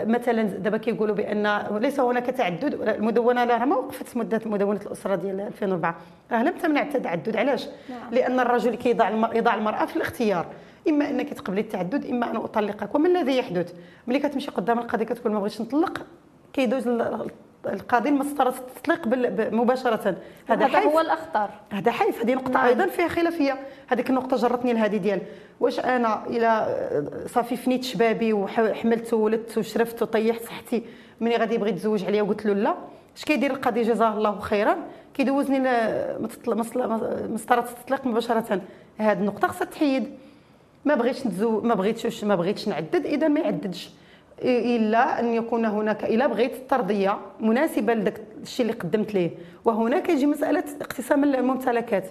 مثلا 0.00 0.42
دابا 0.42 0.76
كيقولوا 0.76 1.14
بأن 1.14 1.62
ليس 1.78 2.00
هناك 2.00 2.26
تعدد 2.26 2.74
المدونة 2.74 3.44
راه 3.44 3.64
ما 3.64 3.76
وقفت 3.76 4.16
مدة 4.16 4.40
مدونة 4.46 4.80
الأسرة 4.86 5.14
ديال 5.14 5.40
2004 5.40 5.96
راه 6.32 6.42
لم 6.42 6.58
تمنع 6.58 6.82
التعدد 6.82 7.36
علاش؟ 7.36 7.68
نعم. 7.90 8.14
لأن 8.14 8.40
الرجل 8.40 8.74
كيضع 8.74 9.10
يضع 9.34 9.54
المرأة 9.54 9.84
في 9.84 9.96
الاختيار. 9.96 10.46
إما 10.88 11.10
أنك 11.10 11.34
تقبلي 11.34 11.60
التعدد 11.60 12.06
إما 12.06 12.30
أن 12.30 12.36
أطلقك. 12.36 12.94
وما 12.94 13.08
الذي 13.08 13.38
يحدث؟ 13.38 13.74
ملي 14.06 14.18
كتمشي 14.18 14.50
قدام 14.50 14.78
القاضي 14.78 15.04
كتقول 15.04 15.32
ما 15.32 15.40
بغيتش 15.40 15.60
نطلق 15.60 16.06
كيدوز 16.52 16.88
القاضي 17.66 18.08
المسطرة 18.08 18.48
التطليق 18.48 19.00
مباشرة. 19.52 20.16
هذا 20.46 20.66
حيف 20.66 20.86
هو 20.86 21.00
الاخطر 21.00 21.50
هذا 21.70 21.90
حيف 21.90 22.22
هذه 22.22 22.34
نقطة 22.34 22.50
نعم. 22.50 22.66
أيضا 22.66 22.86
فيها 22.86 23.08
خلافية. 23.08 23.58
هذيك 23.86 24.10
النقطة 24.10 24.36
جرتني 24.36 24.72
لهذه 24.72 24.96
ديال. 24.96 25.20
واش 25.60 25.80
أنا 25.80 26.26
إلى 26.26 26.76
صافي 27.26 27.56
فنيت 27.56 27.84
شبابي 27.84 28.32
وحملت 28.32 29.14
وولدت 29.14 29.58
وشرفت 29.58 30.02
وطيحت 30.02 30.42
صحتي 30.42 30.82
ملي 31.20 31.36
غادي 31.36 31.54
يبغي 31.54 31.70
يتزوج 31.70 32.04
عليا 32.04 32.22
وقلت 32.22 32.46
له 32.46 32.52
لا. 32.52 32.74
اش 33.16 33.24
كيدير 33.24 33.50
القاضي 33.50 33.82
جزاه 33.82 34.16
الله 34.16 34.40
خيرا. 34.40 34.76
كيدوزني 35.14 35.58
مسطرة 37.28 37.60
التطليق 37.60 38.06
مباشرة. 38.06 38.60
هذه 38.98 39.18
النقطة 39.18 39.48
خصها 39.48 39.64
تحيد. 39.64 40.10
ما 40.84 40.94
بغيتش 40.94 41.26
نتزوج 41.26 41.64
ما 41.64 41.74
بغيتش 41.74 42.24
ما 42.24 42.34
بغيتش 42.34 42.68
نعدد. 42.68 43.06
اذا 43.06 43.28
ما 43.28 43.40
يعددش. 43.40 43.90
إلا 44.44 45.20
أن 45.20 45.34
يكون 45.34 45.64
هناك 45.64 46.04
الا 46.04 46.26
بغيت 46.26 46.54
الترضية 46.54 47.18
مناسبة 47.40 47.94
لذاك 47.94 48.20
الشيء 48.42 48.66
اللي 48.66 48.78
قدمت 48.78 49.14
ليه. 49.14 49.30
وهنا 49.64 49.98
كيجي 49.98 50.26
مسألة 50.26 50.64
اقتسام 50.80 51.24
الممتلكات. 51.24 52.04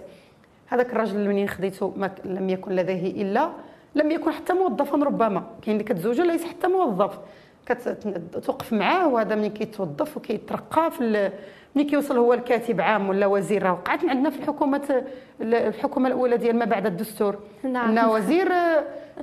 هذاك 0.66 0.92
الرجل 0.92 1.28
منين 1.28 1.48
خديته 1.48 1.92
ما 1.96 2.10
لم 2.24 2.50
يكن 2.50 2.72
لديه 2.72 3.22
إلا 3.22 3.50
لم 3.94 4.10
يكن 4.10 4.32
حتى 4.32 4.52
موظفا 4.52 4.96
ربما. 4.96 5.42
كاين 5.62 5.76
اللي 5.76 5.84
كتزوجوا 5.84 6.24
ليس 6.24 6.44
حتى 6.44 6.68
موظف. 6.68 7.18
كتوقف 7.66 8.72
معاه 8.72 9.08
وهذا 9.08 9.34
ملي 9.34 9.48
كيتوظف 9.48 10.16
وكيترقى 10.16 10.90
في 10.90 11.30
ملي 11.76 11.84
كيوصل 11.84 12.16
هو 12.16 12.34
الكاتب 12.34 12.80
عام 12.80 13.08
ولا 13.08 13.26
وزير 13.26 13.62
راه 13.62 13.72
وقعت 13.72 14.04
عندنا 14.04 14.30
في 14.30 14.38
الحكومة 14.38 15.04
الحكومة 15.40 16.08
الأولى 16.08 16.36
ديال 16.36 16.56
ما 16.58 16.64
بعد 16.64 16.86
الدستور. 16.86 17.38
نعم. 17.64 17.98
إن 17.98 18.04
وزير 18.04 18.52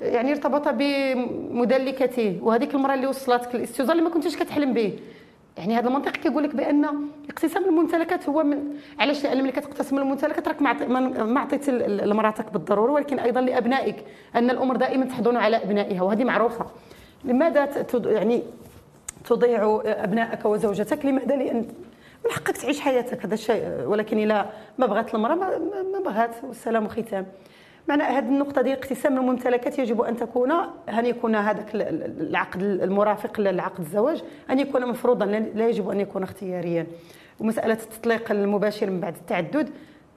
يعني 0.02 0.32
ارتبط 0.32 0.68
بمدلكته 0.68 2.40
وهذيك 2.42 2.76
المراه 2.76 2.94
اللي 2.94 3.08
وصلتك 3.08 3.56
الاستئذان 3.56 3.92
اللي 3.92 4.04
ما 4.04 4.10
كنتيش 4.10 4.38
كتحلم 4.38 4.74
به. 4.74 4.94
يعني 5.58 5.78
هذا 5.78 5.88
المنطق 5.88 6.12
كيقول 6.12 6.44
لك 6.44 6.56
بأن 6.56 6.86
اقتسام 7.30 7.66
الممتلكات 7.66 8.30
هو 8.30 8.44
من 8.44 8.58
علاش؟ 9.00 9.24
لأن 9.24 9.44
ملي 9.44 9.52
كتقتسم 9.52 9.98
الممتلكات 9.98 10.48
راك 10.48 10.62
ما 11.22 11.40
عطيت 11.40 11.70
لمراتك 11.70 12.54
بالضرورة 12.54 12.92
ولكن 12.92 13.20
أيضا 13.20 13.42
لأبنائك 13.42 13.96
أن 14.36 14.50
الأمور 14.50 14.76
دائما 14.76 15.06
تحضن 15.06 15.38
على 15.38 15.58
أبنائها 15.58 16.02
وهذه 16.02 16.24
معروفة. 16.24 16.66
لماذا 17.26 17.70
يعني 18.06 18.44
تضيع 19.26 19.82
أبنائك 19.86 20.46
وزوجتك؟ 20.46 21.06
لماذا؟ 21.06 21.36
لأن 21.36 21.66
من 22.26 22.32
حقك 22.32 22.58
تعيش 22.58 22.80
حياتك 22.80 23.26
هذا 23.26 23.34
الشيء 23.34 23.84
ولكن 23.86 24.20
الا 24.20 24.46
ما 24.78 24.86
بغات 24.86 25.16
المرأة 25.16 25.36
ما 25.94 26.00
بغات 26.06 26.36
والسلام 26.44 26.88
ختام 26.88 27.26
معنى 27.88 28.04
هذه 28.04 28.26
النقطة 28.26 28.62
ديال 28.62 28.78
اقتسام 28.78 29.18
الممتلكات 29.18 29.80
يجب 29.80 30.02
أن 30.02 30.18
تكون 30.18 30.52
أن 30.90 31.06
يكون 31.06 31.36
هذاك 31.36 31.70
العقد 31.74 32.62
المرافق 32.62 33.40
للعقد 33.40 33.80
الزواج 33.80 34.24
أن 34.50 34.60
يكون 34.60 34.88
مفروضا 34.88 35.26
لا 35.26 35.68
يجب 35.68 35.90
أن 35.90 36.00
يكون 36.00 36.24
اختياريا. 36.24 36.88
ومسألة 37.40 37.74
التطليق 37.74 38.32
المباشر 38.32 38.90
من 38.90 39.00
بعد 39.00 39.16
التعدد 39.16 39.70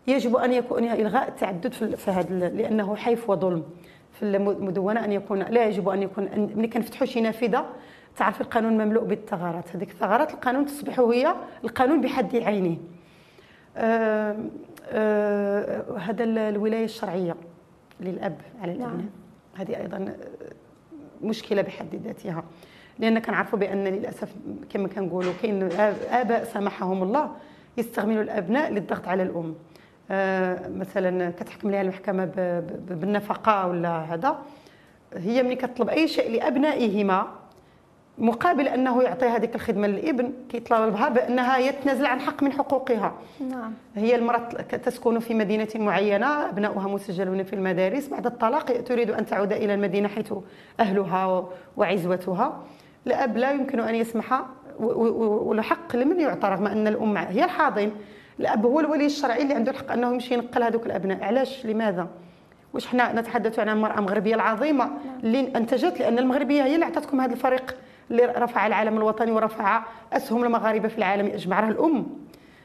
يجب 0.07 0.37
أن 0.37 0.53
يكون 0.53 0.85
إلغاء 0.85 1.29
التعدد 1.29 1.73
في 1.73 2.11
هذا 2.11 2.49
لأنه 2.49 2.97
حيف 2.97 3.31
وظلم. 3.31 3.65
في 4.13 4.23
المدونة 4.23 5.05
أن 5.05 5.13
يكون 5.13 5.43
لا 5.43 5.67
يجب 5.67 5.89
أن 5.89 6.03
يكون 6.03 6.51
ملي 6.57 6.69
كنفتحوا 6.69 7.07
شي 7.07 7.21
نافذة 7.21 7.67
تعرف 8.17 8.41
القانون 8.41 8.73
مملوء 8.73 9.05
بالثغرات. 9.05 9.77
هذيك 9.77 9.91
الثغرات 9.91 10.35
القانون 10.35 10.67
تصبح 10.67 11.01
هي 11.01 11.35
القانون 11.65 12.01
بحد 12.01 12.37
عينه. 12.37 12.77
آه 13.77 14.37
آه 14.89 15.99
هذا 15.99 16.25
الولاية 16.25 16.85
الشرعية 16.85 17.37
للأب 18.01 18.41
على 18.63 18.73
الأبناء. 18.73 18.97
نعم. 18.97 19.11
هذه 19.57 19.77
أيضا 19.77 20.17
مشكلة 21.23 21.63
بحد 21.63 21.95
ذاتها. 21.95 22.45
لأن 22.99 23.19
كنعرفوا 23.19 23.59
بأن 23.59 23.85
للأسف 23.85 24.35
كما 24.71 24.89
كنقولوا 24.89 25.33
كاين 25.43 25.63
آباء 26.11 26.45
سامحهم 26.45 27.03
الله 27.03 27.33
يستعملوا 27.77 28.23
الأبناء 28.23 28.71
للضغط 28.71 29.09
على 29.09 29.23
الأم. 29.23 29.55
آه 30.11 30.69
مثلا 30.69 31.31
كتحكم 31.31 31.71
لها 31.71 31.83
المحكمة 31.83 32.25
بالنفقة 32.89 33.67
ولا 33.67 33.99
هذا 33.99 34.39
هي 35.17 35.43
ملي 35.43 35.57
كتطلب 35.57 35.89
أي 35.89 36.09
شيء 36.09 36.31
لأبنائهما 36.37 37.42
مقابل 38.19 38.69
أنه 38.69 39.03
يعطي 39.03 39.27
هذيك 39.27 39.55
الخدمة 39.55 39.87
للإبن 39.87 40.33
كيطلبها 40.49 41.09
بأنها 41.09 41.59
يتنازل 41.59 42.07
عن 42.07 42.21
حق 42.21 42.43
من 42.43 42.53
حقوقها. 42.53 43.13
نعم. 43.51 43.73
هي 43.97 44.15
المرأة 44.15 44.49
تسكن 44.61 45.19
في 45.19 45.35
مدينة 45.35 45.69
معينة 45.75 46.27
أبناؤها 46.27 46.89
مسجلون 46.89 47.43
في 47.43 47.53
المدارس. 47.53 48.09
بعد 48.09 48.27
الطلاق 48.27 48.83
تريد 48.83 49.11
أن 49.11 49.27
تعود 49.27 49.53
إلى 49.53 49.75
المدينة 49.75 50.09
حيث 50.09 50.33
أهلها 50.81 51.49
وعزوتها. 51.77 52.63
الأب 53.07 53.37
لا 53.37 53.53
يمكن 53.53 53.81
أن 53.81 53.95
يسمح 53.95 54.43
والحق 54.81 55.97
لمن 55.97 56.21
يعطى 56.21 56.49
رغم 56.49 56.67
أن 56.67 56.87
الأم 56.87 57.17
هي 57.17 57.45
الحاضن. 57.45 57.91
الأب 58.41 58.67
هو 58.67 58.81
الولي 58.81 59.07
الشرعي 59.07 59.43
اللي 59.43 59.55
عنده 59.55 59.71
الحق 59.71 59.93
أنه 59.93 60.13
يمشي 60.13 60.35
ينقل 60.35 60.63
هذوك 60.63 60.87
الأبناء. 60.87 61.25
علاش؟ 61.25 61.67
لماذا؟ 61.67 62.09
واش 62.75 62.87
حنا 62.87 63.21
نتحدث 63.21 63.59
عن 63.59 63.69
المرأة 63.69 63.99
المغربية 63.99 64.35
العظيمة 64.35 64.85
نعم. 64.85 65.19
اللي 65.25 65.53
أنتجت؟ 65.57 66.01
لأن 66.01 66.19
المغربية 66.19 66.63
هي 66.65 66.75
اللي 66.75 66.87
عطاتكم 66.87 67.21
هذا 67.21 67.33
الفريق. 67.33 67.77
اللي 68.11 68.25
رفع 68.25 68.67
العلم 68.67 68.97
الوطني 68.97 69.33
ورفع 69.33 69.83
أسهم 70.13 70.45
المغاربة 70.45 70.89
في 70.89 70.99
العالم 70.99 71.27
اجمع 71.27 71.61
راه 71.61 71.69
الأم. 71.69 72.07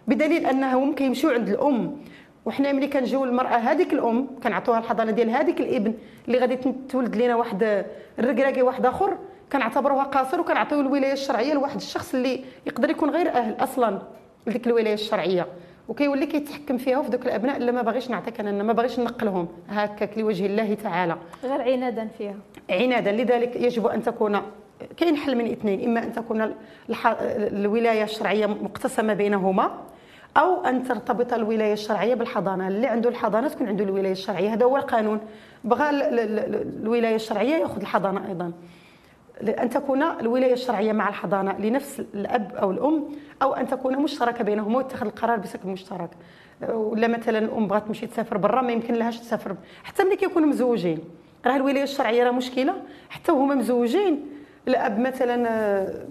بدليل 0.07 0.45
انهم 0.45 0.95
كيمشيو 0.95 1.29
عند 1.29 1.49
الأم. 1.49 1.97
وحنا 2.45 2.71
ملي 2.71 2.87
كنجيو 2.87 3.23
المراه 3.23 3.57
هذيك 3.57 3.93
الأم 3.93 4.27
كنعطوها 4.43 4.79
الحضانة 4.79 5.11
ديال 5.11 5.29
هذيك 5.29 5.59
الإبن 5.59 5.93
اللي 6.27 6.37
غادي 6.37 6.55
تولد 6.89 7.15
لنا 7.15 7.35
واحد 7.35 7.85
الركراكي 8.19 8.61
واحد 8.61 8.85
آخر 8.85 9.17
كنعتبروها 9.51 10.03
قاصر 10.03 10.39
وكنعطيو 10.41 10.79
الولاية 10.81 11.13
الشرعية 11.13 11.53
لواحد 11.53 11.75
الشخص 11.75 12.15
اللي 12.15 12.43
يقدر 12.65 12.89
يكون 12.89 13.09
غير 13.09 13.29
أهل 13.29 13.55
أصلا 13.63 14.01
لديك 14.47 14.67
الولاية 14.67 14.93
الشرعية. 14.93 15.47
وكيولي 15.89 16.25
كيتحكم 16.25 16.77
فيها 16.77 16.97
وفي 16.99 17.09
دوك 17.09 17.25
الأبناء 17.25 17.57
اللي 17.57 17.71
ما 17.71 17.81
باغيش 17.81 18.09
نعطيك 18.09 18.39
أنا 18.39 18.63
ما 18.63 18.73
باغيش 18.73 18.99
نقلهم 18.99 19.47
هكاك 19.69 20.17
لوجه 20.17 20.45
الله 20.45 20.73
تعالى. 20.73 21.17
غير 21.43 21.61
عنادا 21.61 22.07
فيها. 22.17 22.35
عنادا. 22.69 23.11
لذلك 23.11 23.55
يجب 23.55 23.87
أن 23.87 24.03
تكون 24.03 24.41
كاين 24.97 25.17
حل 25.17 25.35
من 25.35 25.51
اثنين 25.51 25.89
إما 25.89 26.03
أن 26.03 26.13
تكون 26.13 26.53
الولاية 27.25 28.03
الشرعية 28.03 28.45
مقتسمة 28.45 29.13
بينهما 29.13 29.71
أو 30.37 30.65
أن 30.65 30.83
ترتبط 30.83 31.33
الولاية 31.33 31.73
الشرعية 31.73 32.13
بالحضانة. 32.13 32.67
اللي 32.67 32.87
عنده 32.87 33.09
الحضانة 33.09 33.47
تكون 33.47 33.67
عنده 33.67 33.83
الولاية 33.83 34.11
الشرعية. 34.11 34.53
هذا 34.53 34.65
هو 34.65 34.77
القانون. 34.77 35.19
بغى 35.63 35.89
الولاية 35.89 37.15
الشرعية 37.15 37.55
يأخذ 37.55 37.81
الحضانة 37.81 38.27
أيضا. 38.27 38.51
ان 39.41 39.69
تكون 39.69 40.03
الولاية 40.03 40.53
الشرعية 40.53 40.91
مع 40.91 41.09
الحضانة 41.09 41.57
لنفس 41.59 41.99
الأب 41.99 42.55
أو 42.55 42.71
الأم 42.71 43.05
أو 43.41 43.53
أن 43.53 43.67
تكون 43.67 43.97
مشتركة 43.97 44.43
بينهما 44.43 44.77
ويتخذ 44.77 45.05
القرار 45.05 45.39
بشكل 45.39 45.69
مشترك. 45.69 46.09
ولا 46.69 47.07
مثلا 47.07 47.39
الأم 47.39 47.67
بغات 47.67 47.87
تمشي 47.87 48.07
تسافر 48.07 48.37
برا 48.37 48.61
ما 48.61 48.71
يمكن 48.71 48.93
لهاش 48.93 49.19
تسافر. 49.19 49.55
حتى 49.83 50.03
ملي 50.03 50.15
كيكونوا 50.15 50.49
مزوجين 50.49 50.99
راه 51.45 51.55
الولاية 51.55 51.83
الشرعية 51.83 52.23
راه 52.23 52.31
مشكلة. 52.31 52.73
حتى 53.09 53.31
وهما 53.31 53.55
مزوجين 53.55 54.25
الاب 54.67 54.99
مثلا 54.99 55.49
آه، 55.49 56.05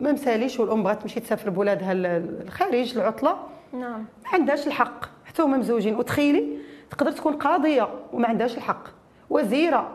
ما 0.00 0.12
مساليش 0.12 0.60
والأم 0.60 0.82
بغات 0.82 1.02
تمشي 1.02 1.20
تسافر 1.20 1.50
بولادها 1.50 1.92
الخارج 1.92 2.98
العطله 2.98 3.36
نعم. 3.72 4.04
ما 4.24 4.30
عندهاش 4.32 4.66
الحق. 4.66 5.04
حتى 5.24 5.42
هما 5.42 5.56
مزوجين. 5.56 5.96
وتخيلي 5.96 6.58
تقدر 6.90 7.12
تكون 7.12 7.32
قاضية 7.32 7.88
وما 8.12 8.28
عندهاش 8.28 8.56
الحق. 8.56 8.84
وزيرة. 9.30 9.90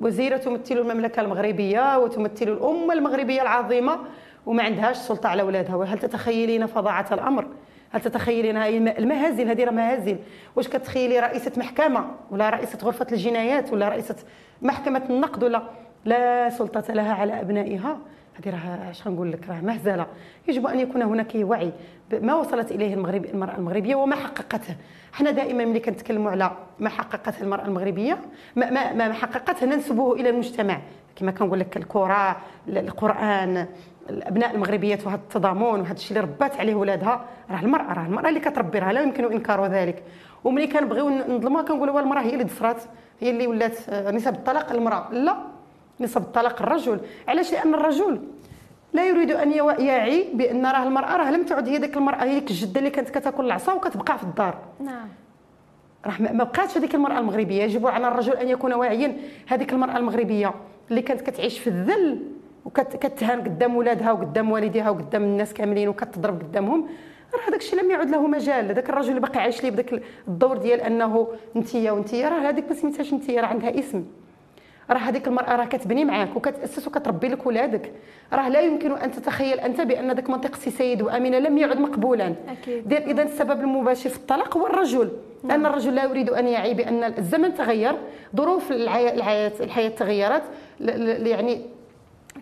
وزيرة 0.00 0.36
تمثل 0.36 0.78
المملكة 0.78 1.20
المغربية 1.20 1.98
وتمثل 1.98 2.48
الأمة 2.48 2.94
المغربية 2.94 3.42
العظيمة 3.42 3.98
وما 4.46 4.62
عندهاش 4.62 4.96
سلطة 4.96 5.28
على 5.28 5.42
اولادها 5.42 5.76
وهل 5.76 5.98
تتخيلين 5.98 6.66
فظاعة 6.66 7.06
الأمر؟ 7.12 7.46
هل 7.90 8.00
تتخيلين 8.00 8.56
هاي 8.56 8.78
المهازل؟ 8.78 9.48
هذه 9.48 9.64
راه 9.64 9.70
مهازل. 9.70 10.16
واش 10.56 10.68
كتخيلي 10.68 11.20
رئيسة 11.20 11.52
محكمة 11.56 12.06
ولا 12.30 12.50
رئيسة 12.50 12.78
غرفة 12.82 13.06
الجنايات 13.12 13.72
ولا 13.72 13.88
رئيسة 13.88 14.16
محكمة 14.62 15.02
النقد 15.10 15.44
ولا؟ 15.44 15.62
لا 16.06 16.48
سلطة 16.50 16.94
لها 16.94 17.14
على 17.14 17.40
أبنائها. 17.40 17.98
هذه 18.34 18.50
راه 18.50 18.90
اش 18.90 19.06
غنقول 19.06 19.32
لك 19.32 19.48
راه 19.48 19.60
مهزلة. 19.60 20.06
يجب 20.48 20.66
أن 20.66 20.80
يكون 20.80 21.02
هناك 21.02 21.32
وعي 21.34 21.72
ما 22.12 22.34
وصلت 22.34 22.72
إليه 22.72 22.94
المغرب 22.94 23.24
المرأة 23.24 23.56
المغربية 23.56 23.94
وما 23.94 24.16
حققته. 24.16 24.76
حنا 25.12 25.30
دائما 25.30 25.64
ملي 25.64 25.80
كنتكلموا 25.80 26.30
على 26.30 26.50
ما 26.78 26.88
حققته 26.88 27.42
المرأة 27.42 27.64
المغربية 27.64 28.18
ما 28.56 28.70
ما, 28.70 28.92
ما 28.92 29.12
حققته 29.12 29.66
ننسبه 29.66 30.12
إلى 30.12 30.28
المجتمع. 30.28 30.80
كما 31.16 31.30
كنقول 31.30 31.60
لك 31.60 31.76
الكره 31.76 32.36
القرآن 32.68 33.66
الأبناء 34.10 34.54
المغربيات 34.54 35.06
وهذا 35.06 35.20
التضامن 35.20 35.62
وهذا 35.62 35.92
الشيء 35.92 36.16
اللي 36.16 36.32
ربات 36.32 36.56
عليه 36.60 36.74
ولادها 36.74 37.24
راه 37.50 37.60
المراه 37.60 37.92
راه 37.92 38.06
المرأة 38.06 38.28
اللي 38.28 38.40
كتربي 38.40 38.78
راه 38.78 38.92
لا 38.92 39.02
يمكن 39.02 39.32
إنكار 39.32 39.66
ذلك. 39.66 40.02
وملي 40.44 40.66
كنبغيو 40.66 41.08
نظلموها 41.10 41.62
كنقولوا 41.62 42.00
المراه 42.00 42.22
هي 42.22 42.32
اللي 42.32 42.44
دفرات 42.44 42.82
هي 43.20 43.30
اللي 43.30 43.46
ولات 43.46 43.90
نسب 43.90 44.34
الطلاق 44.34 44.72
المراه 44.72 45.12
لا. 45.12 45.55
نسب 46.00 46.22
الطلاق 46.22 46.62
الرجل. 46.62 47.00
علاش؟ 47.28 47.52
لأن 47.52 47.74
الرجل 47.74 48.20
لا 48.92 49.08
يريد 49.08 49.30
أن 49.30 49.52
يعي 49.78 50.26
بأن 50.34 50.66
راه 50.66 50.82
المرأة 50.82 51.16
راه 51.16 51.30
لم 51.30 51.44
تعد 51.44 51.68
هي 51.68 51.78
ذيك 51.78 51.96
المرأة 51.96 52.24
هي 52.24 52.40
ديك 52.40 52.50
الجدة 52.50 52.78
اللي 52.78 52.90
كانت 52.90 53.10
كتاكل 53.10 53.44
العصا 53.44 53.72
وكتبقى 53.72 54.18
في 54.18 54.24
الدار. 54.24 54.58
نعم. 54.80 55.08
راه 56.06 56.32
ما 56.32 56.44
بقاتش 56.44 56.78
هذيك 56.78 56.94
المرأة 56.94 57.18
المغربية. 57.18 57.62
يجب 57.62 57.86
على 57.86 58.08
الرجل 58.08 58.32
أن 58.32 58.48
يكون 58.48 58.72
واعيا 58.72 59.16
هذيك 59.46 59.72
المرأة 59.72 59.96
المغربية 59.96 60.54
اللي 60.90 61.02
كانت 61.02 61.20
كتعيش 61.20 61.58
في 61.58 61.66
الذل 61.66 62.22
وكتهان 62.64 63.40
قدام 63.40 63.76
ولادها 63.76 64.12
وقدام 64.12 64.50
والديها 64.50 64.90
وقدام 64.90 65.22
الناس 65.22 65.54
كاملين 65.54 65.88
وكتضرب 65.88 66.40
قدامهم. 66.42 66.88
راه 67.34 67.48
هذاك 67.48 67.60
الشيء 67.60 67.82
لم 67.82 67.90
يعد 67.90 68.10
له 68.10 68.26
مجال. 68.26 68.68
هذاك 68.68 68.90
الرجل 68.90 69.08
اللي 69.08 69.20
باقي 69.20 69.40
عايش 69.40 69.62
ليه 69.62 69.70
بداك 69.70 70.02
الدور 70.28 70.56
ديال 70.56 70.80
أنه 70.80 71.28
انتيا 71.56 71.92
وانتيا 71.92 72.28
راه 72.28 72.38
هذيك 72.38 72.68
ما 72.68 72.74
سميتهاش 72.74 73.12
انتيا 73.12 73.40
راه 73.40 73.46
عندها 73.46 73.78
اسم. 73.78 74.04
راه 74.90 74.98
هذيك 74.98 75.28
المرأة 75.28 75.56
راه 75.56 75.64
كتبني 75.64 76.04
معاك 76.04 76.36
وكتأسس 76.36 76.86
وكتربي 76.86 77.28
لك 77.28 77.46
ولادك. 77.46 77.92
راه 78.32 78.48
لا 78.48 78.60
يمكن 78.60 78.92
أن 78.92 79.10
تتخيل 79.10 79.60
أنت 79.60 79.80
بأن 79.80 80.12
ذاك 80.12 80.30
منطق 80.30 80.54
سي 80.54 80.70
سيد 80.70 81.02
وأمينة 81.02 81.38
لم 81.38 81.58
يعد 81.58 81.80
مقبولا. 81.80 82.34
أكيد. 82.48 82.92
اذا 82.92 83.22
السبب 83.22 83.60
المباشر 83.60 84.10
في 84.10 84.16
الطلاق 84.16 84.56
هو 84.56 84.66
الرجل. 84.66 85.10
لأن 85.44 85.62
نعم. 85.62 85.66
الرجل 85.72 85.94
لا 85.94 86.04
يريد 86.04 86.30
أن 86.30 86.46
يعي 86.46 86.74
بأن 86.74 87.04
الزمن 87.04 87.54
تغير 87.54 87.96
ظروف 88.36 88.72
الحياة 88.72 89.52
الحياة 89.60 89.88
تغيرت 89.88 90.42
يعني 90.80 91.60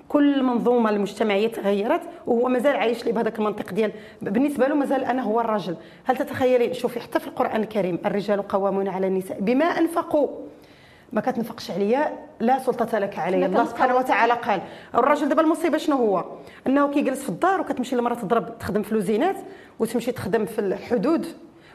كل 0.09 0.35
المنظومه 0.35 0.91
المجتمعية 0.91 1.49
تغيرت 1.49 2.01
وهو 2.27 2.49
مازال 2.49 2.77
عايش 2.77 3.07
لي 3.07 3.13
بهذاك 3.13 3.39
المنطق 3.39 3.73
ديال 3.73 3.93
بالنسبة 4.23 4.69
له 4.69 4.75
مازال 4.75 5.05
أنا 5.05 5.23
هو 5.23 5.41
الرجل. 5.41 5.77
هل 6.05 6.17
تتخيلي 6.17 6.75
شوفي 6.75 7.01
حتى 7.01 7.21
في 7.21 7.27
القرآن 7.27 7.61
الكريم 7.61 7.99
الرجال 8.07 8.49
قوامون 8.49 8.89
على 8.89 9.07
النساء 9.07 9.41
بما 9.41 9.65
أنفقوا. 9.65 10.29
ما 11.15 11.21
كتنفقش 11.21 11.71
عليا 11.71 12.12
لا 12.41 12.59
سلطة 12.59 12.99
لك 12.99 13.19
علي. 13.19 13.47
الله 13.47 13.65
سبحانه 13.65 13.95
وتعالى 13.97 14.33
قال 14.33 14.61
الرجل 14.95 15.29
دابا 15.29 15.43
المصيبة 15.43 15.79
شنو 15.79 15.97
هو؟ 15.97 16.25
أنه 16.67 16.89
كيجلس 16.93 17.23
في 17.23 17.29
الدار 17.29 17.61
وكتمشي 17.61 17.97
المراه 17.97 18.15
تضرب 18.15 18.59
تخدم 18.59 18.83
في 18.83 18.95
لوزينات 18.95 19.37
وتمشي 19.79 20.12
تخدم 20.12 20.45
في 20.45 20.59
الحدود 20.59 21.27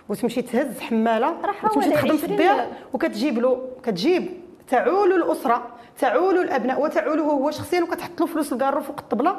وتمشي 0.10 0.42
تهز 0.42 0.80
حمالة 0.80 1.34
وتمشي 1.64 1.90
تخدم 1.90 2.18
في 2.18 2.26
الدار 2.26 2.68
وكتجيب 2.94 3.40
له 3.40 3.62
كتجيب 3.84 4.30
تعول 4.68 5.14
الأسرة 5.14 5.68
تعول 6.00 6.38
الأبناء 6.38 6.82
وتعوله 6.82 7.24
هو 7.24 7.52
شخصيا 7.52 7.82
وكتحط 7.84 8.20
له 8.20 8.26
فلوس 8.26 8.54
الكارو 8.54 8.82
فوق 8.82 9.00
الطبلة. 9.00 9.36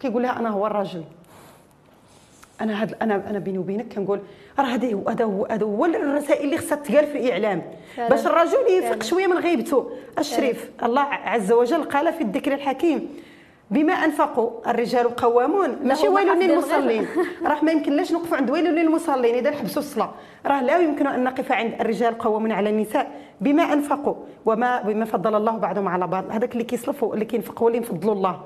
كيقول 0.00 0.22
لها 0.22 0.38
أنا 0.38 0.48
هو 0.48 0.66
الراجل 0.66 1.04
أنا 2.60 2.82
هاد 2.82 2.94
أنا 3.02 3.30
أنا 3.30 3.38
بيني 3.38 3.58
وبينك 3.58 3.94
كنقول 3.94 4.20
راه 4.58 4.64
هذا 4.64 4.92
هو 4.92 5.08
هذا 5.08 5.24
هو 5.24 5.46
هذا 5.50 5.64
هو 5.66 5.84
الرسائل 5.84 6.44
اللي 6.44 6.58
خصها 6.58 6.76
تقال 6.76 7.06
في 7.06 7.18
الإعلام. 7.18 7.62
باش 7.98 8.26
الرجل 8.26 8.58
يفيق 8.70 9.02
شوية 9.02 9.26
من 9.26 9.38
غيبته. 9.38 9.90
الشريف 10.18 10.70
الله 10.82 11.02
عز 11.02 11.52
وجل 11.52 11.82
قال 11.82 12.12
في 12.12 12.20
الذكر 12.20 12.54
الحكيم 12.54 13.08
بما 13.70 13.92
أنفقوا 13.92 14.70
الرجال 14.70 15.16
قوامون. 15.16 15.78
ماشي 15.82 16.08
ويل 16.08 16.28
للمصلين. 16.28 17.06
راه 17.46 17.64
ما 17.64 17.72
يمكنلاش 17.72 18.12
نوقفوا 18.12 18.36
عند 18.36 18.50
ويل 18.50 18.64
للمصلين 18.64 19.34
إذا 19.34 19.50
نحبسوا 19.50 19.82
الصلاة. 19.82 20.10
راه 20.46 20.62
لا 20.62 20.78
يمكن 20.78 21.06
أن 21.06 21.24
نقف 21.24 21.52
عند 21.52 21.72
الرجال 21.80 22.18
قوامون 22.18 22.52
على 22.52 22.70
النساء. 22.70 23.10
بما 23.40 23.62
أنفقوا 23.62 24.14
وما 24.46 24.82
بما 24.82 25.04
فضل 25.04 25.34
الله 25.34 25.56
بعضهم 25.56 25.88
على 25.88 26.06
بعض. 26.06 26.30
هذاك 26.30 26.52
اللي 26.52 26.64
كيصلفوا 26.64 27.14
اللي 27.14 27.24
كينفق 27.24 27.62
هو 27.62 27.68
اللي 27.68 27.78
يفضلوا 27.78 28.14
الله. 28.14 28.40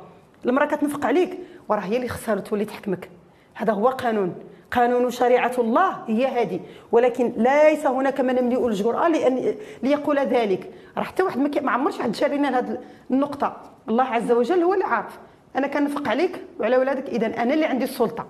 المرأة 0.44 0.66
كتنفق 0.66 1.06
عليك 1.06 1.38
وراه 1.68 1.80
هي 1.80 1.96
اللي 1.96 2.08
خسرت 2.08 2.48
تولي 2.48 2.64
تحكمك. 2.64 3.17
هذا 3.58 3.72
هو 3.72 3.88
قانون. 3.88 4.34
قانون 4.70 5.10
شريعة 5.10 5.52
الله 5.58 5.96
هي 6.06 6.26
هذه. 6.26 6.60
ولكن 6.92 7.32
ليس 7.36 7.86
هناك 7.86 8.20
من 8.20 8.38
يملئ 8.38 8.66
الجرأة 8.66 9.08
لأن 9.08 9.54
ليقول 9.82 10.18
ذلك. 10.18 10.70
راه 10.96 11.02
حتى 11.02 11.22
واحد 11.22 11.62
ما 11.62 11.70
عمرش 11.70 11.98
واحد 11.98 12.14
شارينا 12.14 12.48
لهذه 12.48 12.78
النقطة. 13.10 13.56
الله 13.88 14.04
عز 14.04 14.32
وجل 14.32 14.62
هو 14.62 14.74
اللي 14.74 14.84
عارف 14.84 15.18
أنا 15.56 15.66
كنفق 15.66 16.08
عليك 16.08 16.40
وعلى 16.60 16.76
ولادك. 16.76 17.08
إذا 17.08 17.26
أنا 17.26 17.54
اللي 17.54 17.64
عندي 17.64 17.84
السلطة. 17.84 18.26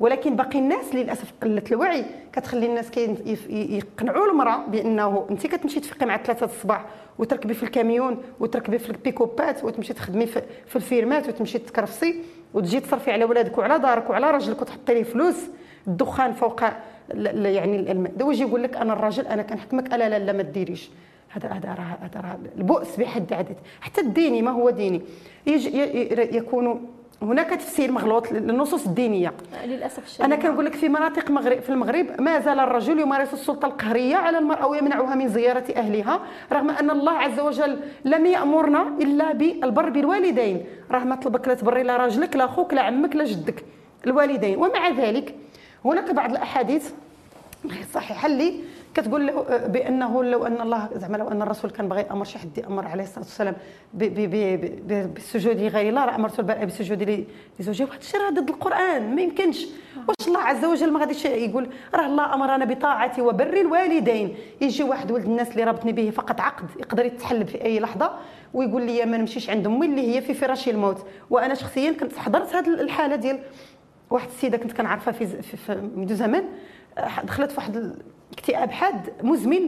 ولكن 0.00 0.36
باقي 0.36 0.58
الناس 0.58 0.94
للأسف 0.94 1.32
قلة 1.42 1.62
الوعي 1.70 2.04
كتخلي 2.32 2.66
الناس 2.66 2.90
يقنعوا 3.50 4.26
المرأة 4.26 4.66
بأنه 4.66 5.26
أنت 5.30 5.46
كتمشي 5.46 5.80
تفيقي 5.80 6.06
مع 6.06 6.16
ثلاثة 6.16 6.46
الصباح 6.46 6.84
وتركبي 7.18 7.54
في 7.54 7.62
الكاميون 7.62 8.22
وتركبي 8.40 8.78
في 8.78 8.90
البيكوبات 8.90 9.64
وتمشي 9.64 9.92
تخدمي 9.92 10.26
في 10.66 10.76
الفيرمات 10.76 11.28
وتمشي 11.28 11.58
تكرفصي 11.58 12.22
وتجي 12.56 12.80
تصرفي 12.80 13.12
على 13.12 13.24
ولادك 13.24 13.58
وعلى 13.58 13.78
دارك 13.78 14.10
وعلى 14.10 14.30
راجلك 14.30 14.62
وتحطي 14.62 14.94
ليه 14.94 15.02
فلوس 15.02 15.36
الدخان 15.86 16.32
فوق 16.32 16.62
يعني 17.14 17.92
الماء 17.92 18.12
دابا 18.12 18.32
يجي 18.32 18.42
يقول 18.42 18.62
لك 18.62 18.76
أنا 18.76 18.92
الراجل 18.92 19.26
أنا 19.26 19.42
كنحكمك 19.42 19.90
لا 19.90 20.08
لا 20.08 20.18
لا 20.18 20.32
ما 20.32 20.42
ديريش 20.42 20.90
هذا 21.28 21.48
هذا 21.48 21.68
راه 21.68 22.06
هذا 22.06 22.20
راه 22.20 22.38
البؤس 22.56 22.96
بحد 22.96 23.30
ذاته 23.30 23.54
حتى 23.80 24.00
الديني 24.00 24.42
ما 24.42 24.50
هو 24.50 24.70
ديني. 24.70 25.02
يكون 26.32 26.86
هناك 27.22 27.50
تفسير 27.50 27.92
مغلوط 27.92 28.32
للنصوص 28.32 28.86
الدينية. 28.86 29.32
للأسف 29.64 30.04
الشديد. 30.04 30.24
أنا 30.24 30.36
كنقول 30.36 30.64
لك 30.64 30.74
في 30.74 30.88
مناطق 30.88 31.30
مغرب 31.30 31.60
في 31.60 31.70
المغرب 31.70 32.20
ما 32.20 32.40
زال 32.40 32.60
الرجل 32.60 33.00
يمارس 33.00 33.32
السلطة 33.32 33.66
القهرية 33.66 34.16
على 34.16 34.38
المرأة 34.38 34.66
ويمنعها 34.66 35.14
من 35.14 35.28
زيارة 35.28 35.64
أهلها 35.76 36.20
رغم 36.52 36.70
أن 36.70 36.90
الله 36.90 37.12
عز 37.12 37.40
وجل 37.40 37.80
لم 38.04 38.26
يأمرنا 38.26 38.82
إلا 39.00 39.32
بالبر 39.32 39.90
بالوالدين. 39.90 40.64
راه 40.90 41.04
ما 41.04 41.14
طلبك 41.14 41.48
لا 41.48 41.54
تبري 41.54 41.82
لا 41.82 41.96
راجلك 41.96 42.36
لا 42.36 42.46
خوك 42.46 42.74
لا 42.74 42.82
عمك 42.82 43.16
لا 43.16 43.24
جدك 43.24 43.64
الوالدين. 44.06 44.58
ومع 44.58 44.88
ذلك 44.88 45.34
هناك 45.84 46.10
بعض 46.14 46.30
الأحاديث 46.30 46.90
صحيحة 47.94 48.26
اللي 48.26 48.54
كتقول 48.96 49.26
له 49.26 49.40
آه، 49.48 49.66
بأنه 49.66 50.24
لو 50.24 50.46
أن 50.46 50.60
الله 50.60 50.88
زعما 50.94 51.16
لو 51.16 51.28
أن 51.28 51.42
الرسول 51.42 51.70
كان 51.70 51.88
بغى 51.88 52.00
يأمر 52.00 52.24
شي 52.24 52.38
حد 52.38 52.58
يأمر 52.58 52.86
عليه 52.86 53.02
الصلاة 53.02 53.24
والسلام 53.24 53.54
بالسجود 53.94 55.60
لغير 55.60 55.88
الله 55.88 56.04
راه 56.04 56.14
امرته 56.14 56.42
بالسجود 56.42 57.26
لزوجه. 57.60 57.84
واحد 57.84 57.98
الشيء 57.98 58.20
راه 58.20 58.30
ضد 58.30 58.48
القرآن 58.48 59.14
ما 59.14 59.22
يمكنش. 59.22 59.66
واش 60.08 60.28
الله 60.28 60.40
عز 60.40 60.64
وجل 60.64 60.92
ما 60.92 61.00
غاديش 61.00 61.24
يقول؟ 61.24 61.68
راه 61.94 62.06
الله 62.06 62.34
أمرنا 62.34 62.64
بطاعه 62.64 63.22
وبر 63.22 63.60
الوالدين. 63.60 64.36
يجي 64.60 64.82
واحد 64.82 65.12
ولد 65.12 65.24
الناس 65.24 65.50
اللي 65.50 65.64
رابطني 65.64 65.92
به 65.92 66.10
فقط 66.10 66.40
عقد 66.40 66.64
يقدر 66.80 67.04
يتحلب 67.04 67.48
في 67.48 67.64
أي 67.64 67.80
لحظة 67.80 68.10
ويقول 68.54 68.82
لي 68.82 69.04
ما 69.04 69.16
نمشيش 69.16 69.50
عند 69.50 69.66
أمي 69.66 69.86
اللي 69.86 70.16
هي 70.16 70.20
في 70.20 70.34
فراش 70.34 70.68
الموت. 70.68 71.06
وأنا 71.30 71.54
شخصيا 71.54 71.92
كنت 71.92 72.18
حضرت 72.18 72.54
هذه 72.54 72.68
الحالة 72.68 73.16
ديال 73.16 73.38
واحد 74.10 74.28
السيدة 74.28 74.58
كنت 74.58 74.72
كنعرفها 74.72 75.12
في, 75.12 75.26
في, 75.26 75.56
في 75.56 75.90
منذ 75.96 76.14
زمان 76.14 76.44
دخلت 77.24 77.50
في 77.50 77.56
واحد 77.56 77.96
اكتئاب 78.32 78.70
حاد 78.70 79.12
مزمن 79.22 79.60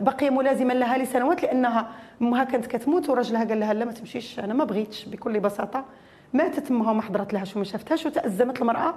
بقي 0.00 0.30
ملازما 0.30 0.72
لها 0.72 0.98
لسنوات 0.98 1.42
لأنها 1.42 1.88
امها 2.22 2.44
كانت 2.44 2.66
كتموت 2.66 3.08
وراجلها 3.08 3.44
قال 3.44 3.60
لها 3.60 3.74
لا 3.74 3.84
ما 3.84 3.92
تمشيش 3.92 4.38
أنا 4.38 4.54
ما 4.54 4.64
بغيتش 4.64 5.04
بكل 5.04 5.40
بساطة. 5.40 5.84
ماتت 6.32 6.70
امها 6.70 6.90
وما 6.90 7.02
حضرت 7.02 7.32
لهاش 7.32 7.56
وما 7.56 7.64
شافتهاش 7.64 8.06
وتأزمت 8.06 8.60
المرأة. 8.60 8.94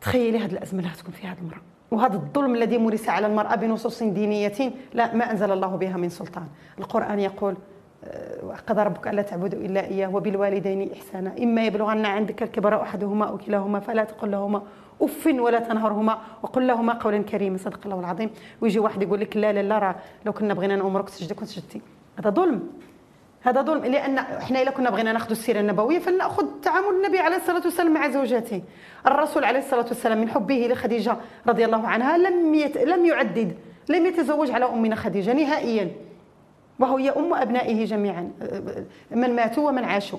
تخيلي 0.00 0.38
هذه 0.38 0.52
الأزمة 0.52 0.80
اللي 0.80 0.92
تكون 0.98 1.12
فيها 1.14 1.32
هذه 1.32 1.38
المرأة. 1.38 1.60
وهذا 1.90 2.14
الظلم 2.14 2.54
الذي 2.54 2.78
مورس 2.78 3.08
على 3.08 3.26
المرأة 3.26 3.54
بنصوص 3.54 4.02
دينية 4.02 4.72
لا 4.94 5.14
ما 5.14 5.30
أنزل 5.30 5.52
الله 5.52 5.76
بها 5.76 5.96
من 5.96 6.08
سلطان. 6.08 6.46
القرآن 6.78 7.20
يقول 7.20 7.54
وقضى 8.42 8.82
ربك 8.82 9.08
ألا 9.08 9.22
تعبدوا 9.22 9.60
إلا 9.60 9.84
إياه 9.84 10.14
وبالوالدين 10.14 10.92
إحسانا. 10.92 11.34
إما 11.42 11.66
يبلغن 11.66 12.06
عندك 12.06 12.42
الكبر 12.42 12.82
أحدهما 12.82 13.24
أو 13.24 13.38
كلاهما 13.38 13.80
فلا 13.80 14.04
تقل 14.04 14.30
لهما 14.30 14.62
أف 15.02 15.26
ولا 15.26 15.58
تنهرهما 15.58 16.18
وقل 16.42 16.66
لهما 16.66 16.92
قولا 16.92 17.22
كريما 17.22 17.58
صدق 17.58 17.80
الله 17.84 18.00
العظيم. 18.00 18.30
ويجي 18.60 18.78
واحد 18.78 19.02
يقول 19.02 19.20
لك 19.20 19.36
لا 19.36 19.52
لا 19.52 19.62
لا 19.62 19.78
راه 19.78 19.96
لو 20.26 20.32
كنا 20.32 20.54
بغينا 20.54 20.76
نامرك 20.76 21.08
تسجدي 21.08 21.34
كنت 21.34 21.48
سجدتي 21.48 21.80
هذا 22.18 22.30
ظلم. 22.30 22.68
هذا 23.42 23.62
ظلم. 23.62 23.84
لأن 23.84 24.18
إحنا 24.18 24.62
إلا 24.62 24.70
كنا 24.70 24.90
بغينا 24.90 25.12
ناخذ 25.12 25.30
السيرة 25.30 25.60
النبوية 25.60 25.98
فلنأخذ 25.98 26.46
تعامل 26.62 26.96
النبي 26.96 27.18
عليه 27.18 27.36
الصلاة 27.36 27.62
والسلام 27.64 27.94
مع 27.94 28.08
زوجاته. 28.08 28.62
الرسول 29.06 29.44
عليه 29.44 29.58
الصلاة 29.58 29.86
والسلام 29.86 30.20
من 30.20 30.28
حبه 30.28 30.68
لخديجة 30.70 31.16
رضي 31.48 31.64
الله 31.64 31.88
عنها 31.88 32.18
لم 32.18 32.54
يت... 32.54 32.78
لم 32.78 33.06
يعدد 33.06 33.56
لم 33.88 34.06
يتزوج 34.06 34.50
على 34.50 34.64
أمنا 34.64 34.96
خديجة 34.96 35.32
نهائيا. 35.32 35.90
وهو 36.78 36.96
هي 36.96 37.10
أم 37.10 37.34
أبنائه 37.34 37.84
جميعا. 37.84 38.30
من 39.10 39.36
ماتوا 39.36 39.68
ومن 39.68 39.84
عاشوا. 39.84 40.18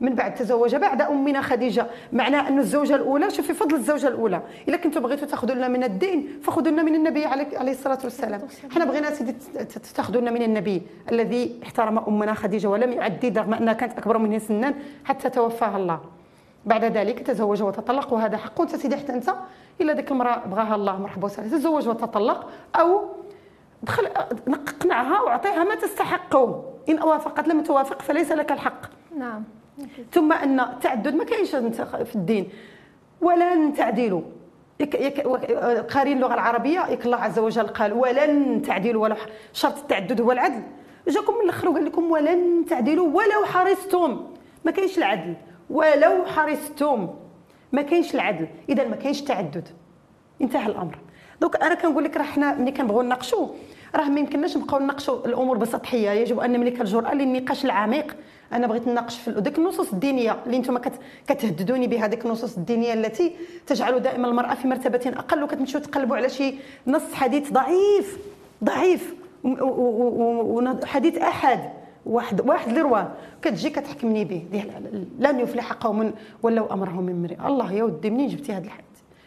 من 0.00 0.14
بعد 0.14 0.34
تزوج 0.34 0.76
بعد 0.76 1.02
أمنا 1.02 1.42
خديجة. 1.42 1.86
معناه 2.12 2.48
أن 2.48 2.58
الزوجة 2.58 2.94
الأولى 2.94 3.30
شوفي 3.30 3.54
فضل 3.54 3.74
الزوجة 3.74 4.08
الأولى. 4.08 4.42
إلا 4.68 4.76
كنتوا 4.76 5.02
بغيتوا 5.02 5.28
تاخذوا 5.28 5.54
لنا 5.54 5.68
من 5.68 5.84
الدين 5.84 6.40
فخذوا 6.42 6.72
لنا 6.72 6.82
من 6.82 6.94
النبي 6.94 7.26
عليه 7.26 7.72
الصلاة 7.72 7.98
والسلام. 8.04 8.40
حنا 8.74 8.84
بغينا 8.84 9.10
سيدي 9.10 9.32
تاخذوا 9.94 10.20
لنا 10.20 10.30
من 10.30 10.42
النبي 10.42 10.82
الذي 11.12 11.60
احترم 11.62 11.98
أمنا 11.98 12.34
خديجة 12.34 12.68
ولم 12.68 12.92
يعدد 12.92 13.38
رغم 13.38 13.54
أنها 13.54 13.72
كانت 13.72 13.98
أكبر 13.98 14.18
منه 14.18 14.38
سنا 14.38 14.74
حتى 15.04 15.30
توفاها 15.30 15.76
الله. 15.76 16.00
بعد 16.66 16.84
ذلك 16.84 17.18
تزوج 17.18 17.62
وتطلق 17.62 18.12
وهذا 18.12 18.36
حق. 18.36 18.60
انت 18.60 18.76
سيدي 18.76 18.96
حتى 18.96 19.12
أنت 19.12 19.34
إلا 19.80 19.92
ديك 19.92 20.10
المرأة 20.10 20.46
بغاها 20.46 20.74
الله 20.74 21.00
مرحبا 21.00 21.24
وسهلا. 21.24 21.48
تزوج 21.48 21.88
وتطلق 21.88 22.50
أو 22.76 23.04
دخل 23.82 24.06
اقنعها 24.48 25.20
وأعطيها 25.20 25.64
ما 25.64 25.74
تستحقه. 25.74 26.64
إن 26.88 27.02
وافقت 27.02 27.48
لم 27.48 27.62
توافق 27.62 28.02
فليس 28.02 28.32
لك 28.32 28.52
الحق. 28.52 28.80
نعم. 29.18 29.44
ثم 30.12 30.32
أن 30.32 30.60
التعدد 30.60 31.14
ما 31.14 31.24
كاينش 31.24 31.50
في 31.50 32.14
الدين. 32.14 32.48
ولن 33.20 33.74
تعدلوا 33.74 34.22
قارين 35.90 36.16
اللغة 36.16 36.34
العربية 36.34 36.86
يك 36.90 37.06
الله 37.06 37.16
عز 37.16 37.38
وجل 37.38 37.66
قال 37.66 37.92
ولن 37.92 38.62
تعدلوا 38.62 39.02
ولو 39.02 39.16
شرط 39.52 39.78
التعدد 39.78 40.20
هو 40.20 40.32
العدل. 40.32 40.62
جاكم 41.08 41.34
من 41.34 41.40
الأخر 41.40 41.68
وقال 41.68 41.84
لكم 41.84 42.10
ولن 42.10 42.64
تعدلوا 42.68 43.06
ولو 43.06 43.44
حرصتم. 43.44 44.26
ما 44.64 44.70
كاينش 44.70 44.98
العدل. 44.98 45.34
ولو 45.70 46.24
حرصتم. 46.24 47.08
ما 47.72 47.82
كاينش 47.82 48.14
العدل. 48.14 48.46
اذا 48.68 48.88
ما 48.88 48.96
كاينش 48.96 49.22
تعدد. 49.22 49.68
انتهى 50.42 50.66
الأمر. 50.66 50.98
دونك 51.40 51.62
أنا 51.62 51.74
كنقول 51.74 52.04
لك 52.04 52.16
راه 52.16 52.22
حنا 52.22 52.54
ملي 52.54 52.72
كنبغيو 52.72 53.02
نناقشوا 53.02 53.48
راه 53.94 54.08
ما 54.08 54.20
يمكنناش 54.20 54.56
نبقاو 54.56 54.80
نناقشوا 54.80 55.26
الأمور 55.26 55.56
بسطحية. 55.56 56.10
يجب 56.10 56.40
أن 56.40 56.52
نملك 56.52 56.80
الجرأة 56.80 57.14
للنقاش 57.14 57.64
العميق. 57.64 58.16
أنا 58.52 58.66
بغيت 58.66 58.88
نناقش 58.88 59.18
في 59.18 59.30
ديك 59.30 59.58
النصوص 59.58 59.92
الدينية 59.92 60.36
اللي 60.46 60.56
أنتم 60.56 60.78
كتهددوني 61.28 61.86
بها 61.86 62.06
ديك 62.06 62.24
النصوص 62.26 62.56
الدينية 62.56 62.92
التي 62.92 63.32
تجعل 63.66 64.00
دائما 64.00 64.28
المرأة 64.28 64.54
في 64.54 64.68
مرتبة 64.68 65.12
أقل 65.16 65.42
وكتمشيو 65.42 65.80
تقلبوا 65.80 66.16
على 66.16 66.28
شي 66.28 66.54
نص 66.86 67.14
حديث 67.14 67.52
ضعيف 67.52 68.18
ضعيف 68.64 69.14
وحديث 69.44 71.18
أحد 71.18 71.70
واحد 72.06 72.48
واحد 72.48 72.68
اللي 72.68 72.80
رواه 72.80 73.12
كتجي 73.42 73.70
كتحكمني 73.70 74.24
به 74.24 74.64
لن 75.18 75.40
يفلح 75.40 75.72
قوم 75.72 76.12
ولو 76.42 76.66
أمرهم 76.66 77.04
من 77.04 77.22
مرئ 77.22 77.46
الله 77.46 77.72
يا 77.72 77.84
ودي 77.84 78.10
منين 78.10 78.28
جبتي 78.28 78.52
هذا 78.52 78.64
الحديث؟ 78.64 78.84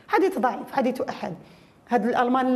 حديث 0.08 0.40
ضعيف 0.40 0.72
حديث 0.72 1.02
أحد. 1.02 1.34
هاد 1.90 2.06
الألمان 2.06 2.56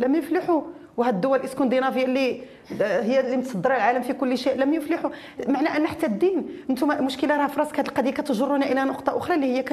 لم 0.00 0.14
يفلحوا. 0.14 0.62
وهاد 0.98 1.14
الدول 1.14 1.38
الإسكندنافية 1.38 2.04
اللي 2.04 2.40
هي 2.80 3.20
اللي 3.20 3.36
متصدرة 3.36 3.76
العالم 3.76 4.02
في 4.02 4.12
كل 4.12 4.38
شيء 4.38 4.56
لم 4.56 4.74
يفلحوا. 4.74 5.10
معنى 5.48 5.68
أن 5.76 5.86
حتى 5.86 6.06
الدين 6.06 6.46
أنتم 6.70 6.92
المشكلة 6.92 7.36
راه 7.36 7.46
في 7.46 7.60
رأسك 7.60 7.78
هذه 7.78 7.88
القضية 7.88 8.10
كتجرنا 8.10 8.66
إلى 8.66 8.84
نقطة 8.84 9.18
أخرى 9.18 9.34
اللي 9.34 9.46
هي 9.56 9.64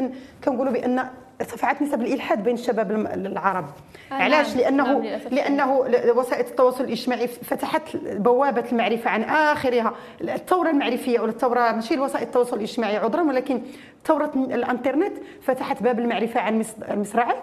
كنقولوا 0.46 0.74
بأن 0.74 1.06
ارتفعت 1.42 1.82
نسب 1.82 2.02
الإلحاد 2.02 2.44
بين 2.44 2.54
الشباب 2.54 2.92
العرب. 2.92 3.66
آه 4.12 4.16
علاش؟ 4.16 4.48
نعم. 4.48 4.58
لأنه 4.58 4.84
نعم 4.84 5.20
لأنه 5.32 5.78
وسائل 6.16 6.46
التواصل 6.46 6.84
الاجتماعي 6.84 7.28
فتحت 7.28 7.98
بوابة 8.04 8.66
المعرفة 8.72 9.10
عن 9.10 9.24
آخرها. 9.24 9.94
الثورة 10.22 10.70
المعرفية 10.70 11.20
ولا 11.20 11.32
الثورة 11.32 11.72
ماشي 11.72 12.00
وسائل 12.00 12.24
التواصل 12.26 12.58
الاجتماعي 12.58 12.98
عذرا 12.98 13.22
ولكن 13.24 13.62
ثورة 14.06 14.32
الانترنت 14.36 15.14
فتحت 15.42 15.84
باب 15.84 16.00
المعرفة 16.00 16.40
عن 16.40 16.66
المصراعي 16.92 17.36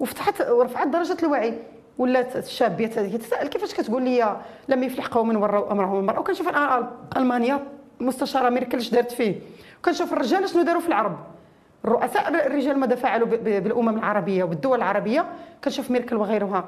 وفتحت 0.00 0.50
ورفعت 0.50 0.86
درجة 0.86 1.16
الوعي. 1.22 1.54
ولات 1.98 2.36
الشاب 2.36 2.80
يتساءل 2.80 3.48
كيفاش 3.48 3.74
كتقول 3.74 4.02
لي 4.02 4.36
لم 4.68 4.82
يفلح 4.82 5.06
قوم 5.06 5.42
وراوا 5.42 5.72
امرهم 5.72 5.98
المرأة. 5.98 6.20
وكنشوف 6.20 6.48
الان 6.48 6.86
ألمانيا 7.16 7.60
المستشاره 8.00 8.48
ميركل 8.50 8.78
اش 8.78 8.90
دارت 8.90 9.12
فيه. 9.12 9.34
وكنشوف 9.78 10.12
الرجال 10.12 10.48
شنو 10.48 10.62
داروا 10.62 10.80
في 10.80 10.88
العرب. 10.88 11.18
الرؤساء 11.84 12.46
الرجال 12.46 12.78
ماذا 12.78 12.94
فعلوا 12.94 13.28
بالأمم 13.28 13.98
العربية 13.98 14.44
والدول 14.44 14.78
العربية. 14.78 15.26
كنشوف 15.64 15.90
ميركل 15.90 16.16
وغيرها. 16.16 16.64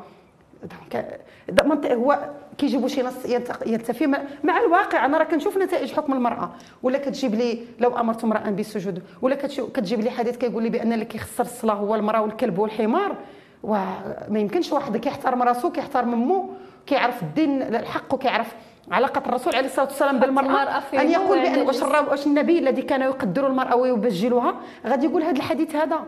هو 1.87 2.19
كيجيبوا 2.59 2.89
شي 2.89 3.03
نص 3.03 3.27
يلتفي 3.67 4.07
مع 4.45 4.61
الواقع 4.61 5.05
أنا 5.05 5.19
راه 5.19 5.25
كنشوف 5.25 5.59
نتائج 5.59 5.93
حكم 5.93 6.13
المرأة. 6.13 6.51
ولا 6.83 6.99
كتجيب 6.99 7.35
لي 7.35 7.59
لو 7.81 7.97
أمرت 7.99 8.25
امرا 8.25 8.51
بالسجود 8.51 9.03
ولا 9.23 9.35
كتجيب 9.35 10.01
لي 10.01 10.11
حديث 10.11 10.37
كيقول 10.37 10.63
لي 10.63 10.69
بأن 10.69 10.93
اللي 10.93 11.05
كيخسر 11.05 11.45
الصلاة 11.45 11.75
هو 11.75 11.95
المرأة 11.95 12.23
والكلب 12.23 12.59
والحمار. 12.59 13.17
وما 13.65 14.39
يمكنش 14.39 14.73
واحد 14.73 14.97
كيحترم 14.97 15.43
راسو 15.43 15.71
كيحترم 15.71 16.13
امه 16.13 16.49
كيعرف 16.87 17.23
الدين 17.23 17.63
الحق 17.63 18.15
وكيعرف 18.15 18.55
علاقة 18.91 19.23
الرسول 19.29 19.55
عليه 19.55 19.67
الصلاة 19.67 19.87
والسلام 19.87 20.19
بالمرأة. 20.19 20.83
أن 20.95 21.11
يقول 21.11 21.39
بأن 21.41 21.67
واش 21.67 21.83
واش 21.83 22.27
النبي 22.27 22.59
الذي 22.59 22.83
كان 22.83 23.03
يقدر 23.03 23.47
المرأة 23.47 23.77
ويبجلها؟ 23.77 24.55
غادي 24.87 25.07
يقول 25.07 25.23
هذا 25.23 25.37
الحديث 25.37 25.77
هذا. 25.77 26.01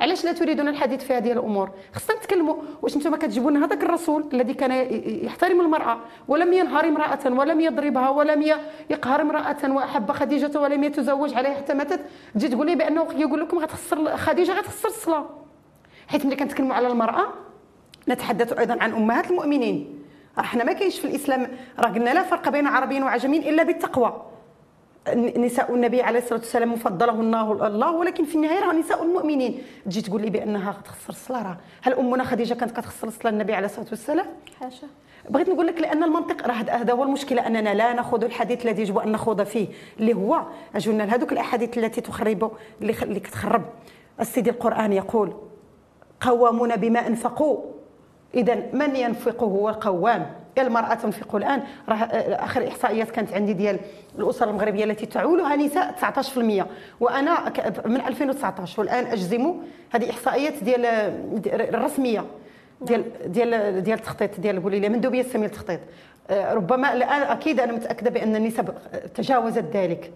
علاش 0.00 0.24
لا 0.24 0.32
تريدون 0.32 0.68
الحديث 0.68 1.04
في 1.04 1.14
هذه 1.14 1.32
الأمور؟ 1.32 1.70
خصنا 1.94 2.16
نتكلموا 2.16 2.54
واش 2.82 2.96
أنتم 2.96 3.16
كتجيبوا 3.16 3.50
لنا 3.50 3.66
هذاك 3.66 3.82
الرسول 3.82 4.24
الذي 4.32 4.54
كان 4.54 4.72
يحترم 5.24 5.60
المرأة 5.60 5.98
ولم 6.28 6.52
ينهار 6.52 6.84
امرأة 6.84 7.18
ولم 7.26 7.60
يضربها 7.60 8.08
ولم 8.08 8.42
يقهر 8.90 9.20
امرأة 9.20 9.56
وأحب 9.64 10.12
خديجة 10.12 10.60
ولم 10.60 10.84
يتزوج 10.84 11.34
عليها 11.34 11.54
حتى 11.54 11.74
ماتت. 11.74 12.00
تجي 12.34 12.48
تقول 12.48 12.66
لي 12.66 12.74
بأنه 12.74 13.06
يقول 13.16 13.40
لكم 13.40 13.58
غتخسر 13.58 14.16
خديجة 14.16 14.52
غتخسر 14.52 14.88
الصلاة. 14.88 15.26
حيت 16.10 16.26
ملي 16.26 16.36
كنتكلموا 16.36 16.74
على 16.74 16.86
المرأة 16.88 17.26
نتحدث 18.08 18.52
أيضا 18.52 18.76
عن 18.80 18.92
أمهات 18.92 19.30
المؤمنين. 19.30 20.02
إحنا 20.38 20.64
ما 20.64 20.72
كاينش 20.72 21.00
في 21.00 21.04
الإسلام 21.04 21.46
راه 21.78 21.88
قلنا 21.88 22.14
لا 22.14 22.22
فرق 22.22 22.48
بين 22.48 22.66
عربي 22.66 23.02
وعجمي 23.02 23.38
إلا 23.48 23.62
بالتقوى. 23.62 24.22
نساء 25.16 25.74
النبي 25.74 26.02
عليه 26.02 26.18
الصلاة 26.18 26.38
والسلام 26.38 26.72
مفضلهن 26.72 27.34
الله 27.62 27.92
ولكن 27.92 28.24
في 28.24 28.34
النهاية 28.34 28.60
راه 28.60 28.72
نساء 28.72 29.02
المؤمنين. 29.02 29.62
تجي 29.86 30.02
تقول 30.02 30.22
لي 30.22 30.30
بأنها 30.30 30.74
تخسر 30.84 31.08
الصلاة 31.08 31.42
راه. 31.42 31.56
هل 31.82 31.94
أمنا 31.94 32.24
خديجة 32.24 32.54
كانت 32.54 32.80
كتخسر 32.80 33.08
الصلاة 33.08 33.30
النبي 33.30 33.54
عليه 33.54 33.66
الصلاة 33.66 33.86
والسلام؟ 33.90 34.26
حاشا. 34.60 34.86
بغيت 35.30 35.48
نقول 35.48 35.66
لك 35.66 35.80
لأن 35.80 36.02
المنطق 36.02 36.46
راه 36.46 36.54
هذا 36.54 36.92
هو 36.92 37.02
المشكلة 37.02 37.46
أننا 37.46 37.74
لا 37.74 37.92
ناخذ 37.92 38.24
الحديث 38.24 38.66
الذي 38.66 38.82
يجب 38.82 38.98
أن 38.98 39.12
نخوض 39.12 39.42
فيه 39.42 39.68
اللي 40.00 40.14
هو 40.14 40.42
أجونا 40.74 41.02
لهذوك 41.02 41.32
الأحاديث 41.32 41.78
التي 41.78 42.00
تخرب 42.00 42.52
اللي 42.82 43.20
كتخرب. 43.20 43.62
السيدي 44.20 44.50
القرآن 44.50 44.92
يقول 44.92 45.34
قوامون 46.20 46.76
بما 46.76 47.06
أنفقوا. 47.06 47.58
اذا 48.34 48.62
من 48.72 48.96
ينفق 48.96 49.42
هو 49.42 49.68
القوام. 49.68 50.40
المرأة 50.58 50.94
تنفق 50.94 51.36
الآن؟ 51.36 51.62
راه 51.88 51.94
آخر 51.94 52.68
إحصائيات 52.68 53.10
كانت 53.10 53.32
عندي 53.32 53.52
ديال 53.52 53.78
الاسر 54.18 54.50
المغربية 54.50 54.84
التي 54.84 55.06
تعولها 55.06 55.56
نساء 55.56 55.92
19% 55.92 56.66
وأنا 57.00 57.52
من 57.86 57.96
2019 57.96 58.80
والآن 58.80 59.06
أجزم 59.06 59.54
هذه 59.90 60.10
احصائيات 60.10 60.64
ديال 60.64 60.84
الرسمية 61.74 62.24
ديال 62.80 63.04
ديال 63.26 63.82
ديال 63.82 63.98
التخطيط 63.98 64.40
ديال 64.40 64.62
قولي 64.62 64.80
لي 64.80 64.88
مندوبيه 64.88 65.20
الساميه 65.20 65.46
التخطيط. 65.46 65.80
آه، 66.30 66.54
ربما 66.54 66.92
الان 66.92 67.22
أكيد 67.22 67.60
أنا 67.60 67.72
متأكدة 67.72 68.10
بأن 68.10 68.36
النسب 68.36 68.74
تجاوزت 69.14 69.64
ذلك. 69.74 70.12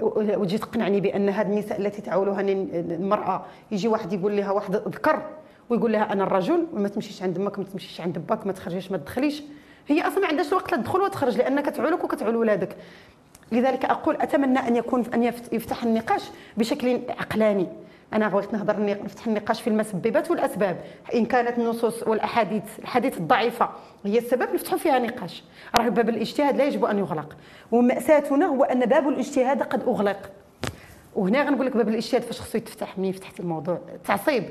وتجي 0.00 0.58
تقنعني 0.58 1.00
بأن 1.00 1.28
هذه 1.28 1.46
النساء 1.46 1.80
التي 1.80 2.02
تعولها 2.02 2.40
المرأة 2.40 3.44
يجي 3.72 3.88
واحد 3.88 4.12
يقول 4.12 4.36
لها 4.36 4.50
واحد 4.50 4.76
ذكر 4.76 5.22
ويقول 5.70 5.92
لها 5.92 6.12
أنا 6.12 6.24
الرجل 6.24 6.66
ما 6.74 6.88
تمشيش 6.88 7.22
عند 7.22 7.38
أمك 7.38 7.58
ما 7.58 7.64
تمشيش 7.64 8.00
عند 8.00 8.18
باك 8.18 8.46
ما 8.46 8.52
تخرجيش 8.52 8.90
ما 8.90 8.96
تدخليش. 8.96 9.42
هي 9.88 10.06
أصلا 10.06 10.18
ما 10.18 10.26
عندهاش 10.26 10.48
الوقت 10.48 10.72
لا 10.72 10.78
تدخل 10.78 11.00
وتخرج 11.00 11.36
لأنك 11.36 11.66
تعولك 11.66 12.04
وكتعول 12.04 12.36
ولادك. 12.36 12.76
لذلك 13.52 13.84
أقول 13.84 14.16
أتمنى 14.16 14.58
أن 14.58 14.76
يكون 14.76 15.04
أن 15.14 15.22
يفتح 15.52 15.84
النقاش 15.84 16.22
بشكل 16.56 17.00
عقلاني. 17.08 17.66
أنا 18.14 18.28
بغيت 18.28 18.52
نهضر 18.52 18.84
نفتح 18.84 19.26
النقاش 19.26 19.62
في 19.62 19.68
المسببات 19.68 20.30
والأسباب. 20.30 20.80
إن 21.14 21.26
كانت 21.26 21.58
النصوص 21.58 22.02
والأحاديث 22.02 22.78
الحديث 22.78 23.18
الضعيفة 23.18 23.68
هي 24.04 24.18
السبب 24.18 24.54
نفتحوا 24.54 24.78
فيها 24.78 24.98
نقاش. 24.98 25.44
راه 25.78 25.88
باب 25.88 26.08
الاجتهاد 26.08 26.56
لا 26.56 26.64
يجب 26.64 26.84
أن 26.84 26.98
يغلق. 26.98 27.36
ومأساتنا 27.72 28.46
هو 28.46 28.64
أن 28.64 28.80
باب 28.80 29.08
الاجتهاد 29.08 29.62
قد 29.62 29.82
أغلق. 29.82 30.30
وهنا 31.14 31.42
غنقول 31.42 31.66
لك 31.66 31.76
باب 31.76 31.88
الاجتهاد 31.88 32.22
فاش 32.22 32.40
خصو 32.40 32.58
يتفتح 32.58 32.98
ملي 32.98 33.12
فتحت 33.12 33.40
الموضوع. 33.40 33.78
التعصيب. 33.94 34.44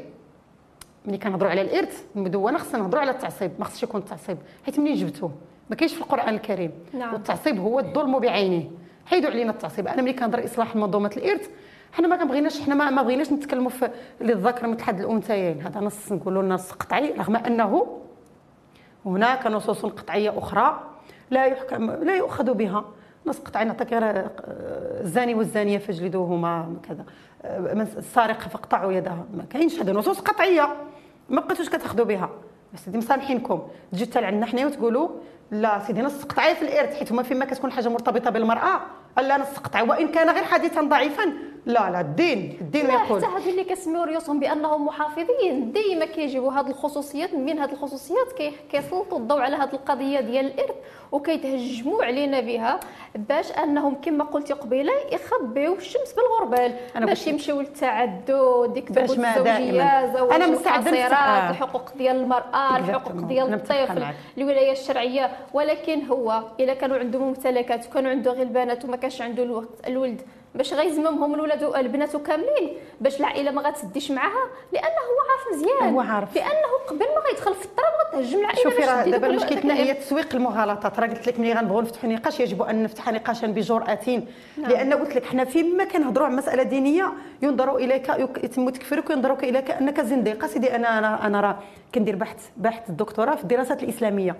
ملي 1.05 1.17
كنهضروا 1.17 1.51
على 1.51 1.61
الإرث 1.61 2.03
المدونة 2.15 2.57
خصنا 2.57 2.81
نهضروا 2.81 3.01
على 3.01 3.11
التعصيب. 3.11 3.51
ما 3.59 3.65
خصش 3.65 3.83
يكون 3.83 4.01
التعصيب 4.01 4.37
حيت 4.65 4.79
منين 4.79 4.95
جبتوه 4.95 5.31
ما 5.69 5.75
كاينش 5.75 5.93
في 5.93 6.01
القرآن 6.01 6.33
الكريم. 6.33 6.71
نعم. 6.93 7.13
والتعصيب 7.13 7.59
هو 7.59 7.79
الظلم 7.79 8.19
بعينه. 8.19 8.71
حيدوا 9.05 9.29
علينا 9.29 9.51
التعصيب. 9.51 9.87
أنا 9.87 10.01
ملي 10.01 10.13
كنهضر 10.13 10.45
إصلاح 10.45 10.75
منظومة 10.75 11.11
الإرث 11.17 11.49
حنا 11.93 12.07
ما 12.07 12.15
كنبغيناش 12.15 12.61
حنا 12.61 12.89
ما, 12.89 13.01
بغيناش 13.01 13.31
نتكلموا 13.31 13.69
في 13.69 13.89
للذكر 14.21 14.67
مثل 14.67 14.83
حد 14.83 14.99
الانثيين 14.99 15.61
هذا 15.61 15.79
نص 15.79 16.11
نقولوا 16.11 16.43
نص 16.43 16.71
قطعي 16.71 17.11
رغم 17.11 17.35
أنه 17.35 17.99
هناك 19.05 19.47
نصوص 19.47 19.85
قطعية 19.85 20.37
أخرى 20.37 20.79
لا 21.31 21.45
يحكم 21.45 21.91
لا 21.91 22.15
يؤخذ 22.15 22.53
بها. 22.53 22.85
نص 23.25 23.39
قطعي 23.39 23.65
نعطيك 23.65 23.87
الزاني 23.91 25.35
والزانية 25.35 25.77
فاجلدوهما 25.77 26.75
كذا 26.89 27.05
السارق 27.97 28.39
فاقطعوا 28.39 28.91
يدها. 28.91 29.25
ما 29.33 29.43
كاينش 29.49 29.79
هذه 29.79 29.91
نصوص 29.91 30.19
قطعية. 30.19 30.75
ما 31.29 31.41
بقيتوش 31.41 31.69
كتاخذوا 31.69 32.05
بها. 32.05 32.29
سيدي 32.75 32.97
مسامحينكم. 32.97 33.61
تجي 33.91 34.05
حتى 34.05 34.21
لعندنا 34.21 34.45
حنايا 34.45 34.65
وتقولوا 34.65 35.09
لا 35.51 35.79
سيدي 35.79 36.01
نص 36.01 36.23
قطعي 36.23 36.55
في 36.55 36.61
الإرث 36.61 36.95
حيت 36.95 37.11
هما 37.11 37.23
فيما 37.23 37.45
كتكون 37.45 37.71
حاجة 37.71 37.89
مرتبطة 37.89 38.29
بالمرأة 38.29 38.81
لا 39.17 39.37
نص 39.37 39.57
قطعي. 39.57 39.83
وإن 39.83 40.07
كان 40.07 40.29
غير 40.29 40.43
حديثا 40.43 40.81
ضعيفا 40.81 41.23
لا 41.65 41.91
لا 41.91 42.01
الدين 42.01 42.57
الدين 42.61 42.85
يقول. 42.85 43.23
حتى 43.25 43.35
هاد 43.35 43.47
اللي 43.47 43.63
كيسميو 43.63 44.03
ريوسهم 44.03 44.39
بأنهم 44.39 44.85
محافظين. 44.85 45.71
ديما 45.71 46.05
كيجيبوا 46.05 46.51
هاد 46.51 46.69
الخصوصيات 46.69 47.33
من 47.33 47.59
هاد 47.59 47.71
الخصوصيات 47.71 48.33
كيسلطوا 48.71 49.17
الضوء 49.17 49.39
على 49.39 49.55
هاد 49.55 49.73
القضية 49.73 50.19
ديال 50.19 50.45
الإرث 50.45 50.75
وكيتهجموا 51.11 52.03
علينا 52.03 52.39
بها 52.39 52.79
باش 53.15 53.51
أنهم 53.51 53.95
كما 54.01 54.23
قلتي 54.23 54.53
قبيلة 54.53 54.93
يخبيو 55.11 55.73
الشمس 55.73 56.13
بالغربال 56.13 56.73
باش 56.95 57.27
يمشيو 57.27 57.61
للتعدد 57.61 58.71
ديك 58.73 58.97
الزوجيه 58.97 60.13
زواج 60.13 60.33
أنا 60.33 60.47
مستعده 60.47 61.07
الحقوق 61.49 61.93
ديال 61.97 62.15
المرأة 62.15 62.77
الحقوق 62.77 63.21
ديال 63.21 63.53
الطفل 63.53 64.03
الولاية 64.37 64.71
الشرعية. 64.71 65.31
ولكن 65.53 66.05
هو 66.05 66.43
إلا 66.59 66.73
كانوا 66.73 66.97
عنده 66.97 67.19
ممتلكات 67.19 67.87
وكانوا 67.87 68.11
عنده 68.11 68.31
غير 68.31 68.41
البنات 68.41 68.85
وما 68.85 68.97
كانش 68.97 69.21
عنده 69.21 69.43
الوقت 69.43 69.87
الولد 69.87 70.21
باش 70.55 70.73
غيزممهم 70.73 71.33
الولاد 71.33 71.63
البنات 71.63 72.15
كاملين 72.15 72.73
باش 73.01 73.19
العائلة 73.19 73.51
ما 73.51 73.61
غتسديش 73.61 74.11
معاها 74.11 74.47
لأنه 74.71 74.87
هو 74.87 75.19
عارف 75.29 75.53
مزيان. 75.53 75.93
هو 75.93 75.99
عارف. 75.99 76.35
لأنه 76.35 76.67
قبل 76.87 76.99
ما 76.99 77.21
غيدخل 77.29 77.53
في 77.53 77.65
الطراب 77.65 77.87
غتهجم 78.07 78.39
العائلة 78.39 78.63
شوفي 78.63 78.81
راه 78.81 79.03
دابا 79.03 79.27
مشكلتنا 79.27 79.73
هي 79.73 79.93
تسويق 79.93 80.35
المغالطات. 80.35 80.99
راه 80.99 81.07
قلت 81.07 81.27
لك 81.27 81.39
ملي 81.39 81.53
غنبغيو 81.53 81.81
نفتحوا 81.81 82.09
نقاش 82.09 82.39
يجب 82.39 82.61
أن 82.61 82.83
نفتح 82.83 83.09
نقاشا 83.09 83.47
بجرأة 83.47 83.99
نعم. 84.57 84.71
لأن 84.71 84.93
قلت 84.93 85.15
لك 85.15 85.25
حنا 85.25 85.45
فيما 85.45 85.83
كنهضروا 85.83 86.27
عن 86.27 86.35
مسألة 86.35 86.63
دينية 86.63 87.13
ينظر 87.41 87.75
إليك 87.75 88.09
يتم 88.43 88.69
تكفيرك 88.69 89.09
وينظرك 89.09 89.43
إليك 89.43 89.71
أنك 89.71 90.01
زنديق 90.01 90.45
سيدي 90.45 90.75
أنا 90.75 90.99
أنا 90.99 91.27
أنا 91.27 91.41
راه 91.41 91.59
كندير 91.95 92.15
بحث 92.15 92.37
بحث 92.57 92.89
الدكتوراه 92.89 93.35
في 93.35 93.43
الدراسات 93.43 93.83
الإسلامية. 93.83 94.35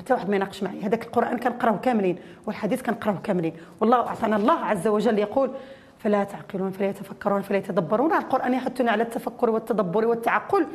حتى 0.00 0.14
واحد 0.14 0.30
ما 0.30 0.36
يناقش 0.36 0.62
معي 0.62 0.82
هذاك 0.82 1.04
القرآن 1.04 1.38
كنقراوه 1.38 1.78
كاملين 1.78 2.16
والحديث 2.46 2.82
كنقراوه 2.82 3.18
كاملين. 3.18 3.52
والله 3.80 3.96
اعطانا 3.96 4.36
الله 4.36 4.64
عز 4.64 4.88
وجل 4.88 5.18
يقول 5.18 5.50
فلا 5.98 6.24
تعقلون 6.24 6.70
فلا 6.70 6.88
يتفكرون 6.88 7.42
فلا 7.42 7.58
يتدبرون. 7.58 8.12
القرآن 8.12 8.54
يحثنا 8.54 8.90
على 8.90 9.02
التفكر 9.02 9.50
والتدبر 9.50 10.06
والتعقل. 10.06 10.66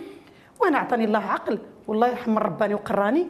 وأنا 0.62 0.78
أعطاني 0.78 1.06
الله 1.06 1.20
عقل 1.20 1.60
والله 1.88 2.08
يرحم 2.08 2.38
رباني 2.38 2.74
وقراني. 2.74 3.28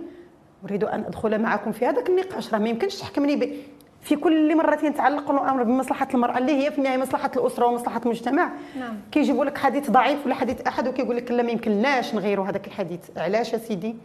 أريد 0.65 0.84
أن 0.84 0.99
أدخل 0.99 1.41
معكم 1.41 1.71
في 1.71 1.86
هذاك 1.86 2.09
النقاش 2.09 2.53
راه 2.53 2.59
ما 2.59 2.69
يمكنش 2.69 2.95
تحكمني 2.95 3.36
ب... 3.36 3.53
في 4.01 4.15
كل 4.15 4.57
مرة 4.57 4.86
يتعلق 4.86 5.32
الأمر 5.32 5.63
بمصلحة 5.63 6.07
المرأة 6.13 6.38
اللي 6.38 6.65
هي 6.65 6.71
في 6.71 6.78
النهاية 6.78 6.97
مصلحة 6.97 7.32
الأسرة 7.38 7.65
ومصلحة 7.65 8.01
المجتمع. 8.05 8.49
نعم. 8.80 8.97
كيجيبوا 9.11 9.45
لك 9.45 9.57
حديث 9.57 9.91
ضعيف 9.91 10.26
ولا 10.26 10.36
حديث 10.36 10.61
أحد 10.61 10.88
وكيقول 10.88 11.15
لك 11.15 11.32
لا 11.32 11.43
ما 11.43 11.51
يمكنناش 11.51 12.15
نغيروا 12.15 12.45
هذاك 12.45 12.67
الحديث. 12.67 12.99
علاش 13.17 13.53
يا 13.53 13.57
سيدي؟ 13.57 13.95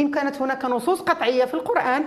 إن 0.00 0.10
كانت 0.10 0.42
هناك 0.42 0.64
نصوص 0.64 1.00
قطعية 1.00 1.44
في 1.44 1.54
القرآن 1.54 2.04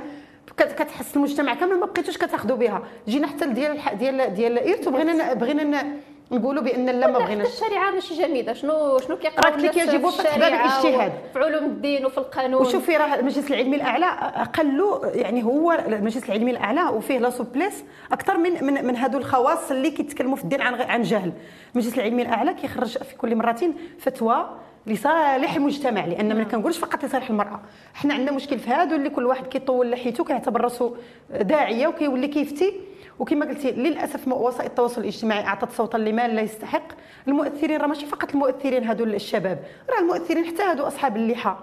كتحس 0.58 1.16
المجتمع 1.16 1.54
كامل 1.54 1.80
ما 1.80 1.86
بقيتوش 1.86 2.18
كتاخذوا 2.18 2.58
بها. 2.58 2.84
جينا 3.08 3.28
حتى 3.28 3.46
ديال 3.46 3.80
ديال 4.00 4.34
ديال 4.34 4.52
الارث 4.58 4.88
وبغينا 4.88 5.34
بغينا 5.34 5.86
نقولوا 6.32 6.64
بأن 6.64 6.86
لا 6.86 7.08
ما 7.08 7.20
بغيناش. 7.20 7.48
الشريعة 7.48 7.92
ماشي 7.92 8.16
جميلة. 8.16 8.54
شنو 8.54 9.00
شنو 9.00 9.18
كيقراو 9.18 9.54
الناس 9.54 9.76
كيجيبوا 9.76 10.12
في 10.12 10.24
باب 10.24 10.54
الاجتهاد. 10.54 11.14
في 11.34 11.40
علوم 11.40 11.64
الدين 11.64 12.06
وفي 12.06 12.18
القانون. 12.18 12.62
وشوفي 12.62 12.98
راه 12.98 13.16
المجلس 13.16 13.52
العلمي 13.52 13.76
الأعلى 13.76 14.06
أقل 14.36 15.00
يعني 15.16 15.44
هو 15.44 15.72
المجلس 15.72 16.26
العلمي 16.26 16.52
الأعلى 16.52 16.84
وفيه 16.84 17.20
لا 17.20 17.30
سوبليس 17.30 17.84
أكثر 18.12 18.38
من 18.38 18.64
من 18.64 18.86
من 18.86 18.96
هذو 18.96 19.18
الخواص 19.18 19.72
اللي 19.72 19.92
كيتكلموا 19.92 20.36
في 20.36 20.44
الدين 20.44 20.62
عن 20.62 20.74
عن 20.74 21.02
جهل. 21.02 21.32
المجلس 21.76 21.98
العلمي 21.98 22.22
الأعلى 22.22 22.54
كيخرج 22.54 22.98
في 22.98 23.16
كل 23.16 23.36
مرة 23.36 23.74
فتوى 24.00 24.50
لصالح 24.88 25.56
المجتمع 25.56 26.06
لأن 26.06 26.28
ما 26.28 26.34
نعم. 26.34 26.48
كنقولش 26.48 26.78
فقط 26.78 27.06
لصالح 27.06 27.30
المرأة. 27.30 27.60
حنا 27.94 28.14
عندنا 28.14 28.32
مشكل 28.32 28.60
في 28.60 28.70
هادو 28.70 28.96
اللي 28.96 29.10
كل 29.10 29.26
واحد 29.26 29.48
كيطول 29.48 29.92
لحيته 29.92 30.24
كيعتبر 30.24 30.62
راسو 30.62 30.96
داعية 31.30 31.88
وكيولي 31.88 32.28
كيفتي. 32.28 32.74
وكما 33.20 33.46
قلتي 33.46 33.72
للأسف 33.72 34.28
وسائل 34.28 34.70
التواصل 34.70 35.02
الاجتماعي 35.02 35.46
أعطت 35.46 35.72
صوتا 35.72 35.98
لمن 35.98 36.30
لا 36.30 36.42
يستحق. 36.42 36.88
المؤثرين 37.28 37.82
راه 37.82 37.88
ماشي 37.88 38.06
فقط 38.06 38.32
المؤثرين 38.32 38.84
هادو 38.84 39.04
الشباب 39.04 39.60
راه 39.90 40.00
المؤثرين 40.00 40.46
حتى 40.46 40.64
هادو 40.64 40.84
أصحاب 40.88 41.18
اللحى. 41.18 41.56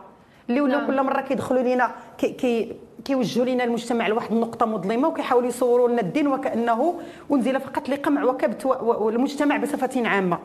اللي 0.49 0.61
ولاو 0.61 0.81
نعم. 0.81 0.87
كل 0.87 1.03
مرة 1.03 1.21
كيدخلوا 1.21 1.62
لينا 1.62 1.91
كي 2.18 2.29
كي 2.29 2.77
كيوجهوا 3.05 3.47
لنا 3.47 3.64
المجتمع 3.64 4.09
لواحد 4.09 4.33
النقطة 4.33 4.66
مظلمة 4.66 5.09
وكيحاولوا 5.09 5.49
يصوروا 5.49 5.89
لنا 5.89 6.01
الدين 6.01 6.27
وكأنه 6.27 7.01
أنزل 7.33 7.61
فقط 7.61 7.89
لقمع 7.89 8.25
وكبت 8.25 8.66
والمجتمع 8.83 9.57
بصفه 9.57 10.09
عامة. 10.09 10.39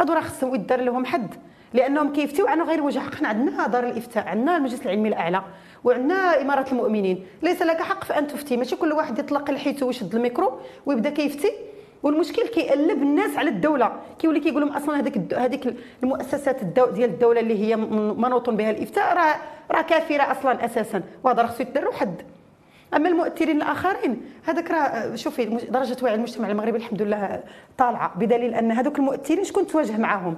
هادو 0.00 0.12
راه 0.12 0.20
خصهم 0.20 0.54
يدار 0.54 0.80
لهم 0.80 1.04
حد. 1.04 1.34
لأنهم 1.74 2.12
كيفتيو 2.12 2.46
عن 2.46 2.62
غير 2.62 2.82
وجه 2.82 2.98
حق 2.98 3.24
عندنا 3.24 3.66
دار 3.66 3.84
الإفتاء 3.84 4.28
عندنا 4.28 4.56
المجلس 4.56 4.82
العلمي 4.82 5.08
الأعلى 5.08 5.42
وعندنا 5.84 6.40
إمارة 6.42 6.66
المؤمنين. 6.72 7.26
ليس 7.42 7.62
لك 7.62 7.82
حق 7.82 8.04
في 8.04 8.18
أن 8.18 8.26
تفتي. 8.26 8.56
ماشي 8.56 8.76
كل 8.76 8.92
واحد 8.92 9.18
يطلق 9.18 9.50
لحيته 9.50 9.86
ويشد 9.86 10.14
الميكرو 10.14 10.58
ويبدأ 10.86 11.10
كيفتي. 11.10 11.52
والمشكل 12.02 12.48
كيقلب 12.48 13.02
الناس 13.02 13.36
على 13.36 13.50
الدولة. 13.50 13.92
كيولي 14.18 14.40
كيقول 14.40 14.62
لهم 14.62 14.72
أصلا 14.72 15.00
هذيك 15.00 15.34
هذيك 15.34 15.74
المؤسسات 16.02 16.62
الدو 16.62 16.86
ديال 16.86 17.10
الدولة 17.10 17.40
اللي 17.40 17.58
هي 17.64 17.76
منوط 17.76 18.50
بها 18.50 18.70
الإفتاء 18.70 19.16
راه 19.16 19.34
راه 19.70 19.82
كافرة 19.82 20.22
أصلا 20.22 20.64
أساسا. 20.64 21.02
وهذا 21.24 21.46
خصو 21.46 21.62
يدار 21.62 21.92
حد. 21.92 22.22
أما 22.96 23.08
المؤثرين 23.08 23.56
الآخرين 23.56 24.22
هذاك 24.44 24.70
راه 24.70 25.14
شوفي 25.14 25.44
درجة 25.44 25.96
وعي 26.02 26.14
المجتمع 26.14 26.50
المغربي 26.50 26.78
الحمد 26.78 27.02
لله 27.02 27.42
طالعة. 27.78 28.12
بدليل 28.16 28.54
أن 28.54 28.72
هذوك 28.72 28.98
المؤثرين 28.98 29.44
شكون 29.44 29.66
تواجه 29.66 29.96
معاهم؟ 29.96 30.36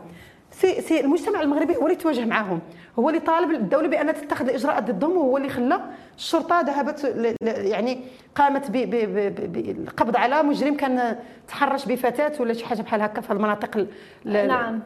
سي 0.61 0.81
سي 0.81 1.01
المجتمع 1.01 1.41
المغربي 1.41 1.77
هو 1.77 1.87
اللي 1.87 1.97
تواجه 1.97 2.25
معاهم. 2.25 2.61
هو 2.99 3.09
اللي 3.09 3.21
طالب 3.21 3.51
الدولة 3.51 3.89
بأن 3.89 4.15
تتخذ 4.15 4.49
الإجراءات 4.49 4.91
ضدهم 4.91 5.17
وهو 5.17 5.37
اللي 5.37 5.49
خلى 5.49 5.81
الشرطة 6.17 6.61
ذهبت 6.61 7.15
يعني 7.43 8.01
قامت 8.35 8.71
بالقبض 8.71 10.17
على 10.17 10.43
مجرم 10.43 10.75
كان 10.77 11.17
تحرش 11.49 11.85
بفتاة 11.85 12.33
ولا 12.41 12.53
شي 12.53 12.67
حاجة 12.67 12.83
بحال 12.83 13.03
هكا 13.03 13.21
في 13.21 13.31
المناطق 13.31 13.87
نعم. 14.25 14.81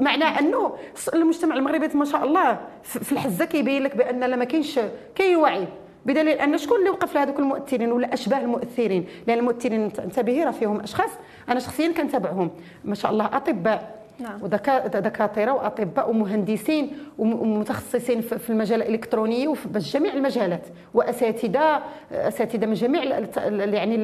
معناه 0.00 0.38
أنه 0.38 0.72
المجتمع 1.14 1.56
المغربي 1.56 1.88
ما 1.94 2.04
شاء 2.04 2.24
الله 2.24 2.60
في 2.82 3.12
الحزة 3.12 3.44
كيبين 3.44 3.82
لك 3.82 3.96
بأن 3.96 4.20
لا 4.20 4.36
ما 4.36 4.44
كاينش 4.44 4.80
كاين 5.14 5.36
وعي. 5.36 5.66
بدليل 6.06 6.38
أن 6.38 6.58
شكون 6.58 6.78
اللي 6.78 6.90
وقف 6.90 7.14
لهذوك 7.14 7.38
المؤثرين 7.38 7.92
ولا 7.92 8.14
أشباه 8.14 8.40
المؤثرين؟ 8.40 9.06
لأن 9.26 9.38
المؤثرين 9.38 9.90
انتبهي 9.98 10.44
راه 10.44 10.50
فيهم 10.50 10.80
أشخاص. 10.80 11.10
أنا 11.48 11.60
شخصيا 11.60 11.92
كنتابعهم. 11.92 12.50
ما 12.84 12.94
شاء 12.94 13.12
الله 13.12 13.26
أطباء 13.36 14.01
نعم. 14.18 14.42
ودكاتره 14.42 15.52
وأطباء 15.52 16.10
ومهندسين 16.10 16.98
ومتخصصين 17.18 18.20
في 18.20 18.50
المجال 18.50 18.82
الإلكتروني 18.82 19.48
وفي 19.48 19.68
جميع 19.78 20.12
المجالات 20.12 20.66
واساتذه 20.94 21.82
أساتذة 22.12 22.66
من 22.66 22.74
جميع 22.74 23.04
يعني 23.04 23.96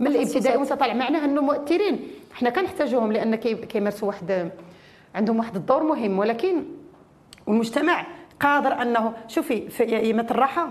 من 0.00 0.06
الابتدائي 0.06 0.56
وانت 0.56 0.72
طالع 0.72 0.94
معناها 0.94 1.24
أنه 1.24 1.40
مؤثرين. 1.40 2.00
إحنا 2.32 2.50
كنحتاجوهم 2.50 3.12
لأن 3.12 3.34
كيمارسوا 3.34 4.08
واحد 4.08 4.50
عندهم 5.14 5.38
واحد 5.38 5.56
الدور 5.56 5.82
مهم. 5.82 6.18
ولكن 6.18 6.62
المجتمع 7.48 8.06
قادر 8.40 8.82
انه 8.82 9.12
شوفي 9.28 9.68
في 9.68 9.82
ايامات 9.82 10.30
الراحه 10.30 10.68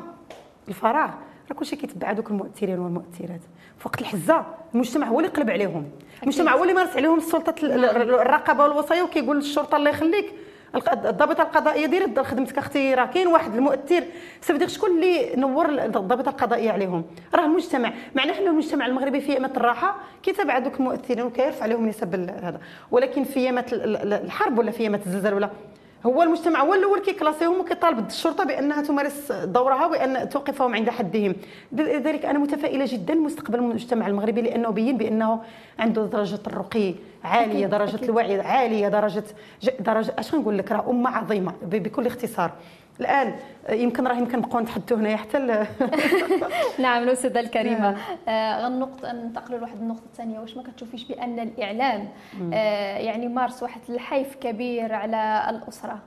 الفراغ. 0.67 1.09
راه 1.51 1.57
كلشي 1.57 1.75
كيتبع 1.75 2.11
دوك 2.11 2.31
المؤثرين 2.31 2.79
والمؤثرات. 2.79 3.41
في 3.77 3.87
وقت 3.87 4.01
الحزة 4.01 4.45
المجتمع 4.73 5.07
هو 5.07 5.19
اللي 5.19 5.31
قلب 5.31 5.49
عليهم. 5.49 5.85
المجتمع 6.23 6.55
هو 6.55 6.63
اللي 6.63 6.73
مارس 6.73 6.95
عليهم 6.95 7.17
السلطة 7.17 7.55
الرقابة 7.63 8.63
والوصايه 8.63 9.01
وكيقول 9.01 9.37
للشرطه 9.37 9.77
الله 9.77 9.89
يخليك. 9.89 10.33
الضابطه 11.05 11.41
القضائية 11.41 11.85
دير 11.85 12.23
خدمتك 12.23 12.57
أختي 12.57 12.93
راه 12.93 13.05
كاين 13.05 13.27
واحد 13.27 13.55
المؤثر. 13.55 14.03
سبدي 14.41 14.67
شكون 14.67 14.89
اللي 14.89 15.35
نور 15.35 15.69
الضابطه 15.69 16.29
القضائيه 16.29 16.71
عليهم؟ 16.71 17.05
راه 17.35 17.45
المجتمع. 17.45 17.93
معناه 18.15 18.39
انه 18.39 18.49
المجتمع 18.49 18.85
المغربي 18.85 19.21
في 19.21 19.31
ايامات 19.31 19.57
الراحة 19.57 19.95
كيتابع 20.23 20.59
دوك 20.59 20.79
المؤثرين 20.79 21.25
وكيرفع 21.25 21.63
عليهم 21.63 21.87
نسب 21.87 22.15
هذا. 22.15 22.59
ولكن 22.91 23.23
في 23.23 23.39
ايامات 23.39 23.73
الحرب 23.73 24.57
ولا 24.57 24.71
في 24.71 24.79
ايامات 24.79 25.05
الزلزال 25.05 25.33
ولا 25.33 25.49
هو 26.05 26.23
المجتمع 26.23 26.61
هو 26.61 26.73
الأول 26.73 26.99
كيكلاسيهم 26.99 27.59
وكيطالب 27.59 28.07
الشرطة 28.07 28.43
بأنها 28.43 28.81
تمارس 28.81 29.31
دورها 29.31 29.85
وان 29.85 30.29
توقفهم 30.29 30.75
عند 30.75 30.89
حدهم. 30.89 31.35
لذلك 31.71 32.25
أنا 32.25 32.39
متفائلة 32.39 32.85
جدا 32.87 33.13
مستقبل 33.13 33.59
المجتمع 33.59 34.07
المغربي 34.07 34.41
لأنه 34.41 34.69
بين 34.69 34.97
بأنه 34.97 35.41
عنده 35.79 36.05
درجة 36.05 36.39
الرقي 36.47 36.93
عالية 37.23 37.67
درجة 37.67 38.05
الوعي 38.05 38.41
عالية 38.41 38.87
درجة 38.87 39.23
درجة 39.79 40.13
أش 40.19 40.35
نقول 40.35 40.57
لك 40.57 40.71
راه 40.71 40.89
أمة 40.89 41.09
عظيمة 41.17 41.53
بكل 41.61 42.05
اختصار. 42.07 42.51
الآن 43.01 43.35
يمكن 43.69 44.07
راه 44.07 44.15
يمكن 44.15 44.37
نبقاو 44.37 44.59
نتحدثوا 44.59 44.97
هنايا 44.97 45.17
حتى 45.17 45.37
نعم 46.83 47.03
الأستاذة 47.03 47.39
الكريمة. 47.39 47.97
آه 48.27 48.65
غنقطه 48.65 49.11
ننتقلوا 49.11 49.59
لواحد 49.59 49.81
النقطة 49.81 50.05
الثانية. 50.05 50.39
واش 50.39 50.57
ما 50.57 50.63
كتشوفيش 50.63 51.03
بأن 51.05 51.39
الإعلام 51.39 52.07
آه 52.53 52.97
يعني 52.97 53.27
مارس 53.27 53.63
واحد 53.63 53.81
الحيف 53.89 54.35
كبير 54.35 54.93
على 54.93 55.45
الأسرة 55.49 55.99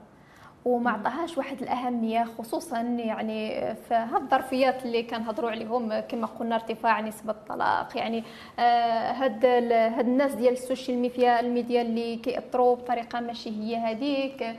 وما 0.65 0.91
عطاهاش 0.91 1.37
واحد 1.37 1.61
الأهمية 1.61 2.23
خصوصا 2.37 2.81
يعني 2.81 3.75
في 3.75 3.93
هاد 3.93 4.21
الظرفيات 4.21 4.85
اللي 4.85 5.03
كنهضروا 5.03 5.51
عليهم 5.51 5.99
كما 5.99 6.27
قلنا 6.27 6.55
ارتفاع 6.55 7.01
نسبة 7.01 7.31
الطلاق 7.31 7.97
يعني 7.97 8.23
آه 8.59 9.11
هاد 9.11 9.45
هاد 9.71 10.07
الناس 10.07 10.33
ديال 10.33 10.53
ال 10.53 10.59
social 10.59 10.97
media 10.97 11.39
ال 11.39 11.46
media 11.46 11.81
اللي 11.81 12.15
كيأثروا 12.15 12.75
بطريقة 12.75 13.19
ماشي 13.19 13.49
هي 13.49 13.75
هذيك 13.77 14.55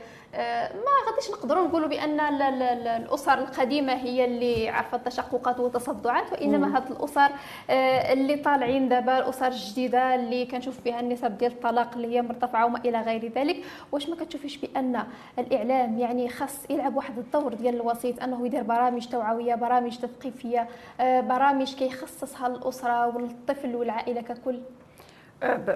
ما 0.73 1.11
غاديش 1.11 1.31
نقدروا 1.31 1.67
نقولوا 1.67 1.87
بأن 1.87 2.19
الأسر 2.19 3.33
القديمة 3.39 3.93
هي 3.93 4.25
اللي 4.25 4.69
عرفت 4.69 5.05
تشققات 5.05 5.59
وتصدعات 5.59 6.31
وإنما 6.31 6.77
هذه 6.77 6.87
الأسر 6.91 7.29
آه، 7.69 8.13
اللي 8.13 8.35
طالعين 8.35 8.89
دابا 8.89 9.17
الأسر 9.17 9.47
الجديدة 9.47 10.15
اللي 10.15 10.45
كنشوف 10.45 10.79
فيها 10.81 10.99
النسب 10.99 11.37
ديال 11.37 11.51
الطلاق 11.51 11.93
اللي 11.95 12.15
هي 12.15 12.21
مرتفعة 12.21 12.65
وما 12.65 12.79
إلى 12.79 13.01
غير 13.01 13.31
ذلك. 13.35 13.63
واش 13.91 14.09
ما 14.09 14.15
كتشوفيش 14.15 14.57
بأن 14.57 15.03
الإعلام 15.39 15.99
يعني 15.99 16.29
خاص 16.29 16.69
يلعب 16.69 16.95
واحد 16.95 17.17
الدور 17.17 17.53
ديال 17.53 17.75
الوسيط 17.75 18.23
أنه 18.23 18.45
يدير 18.45 18.63
برامج 18.63 19.07
توعوية 19.07 19.55
برامج 19.55 19.97
تثقيفية 19.97 20.67
آه، 21.01 21.21
برامج 21.21 21.75
كيخصصها 21.75 22.49
للاسره 22.49 23.07
والطفل 23.07 23.75
والعائلة 23.75 24.21
ككل؟ 24.21 24.59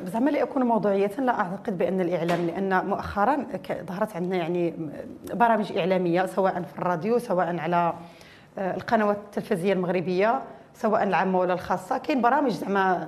زعما 0.03 0.29
لأكون 0.29 0.63
موضوعية 0.63 1.11
لا 1.19 1.39
أعتقد 1.39 1.77
بأن 1.77 2.01
الإعلام 2.01 2.47
لأن 2.47 2.85
مؤخرا 2.85 3.45
ظهرت 3.87 4.15
عندنا 4.15 4.35
يعني 4.37 4.73
برامج 5.33 5.77
إعلامية 5.77 6.25
سواء 6.25 6.61
في 6.61 6.79
الراديو 6.79 7.19
سواء 7.19 7.57
على 7.59 7.93
أه، 8.57 8.75
القنوات 8.75 9.17
التلفزيونية 9.17 9.73
المغربية 9.73 10.41
سواء 10.73 11.03
العامة 11.03 11.39
ولا 11.39 11.53
الخاصة. 11.53 11.97
كاين 11.97 12.21
برامج 12.21 12.51
زعما 12.51 13.07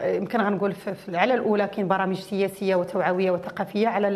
أه، 0.00 0.16
يمكن 0.16 0.40
غنقول 0.40 0.74
على 1.08 1.34
الأولى 1.34 1.66
كاين 1.66 1.88
برامج 1.88 2.16
سياسية 2.16 2.74
وتوعوية 2.74 3.30
وثقافية 3.30 3.88
على 3.88 4.08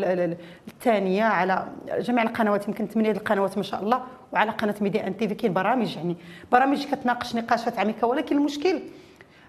الثانية 0.69 1.25
على 1.25 1.67
جميع 1.99 2.23
القنوات 2.23 2.69
يمكن 2.69 2.87
ثمانية 2.87 3.11
القنوات 3.11 3.57
ما 3.57 3.63
شاء 3.63 3.83
الله 3.83 4.01
وعلى 4.33 4.51
قناة 4.51 4.75
Medi1 4.81 5.07
TV 5.07 5.35
كاين 5.35 5.53
برامج 5.53 5.97
يعني 5.97 6.17
برامج 6.53 6.87
كتناقش 6.87 7.37
نقاشات 7.37 7.79
عميقة. 7.79 8.07
ولكن 8.07 8.37
المشكل 8.37 8.81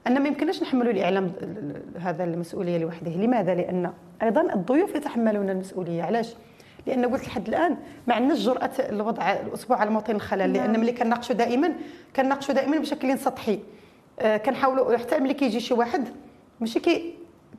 أن 0.07 0.21
ما 0.21 0.27
يمكنناش 0.27 0.61
نحملوا 0.61 0.91
الإعلام 0.91 1.31
هذا 1.99 2.23
المسؤولية 2.23 2.77
لوحده. 2.77 3.11
لماذا؟ 3.11 3.55
لأن 3.55 3.91
أيضا 4.23 4.53
الضيوف 4.53 4.95
يتحملون 4.95 5.49
المسؤولية. 5.49 6.03
علاش؟ 6.03 6.35
لأن 6.87 7.05
قلت 7.05 7.23
لحد 7.27 7.47
الآن 7.47 7.77
ما 8.07 8.13
عندناش 8.13 8.39
جرأة 8.39 8.71
الوضع 8.79 9.31
الاصبع 9.31 9.75
على 9.75 9.89
موطن 9.89 10.15
الخلل. 10.15 10.53
لأن 10.53 10.71
نعم. 10.71 10.81
ملي 10.81 10.91
كنناقشوا 10.91 11.35
دائما 11.35 11.73
كنناقشوا 12.15 12.53
دائما 12.53 12.79
بشكل 12.79 13.19
سطحي. 13.19 13.59
آه 14.19 14.37
كنحاولوا 14.37 14.97
حتى 14.97 15.19
ملي 15.19 15.33
كيجي 15.33 15.59
شي 15.59 15.73
واحد 15.73 16.07
ماشي 16.59 16.79
كي 16.79 17.13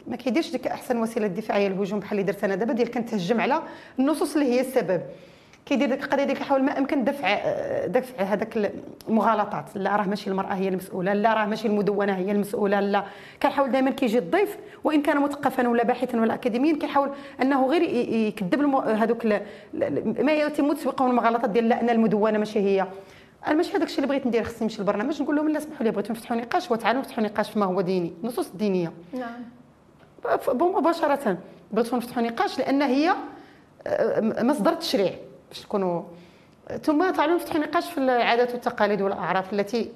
ما 0.06 0.16
كيديرش 0.16 0.50
ديك 0.50 0.66
أحسن 0.66 0.98
وسيلة 0.98 1.26
دفاعية 1.26 1.66
الهجوم 1.66 2.00
بحال 2.00 2.18
اللي 2.18 2.32
درت 2.32 2.44
أنا 2.44 2.54
دابا 2.54 2.72
ديال 2.72 2.90
كنتهجم 2.90 3.40
على 3.40 3.62
النصوص 3.98 4.36
اللي 4.36 4.52
هي 4.52 4.60
السبب. 4.60 5.02
كيدير 5.66 5.88
ديك 5.88 6.04
القضية 6.04 6.24
ديك 6.24 6.40
يحاول 6.40 6.62
ما 6.62 6.78
امكن 6.78 7.04
دفع 7.04 7.38
دفع 7.86 8.22
هذاك 8.22 8.72
المغالطات. 9.08 9.64
لا 9.74 9.96
راه 9.96 10.04
ماشي 10.04 10.30
المرأة 10.30 10.54
هي 10.54 10.68
المسؤولة 10.68 11.12
لا 11.12 11.34
راه 11.34 11.46
ماشي 11.46 11.68
المدونة 11.68 12.12
هي 12.16 12.32
المسؤولة 12.32 12.80
لا. 12.80 13.04
كنحاول 13.42 13.70
دائما 13.70 13.90
كيجي 13.90 14.18
الضيف 14.18 14.56
وإن 14.84 15.02
كان 15.02 15.20
مثقفا 15.20 15.68
ولا 15.68 15.84
باحثا 15.84 16.20
ولا 16.20 16.34
اكاديميا 16.34 16.78
كيحاول 16.78 17.10
أنه 17.42 17.66
غير 17.66 17.82
يكذب 17.82 18.74
هذوك 18.74 19.26
ما 20.22 20.32
يتم 20.32 20.72
تسويقهم 20.72 21.10
المغالطات 21.10 21.50
ديال 21.50 21.68
لا 21.68 21.80
أنا 21.80 21.92
المدونة 21.92 22.38
ماشي 22.38 22.58
هي. 22.58 22.86
أنا 23.46 23.54
ماشي 23.54 23.76
هذاك 23.76 23.82
الشيء 23.82 23.98
اللي 23.98 24.08
بغيت 24.08 24.26
ندير 24.26 24.44
خصني 24.44 24.58
نمشي 24.62 24.78
للبرنامج 24.78 25.22
نقول 25.22 25.36
لهم 25.36 25.48
لا 25.48 25.60
سمحوا 25.60 25.84
لي 25.84 25.90
بغيتو 25.90 26.12
نفتحوا 26.12 26.36
نقاش 26.36 26.70
وتعالوا 26.70 27.00
نفتحوا 27.00 27.24
نقاش 27.24 27.50
فيما 27.50 27.66
هو 27.66 27.80
ديني 27.80 28.12
النصوص 28.22 28.50
الدينيه 28.50 28.92
نعم. 29.12 29.42
مباشره 30.54 31.38
بغيتو 31.72 31.96
نفتحوا 31.96 32.22
نقاش 32.22 32.58
لأن 32.58 32.82
هي 32.82 33.14
مصدر 34.42 34.72
التشريع 34.72 35.12
باش 35.48 35.60
تكونوا 35.60 36.02
ثم 36.82 37.10
تعالوا 37.10 37.34
نفتحوا 37.34 37.60
نقاش 37.60 37.90
في 37.90 37.98
العادات 37.98 38.52
والتقاليد 38.52 39.02
والأعراف 39.02 39.52
التي 39.52 39.92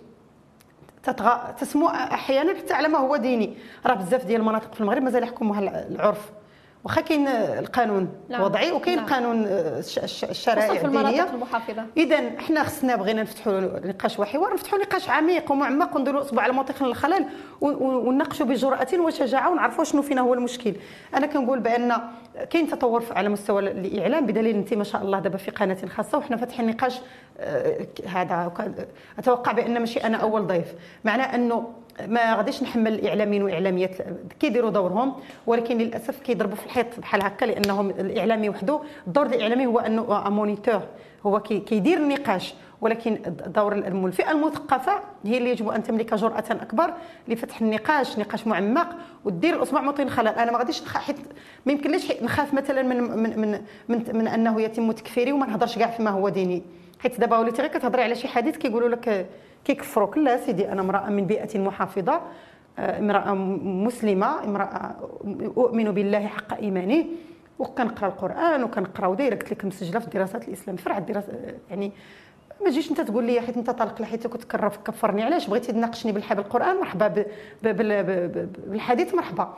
تطغى 1.02 1.54
تسمو 1.58 1.88
أحيانا 1.88 2.58
حتى 2.58 2.74
على 2.74 2.88
ما 2.88 2.98
هو 2.98 3.16
ديني. 3.16 3.56
راه 3.86 3.94
بزاف 3.94 4.24
ديال 4.24 4.40
المناطق 4.40 4.74
في 4.74 4.80
المغرب 4.80 5.02
مازال 5.02 5.22
يحكمها 5.22 5.86
العرف. 5.88 6.30
واخا 6.84 7.00
كاين 7.00 7.28
القانون 7.28 8.08
نعم. 8.28 8.42
وضعي 8.42 8.72
وكاين 8.72 8.96
نعم. 8.96 9.04
القانون 9.04 9.44
الشرائع 10.30 10.74
في 10.74 10.84
المناطق 10.84 11.32
المحافظة 11.32 11.84
اذا 11.96 12.40
حنا 12.40 12.64
خصنا 12.64 12.96
بغينا 12.96 13.22
نفتحوا 13.22 13.60
نقاش 13.60 14.18
وحوار 14.18 14.54
نفتحوا 14.54 14.78
نقاش 14.78 15.10
عميق 15.10 15.52
ومعمق 15.52 15.96
ونديروا 15.96 16.20
إصبع 16.20 16.42
على 16.42 16.52
موطن 16.52 16.84
الخلل 16.84 17.26
ونناقشوا 17.60 18.46
بجرأة 18.46 18.88
وشجاعة 18.98 19.50
ونعرفوا 19.50 19.84
شنو 19.84 20.02
فينا 20.02 20.20
هو 20.20 20.34
المشكل 20.34 20.74
أنا 21.16 21.26
كنقول 21.26 21.60
بأن 21.60 22.00
كاين 22.50 22.68
تطور 22.68 23.04
على 23.10 23.28
مستوى 23.28 23.62
الإعلام 23.70 24.26
بدليل 24.26 24.56
أنت 24.56 24.74
ما 24.74 24.84
شاء 24.84 25.02
الله 25.02 25.18
دابا 25.18 25.38
في 25.38 25.50
قناة 25.50 25.86
خاصة 25.86 26.18
وحنا 26.18 26.36
فاتحين 26.36 26.66
نقاش 26.66 27.00
آه، 27.38 27.86
هذا 28.06 28.52
أتوقع 29.18 29.52
بأن 29.52 29.78
ماشي 29.78 30.00
أنا 30.00 30.16
أول 30.16 30.46
ضيف 30.46 30.74
معناه 31.04 31.34
أنه 31.34 31.72
ما 32.08 32.34
غاديش 32.34 32.62
نحمل 32.62 32.94
الإعلاميين 32.94 33.42
والاعلاميات 33.42 33.96
كيديروا 34.40 34.70
دورهم 34.70 35.14
ولكن 35.46 35.78
للأسف 35.78 36.20
كيضربوا 36.20 36.56
في 36.56 36.66
الحيط 36.66 36.86
بحال 37.00 37.22
هكا 37.22 37.44
لأنهم 37.44 37.90
الإعلامي 37.90 38.48
وحده 38.48 38.80
الدور 39.06 39.26
الإعلامي 39.26 39.66
هو 39.66 39.78
أنه 39.78 40.28
مونيتور 40.30 40.82
هو 41.26 41.40
كيدير 41.40 41.98
النقاش 41.98 42.54
ولكن 42.80 43.18
دور 43.46 43.72
الفئة 43.72 44.30
المثقفة 44.30 44.92
هي 45.24 45.38
اللي 45.38 45.50
يجب 45.50 45.68
أن 45.68 45.82
تملك 45.82 46.14
جرأة 46.14 46.44
أكبر 46.50 46.94
لفتح 47.28 47.60
النقاش 47.60 48.18
نقاش 48.18 48.46
معمق 48.46 48.88
ودير 49.24 49.56
الاصبع 49.56 49.80
موطن 49.80 50.08
خلل 50.08 50.28
أنا 50.28 50.52
ما 50.52 50.58
غاديش 50.58 50.82
حيت 50.94 51.16
ما 51.66 51.72
يمكنليش 51.72 52.12
نخاف 52.22 52.54
مثلا 52.54 52.82
من 52.82 53.00
من 53.02 53.40
من 53.40 53.60
من, 53.88 54.16
من 54.16 54.28
أنه 54.28 54.62
يتم 54.62 54.92
تكفيري 54.92 55.32
وما 55.32 55.46
نهضرش 55.46 55.78
كاع 55.78 55.90
فيما 55.90 56.10
هو 56.10 56.28
ديني. 56.28 56.62
حيت 57.02 57.20
دابا 57.20 57.38
وليتي 57.38 57.62
غير 57.62 57.70
كتهضري 57.70 58.02
على 58.02 58.14
شي 58.14 58.28
حديث 58.28 58.56
كيقولوا 58.56 58.88
لك 58.88 59.26
كيكفروك 59.64 60.18
لا 60.18 60.36
سيدي 60.36 60.72
أنا 60.72 60.80
امرأة 60.80 61.10
من 61.10 61.26
بيئة 61.26 61.58
محافظة 61.58 62.20
آه، 62.78 62.98
امرأة 62.98 63.34
مسلمة 63.64 64.44
امرأة 64.44 64.96
أؤمن 65.56 65.90
بالله 65.90 66.26
حق 66.26 66.54
إيمانه 66.54 67.04
وكنقرأ 67.58 68.08
القرآن 68.08 68.64
وكنقرأ 68.64 69.06
ودايرة 69.06 69.34
قلت 69.34 69.50
لك 69.52 69.64
مسجلة 69.64 70.00
في 70.00 70.10
دراسات 70.10 70.48
الإسلام 70.48 70.76
فرع 70.76 70.98
الدراسه 70.98 71.32
يعني 71.70 71.92
ما 72.64 72.70
تجيش 72.70 72.90
أنت 72.90 73.00
تقول 73.00 73.24
لي 73.24 73.40
حيت 73.40 73.56
أنت 73.56 73.70
طالق 73.70 74.02
لحيت 74.02 74.26
كنت 74.26 74.44
كفرني 74.84 75.22
علاش؟ 75.22 75.48
بغيتي 75.48 75.72
تناقشني 75.72 76.12
بالقران 76.12 76.76
مرحبا 76.76 77.24
بالحديث 77.62 79.14
مرحبا. 79.14 79.54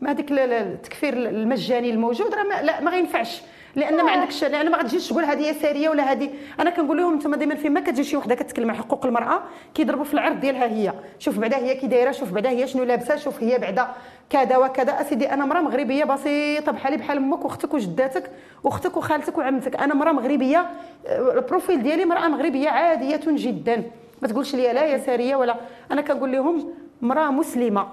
ما 0.00 0.10
هذيك 0.10 0.32
التكفير 0.32 1.12
المجاني 1.14 1.90
الموجود 1.90 2.34
راه 2.34 2.42
ما, 2.42 2.62
لا 2.62 2.80
ما 2.80 2.90
غينفعش. 2.90 3.42
لأن 3.76 4.04
ما 4.04 4.10
عندكش 4.10 4.44
لأن 4.44 4.70
ما 4.70 4.78
غتجيش 4.78 5.08
تقول 5.08 5.24
هذه 5.24 5.48
يساريه 5.48 5.88
ولا 5.88 6.12
هذه. 6.12 6.30
أنا 6.60 6.70
كنقول 6.70 6.96
لهم 6.96 7.12
أنتم 7.12 7.34
دائما 7.34 7.54
فيما 7.54 7.80
كتجي 7.80 8.04
شي 8.04 8.16
وحدة 8.16 8.34
كتكلم 8.34 8.70
على 8.70 8.78
حقوق 8.78 9.06
المرأة 9.06 9.42
كيضربوا 9.74 10.04
في 10.04 10.14
العرض 10.14 10.40
ديالها 10.40 10.64
هي. 10.64 10.92
شوف 11.18 11.38
بعدا 11.38 11.56
هي 11.56 11.74
كي 11.74 11.86
دايرة 11.86 12.10
شوف 12.10 12.32
بعدا 12.32 12.48
هي 12.50 12.66
شنو 12.66 12.84
لابسة 12.84 13.16
شوف 13.16 13.42
هي 13.42 13.58
بعدا 13.58 13.88
كذا 14.30 14.56
وكذا. 14.56 15.00
أسيدي 15.00 15.32
أنا 15.32 15.44
مراه 15.44 15.60
مغربية 15.60 16.04
بسيطة 16.04 16.72
بحالي 16.72 16.96
بحال 16.96 17.16
أمك 17.16 17.44
وأختك 17.44 17.74
وجداتك 17.74 18.30
واختك 18.64 18.96
وخالتك 18.96 19.38
وعمتك. 19.38 19.76
أنا 19.76 19.94
مراه 19.94 20.12
مغربية 20.12 20.66
ال 21.08 21.19
profil 21.19 21.82
ديالي 21.82 22.04
مرأة 22.04 22.28
مغربية 22.28 22.68
عادية 22.68 23.20
جدا. 23.26 23.82
ما 24.22 24.28
تقولش 24.28 24.54
لي 24.54 24.72
لا 24.72 24.94
يساريه 24.94 25.36
ولا. 25.36 25.56
أنا 25.90 26.00
كنقول 26.00 26.32
لهم 26.32 26.68
مرأة 27.02 27.30
مسلمة. 27.30 27.86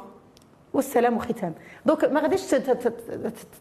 والسلام 0.78 1.20
ختام 1.20 1.54
donc 1.86 2.06
ما 2.06 2.20
غاديش 2.20 2.56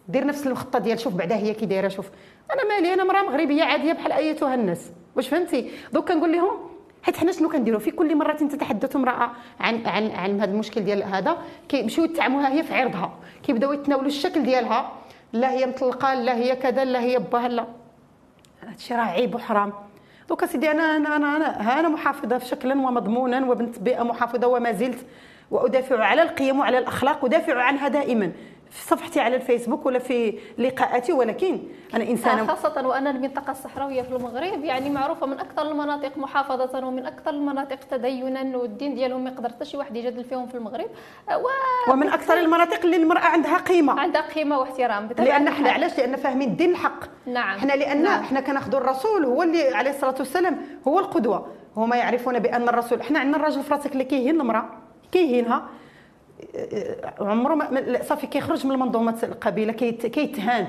دير 0.08 0.26
نفس 0.26 0.46
الخطة 0.46 0.78
ديال 0.78 1.00
شوف 1.00 1.14
بعدا 1.14 1.34
هي 1.36 1.54
كي 1.54 1.66
دايرة 1.66 1.88
شوف. 1.88 2.10
أنا 2.52 2.64
مالي 2.64 2.94
أنا 2.94 3.04
مرأة 3.04 3.22
مغربية 3.22 3.62
عادية 3.62 3.92
بحال 3.92 4.12
أيتها 4.12 4.54
الناس. 4.54 4.90
واش 5.16 5.28
فهمتي؟ 5.28 5.70
donc 5.92 6.08
كنقول 6.08 6.32
لهم 6.32 6.56
حيت 7.02 7.16
حنا 7.16 7.32
شنو 7.32 7.48
كنديروا؟ 7.48 7.80
في 7.80 7.90
كل 7.90 8.16
مرة 8.16 8.32
تتحدث 8.32 8.96
امرأة 8.96 9.30
عن 9.60 9.86
عن 9.86 10.10
عن 10.10 10.40
هذا 10.40 10.50
المشكل 10.50 10.80
ديال 10.80 11.02
هذا 11.02 11.38
كيمشيو 11.68 12.04
يطعنوها 12.04 12.48
هي 12.48 12.62
في 12.62 12.74
عرضها. 12.74 13.18
كيبداو 13.42 13.72
يتناولوا 13.72 14.06
الشكل 14.06 14.42
ديالها. 14.42 14.92
لا 15.32 15.50
هي 15.50 15.66
مطلقة 15.66 16.14
لا 16.14 16.34
هي 16.34 16.56
كذا 16.56 16.84
لا 16.84 17.00
هي 17.00 17.18
باها 17.18 17.48
لا. 17.48 17.66
هادشي 18.68 18.94
راه 18.94 19.00
عيب 19.02 19.34
وحرام. 19.34 19.72
دوك 20.28 20.44
سيدي 20.44 20.70
أنا 20.70 20.96
أنا 20.96 21.16
أنا 21.16 21.80
أنا, 21.80 21.88
محافظة 21.88 22.38
شكلا 22.38 22.74
ومضمونا 22.74 23.50
وبنت 23.50 23.78
بيئة 23.78 24.02
محافظة 24.02 24.46
وما 24.46 24.72
زلت 24.72 25.06
وأدافع 25.50 26.04
على 26.04 26.22
القيم 26.22 26.58
وعلى 26.60 26.78
الأخلاق 26.78 27.24
ادافع 27.24 27.62
عنها 27.62 27.88
دائما. 27.88 28.32
في 28.70 28.82
صفحتي 28.82 29.20
على 29.20 29.36
الفيسبوك 29.36 29.86
ولا 29.86 29.98
في 29.98 30.38
لقاءاتي 30.58 31.12
ولكن 31.12 31.58
أنا 31.94 32.04
إنسانة 32.04 32.46
خاصة 32.46 32.88
وان 32.88 33.06
المنطقة 33.06 33.50
الصحراوية 33.50 34.02
في 34.02 34.08
المغرب 34.08 34.64
يعني 34.64 34.90
معروفة 34.90 35.26
من 35.26 35.40
أكثر 35.40 35.62
المناطق 35.62 36.18
محافظة 36.18 36.86
ومن 36.86 37.06
أكثر 37.06 37.30
المناطق 37.30 37.78
تدينا 37.90 38.56
والدين 38.56 38.94
ديالهم 38.94 39.24
ما 39.24 39.30
يقدر 39.30 39.48
حتى 39.48 39.64
شي 39.64 39.76
واحد 39.76 39.96
يجادل 39.96 40.24
فيهم 40.24 40.46
في 40.46 40.54
المغرب. 40.54 40.86
و... 41.28 41.90
ومن 41.92 42.08
أكثر 42.08 42.38
المناطق 42.38 42.84
اللي 42.84 42.96
المرأة 42.96 43.24
عندها 43.24 43.56
قيمة. 43.56 44.00
عندها 44.00 44.22
قيمة 44.22 44.58
واحترام. 44.58 45.08
لأن 45.18 45.48
إحنا 45.48 45.70
علاش؟ 45.70 45.98
لأن 45.98 46.16
فاهمين 46.16 46.48
الدين 46.48 46.70
الحق. 46.70 47.04
نعم. 47.26 47.56
إحنا 47.56 47.72
لأن 47.72 48.02
نعم. 48.02 48.20
إحنا 48.20 48.40
كناخذوا 48.40 48.80
الرسول 48.80 49.24
هو 49.24 49.42
اللي 49.42 49.74
عليه 49.74 49.90
الصلاة 49.90 50.14
والسلام 50.18 50.58
هو 50.88 50.98
القدوة. 50.98 51.46
هما 51.76 51.96
يعرفون 51.96 52.38
بأن 52.38 52.68
الرسول 52.68 53.00
إحنا 53.00 53.18
عندنا 53.18 53.36
الراجل 53.36 53.62
في 53.62 53.74
راسك 53.74 53.92
اللي 53.92 54.04
كيهين 54.04 54.40
المرأة. 54.40 54.85
كيهينها 55.12 55.68
عمره 57.20 57.54
ما 57.54 58.02
صافي 58.02 58.26
كيخرج 58.26 58.66
من 58.66 58.72
المنظومة 58.72 59.18
القبيلة 59.22 59.72
كيتهان. 59.72 60.66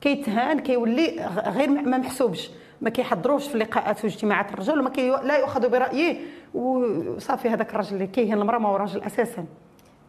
كيتهان 0.00 0.60
كيولي 0.60 1.30
غير 1.46 1.70
ما 1.70 1.98
محسوبش. 1.98 2.50
ما 2.80 2.90
كيحضروش 2.90 3.48
في 3.48 3.58
لقاءات 3.58 4.04
واجتماعات 4.04 4.52
الرجال 4.52 4.80
وما 4.80 4.90
كي 4.90 5.10
لا 5.10 5.38
يؤخذ 5.38 5.68
برأيه. 5.68 6.20
وصافي 6.54 7.48
هذاك 7.48 7.70
الراجل 7.70 7.94
اللي 7.94 8.06
كيهين 8.06 8.38
المرأة 8.38 8.58
ما 8.58 8.68
هو 8.68 8.76
راجل 8.76 9.02
أساسا. 9.02 9.44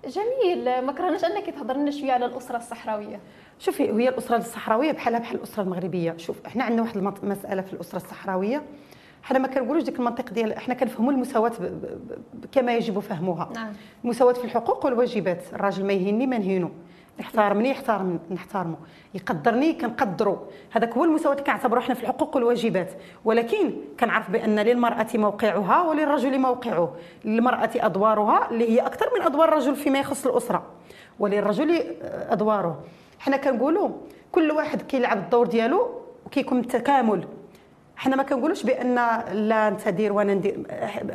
جميل. 0.07 0.81
ما 0.81 0.91
كرهناش 0.91 1.25
أنك 1.25 1.45
تهضر 1.45 1.77
لنا 1.77 1.91
شوية 1.91 2.11
على 2.11 2.25
الأسرة 2.25 2.57
الصحراوية. 2.57 3.19
شوفي 3.59 3.83
هي 3.83 4.09
الأسرة 4.09 4.37
الصحراوية 4.37 4.91
بحالها 4.91 5.19
بحال 5.19 5.37
الأسرة 5.37 5.63
المغربية. 5.63 6.17
شوف 6.17 6.45
إحنا 6.45 6.63
عندنا 6.63 6.81
واحد 6.81 6.97
المساله 7.23 7.61
في 7.61 7.73
الأسرة 7.73 7.97
الصحراوية. 7.97 8.63
حنا 9.23 9.39
ما 9.39 9.47
كنقولوش 9.47 9.83
ديك 9.83 9.99
المنطق 9.99 10.29
ديال 10.29 10.53
إحنا 10.53 10.73
كنفهموا 10.73 11.11
المساواة 11.11 11.51
كما 12.51 12.75
يجب 12.75 12.99
فهمها 12.99 13.49
نعم. 13.55 13.73
المساواة 14.03 14.33
في 14.33 14.43
الحقوق 14.45 14.85
والواجبات. 14.85 15.43
الراجل 15.53 15.85
ما 15.85 15.93
يهيني 15.93 16.27
ما 16.27 16.37
نهينو. 16.37 16.69
يحترمني 17.19 17.69
يحترم 17.69 18.19
نحترمه 18.31 18.77
يقدرني 19.13 19.73
كنقدرو. 19.73 20.37
هذاك 20.71 20.97
هو 20.97 21.03
المساواة 21.03 21.33
اللي 21.33 21.43
كنعتبروا 21.43 21.81
حنا 21.81 21.95
في 21.95 22.03
الحقوق 22.03 22.35
والواجبات. 22.35 22.91
ولكن 23.25 23.71
كنعرف 23.99 24.31
بأن 24.31 24.59
للمرأة 24.59 25.07
موقعها 25.15 25.81
وللرجل 25.81 26.39
موقعه. 26.39 26.93
للمرأة 27.25 27.69
أدوارها 27.75 28.51
اللي 28.51 28.69
هي 28.69 28.79
أكثر 28.79 29.05
من 29.15 29.25
أدوار 29.25 29.49
الرجل 29.49 29.75
فيما 29.75 29.99
يخص 29.99 30.25
الأسرة. 30.25 30.63
وللرجل 31.19 31.81
أدواره. 32.29 32.83
حنا 33.19 33.37
كنقولوا 33.37 33.89
كل 34.31 34.51
واحد 34.51 34.81
كيلعب 34.81 35.17
الدور 35.17 35.47
ديالو 35.47 35.89
وكيكون 36.25 36.67
تكامل. 36.67 37.27
حنا 37.97 38.15
ما 38.15 38.23
كنقولوش 38.23 38.63
بأن 38.63 38.95
لا 39.33 39.67
انت 39.67 39.87
دير 39.87 40.13
وأنا 40.13 40.33
ندير. 40.33 40.57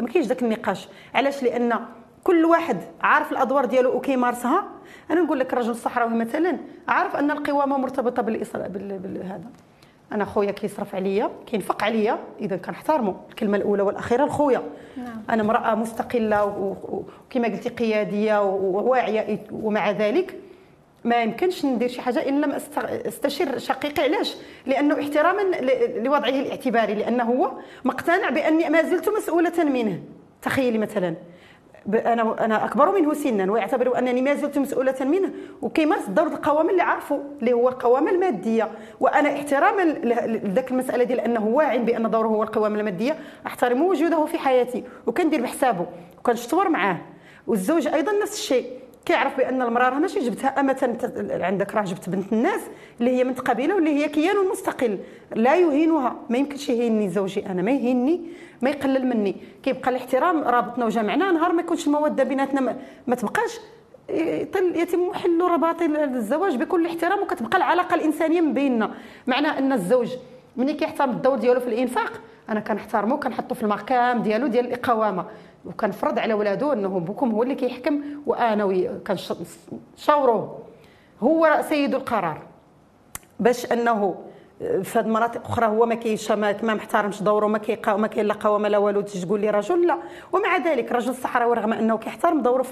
ما 0.01 0.09
كاينش 0.09 0.27
ذاك 0.27 0.43
النقاش. 0.43 0.89
علاش؟ 1.15 1.43
لأن 1.43 1.81
كل 2.25 2.45
واحد 2.45 2.77
عارف 3.01 3.33
الأدوار 3.33 3.65
ديالو 3.65 3.97
وكيمارسها 3.97 4.65
أنا 5.11 5.21
نقول 5.21 5.39
لك 5.39 5.53
الرجل 5.53 5.71
الصحراوي 5.71 6.15
مثلا 6.15 6.59
عارف 6.89 7.17
أن 7.17 7.31
القوامة 7.31 7.79
مرتبطة 7.79 8.23
بالإصرار 8.23 8.69
بهذا 8.69 9.51
أنا 10.13 10.25
خويا 10.25 10.51
كيصرف 10.51 10.95
عليا 10.95 11.31
كينفق 11.47 11.85
عليا 11.85 12.19
إذا 12.41 12.57
كنحترمه 12.57 13.17
الكلمة 13.31 13.57
الأولى 13.57 13.83
والأخيرة 13.83 14.25
لخويا. 14.25 14.63
نعم. 14.97 15.23
أنا 15.31 15.43
امرأة 15.43 15.75
مستقلة 15.75 16.45
وكما 16.45 17.49
قلتي 17.49 17.69
قيادية 17.69 18.43
وواعية 18.43 19.45
ومع 19.53 19.91
ذلك 19.91 20.39
ما 21.05 21.23
يمكنش 21.23 21.65
ندير 21.65 21.89
شي 21.89 22.01
حاجة 22.01 22.29
إن 22.29 22.41
لم 22.41 22.53
أستشير 22.85 23.59
شقيقي. 23.59 24.03
علاش؟ 24.03 24.37
لأنه 24.67 25.01
احتراما 25.01 25.43
لوضعه 25.97 26.29
الاعتباري 26.29 26.95
لأنه 26.95 27.25
هو 27.25 27.53
مقتنع 27.85 28.31
بأني 28.31 28.69
ما 28.69 28.83
زلت 28.83 29.09
مسؤولة 29.09 29.65
منه. 29.65 30.01
تخيلي 30.43 30.79
مثلا 30.79 31.15
أنا 31.95 32.45
أنا 32.45 32.65
أكبر 32.65 33.01
منه 33.01 33.15
سنا 33.15 33.53
ويعتبر 33.53 33.99
أنني 33.99 34.23
ما 34.23 34.35
زلت 34.35 34.59
مسؤولة 34.59 34.95
منه. 35.01 35.31
وكيمارس 35.63 36.09
دور 36.09 36.27
القوامه 36.27 36.71
اللي 36.71 36.83
عارفه 36.83 37.23
اللي 37.41 37.53
هو 37.53 37.69
القوامه 37.69 38.11
المادية. 38.11 38.71
وأنا 39.01 39.33
احتراما 39.33 39.83
لذاك 39.83 40.71
المسألة 40.71 41.05
ديال 41.05 41.21
أنه 41.21 41.47
واعي 41.47 41.79
بأن 41.79 42.11
دوره 42.11 42.29
هو 42.29 42.43
القوامه 42.43 42.81
المادية. 42.81 43.17
أحترم 43.47 43.83
وجوده 43.83 44.25
في 44.25 44.39
حياتي. 44.39 44.85
وكندير 45.07 45.41
بحسابه. 45.41 45.87
وكنشتور 46.19 46.69
معاه. 46.69 46.99
والزوج 47.47 47.89
أيضا 47.89 48.13
نفس 48.23 48.35
الشيء. 48.35 48.82
كيعرف 49.07 49.37
بأن 49.37 49.63
المراه 49.63 49.89
راه 49.89 49.99
ماشي 49.99 50.21
جبتها 50.21 50.61
امه 50.61 50.99
عندك 51.31 51.75
راه 51.75 51.83
جبت 51.83 52.09
بنت 52.09 52.33
الناس 52.33 52.61
اللي 53.01 53.11
هي 53.11 53.25
من 53.25 53.35
قبيله 53.35 53.75
واللي 53.75 53.91
هي 53.91 54.09
كيان 54.09 54.37
مستقل 54.53 54.99
لا 55.35 55.57
يهينها. 55.57 56.17
ما 56.31 56.39
يمكنش 56.39 56.69
يهينني 56.69 57.09
زوجي 57.09 57.47
أنا 57.47 57.63
ما 57.63 57.71
يهينني 57.71 58.21
ما 58.63 58.71
يقلل 58.71 59.07
مني. 59.07 59.37
كيبقى 59.63 59.91
الاحترام 59.91 60.45
رابطنا 60.45 60.85
وجمعنا 60.85 61.33
نهار 61.33 61.53
ما 61.53 61.63
يكونش 61.63 61.87
المودة 61.87 62.25
بيناتنا 62.25 62.77
ما 63.07 63.15
تبقاش 63.15 63.61
يتم 64.75 65.13
حل 65.15 65.41
رباط 65.41 65.83
الزواج 65.83 66.57
بكل 66.57 66.87
احترام 66.87 67.23
وكتبقى 67.23 67.59
العلاقة 67.59 67.95
الإنسانية 67.95 68.41
من 68.41 68.55
بيننا. 68.55 68.91
معنى 69.27 69.47
أن 69.47 69.73
الزوج 69.73 70.13
ملي 70.57 70.73
كيحترم 70.73 71.11
الدور 71.11 71.37
ديالو 71.37 71.61
في 71.61 71.67
الإنفاق؟ 71.67 72.13
أنا 72.49 72.61
كنحترمه 72.61 73.17
كنحطه 73.17 73.55
في 73.55 73.63
المقام 73.63 74.23
ديالو 74.23 74.47
ديال 74.47 74.67
الإقامة. 74.67 75.25
وكنفرض 75.67 76.19
على 76.19 76.35
ولادو 76.35 76.73
انه 76.73 77.01
بكم 77.01 77.31
هو 77.31 77.43
اللي 77.43 77.55
كيحكم 77.55 78.03
وأنا 78.27 78.89
كنشاوروه 79.07 80.59
هو 81.21 81.61
سيد 81.69 81.95
القرار. 81.95 82.43
باش 83.41 83.73
أنه 83.73 84.15
في 84.59 84.99
هذه 84.99 85.05
المناطق 85.05 85.47
أخرى 85.47 85.67
هو 85.67 85.87
ما 85.87 85.95
كيش 85.95 86.33
ما 86.33 86.53
محترمش 86.63 87.23
دوره 87.23 87.47
ما 87.47 87.59
كيقا 87.59 87.97
ما 87.97 88.07
كاين 88.07 88.27
لا 88.27 88.79
والو 88.79 89.01
تقول 89.01 89.41
لي 89.41 89.51
رجل 89.51 89.87
لا. 89.87 89.99
ومع 90.33 90.57
ذلك 90.57 90.91
الرجل 90.91 91.11
الصحراوي 91.11 91.55
رغم 91.57 91.73
أنه 91.73 91.99
كيحترم 91.99 92.43
دوره 92.43 92.63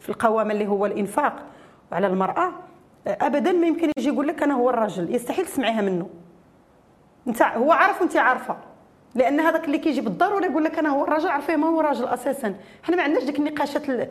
في 0.00 0.08
القوامه 0.08 0.52
اللي 0.52 0.66
هو 0.66 0.86
الإنفاق 0.86 1.32
على 1.92 2.06
المرأة 2.06 2.52
ابدا 3.06 3.52
ما 3.52 3.66
يمكن 3.66 3.90
يجي 3.98 4.08
يقول 4.08 4.28
لك 4.28 4.42
أنا 4.42 4.54
هو 4.54 4.70
الرجل 4.70 5.14
يستحيل 5.14 5.44
تسمعيها 5.46 5.80
منه. 5.80 6.08
أنت 7.28 7.42
هو 7.42 7.72
عارف 7.72 8.00
وأنت 8.00 8.16
عارفة. 8.16 8.56
لأن 9.16 9.40
هذاك 9.40 9.64
اللي 9.64 9.78
كيجي 9.78 10.00
بالضرورة 10.00 10.44
يقول 10.46 10.64
لك 10.64 10.78
أنا 10.78 10.88
هو 10.88 11.04
الراجل 11.04 11.28
عارفه 11.28 11.56
ما 11.56 11.66
هو 11.66 11.80
راجل 11.80 12.04
أساسا. 12.04 12.54
حنا 12.82 12.96
ما 12.96 13.02
عندناش 13.02 13.24
ديك 13.24 13.38
النقاشات 13.38 14.10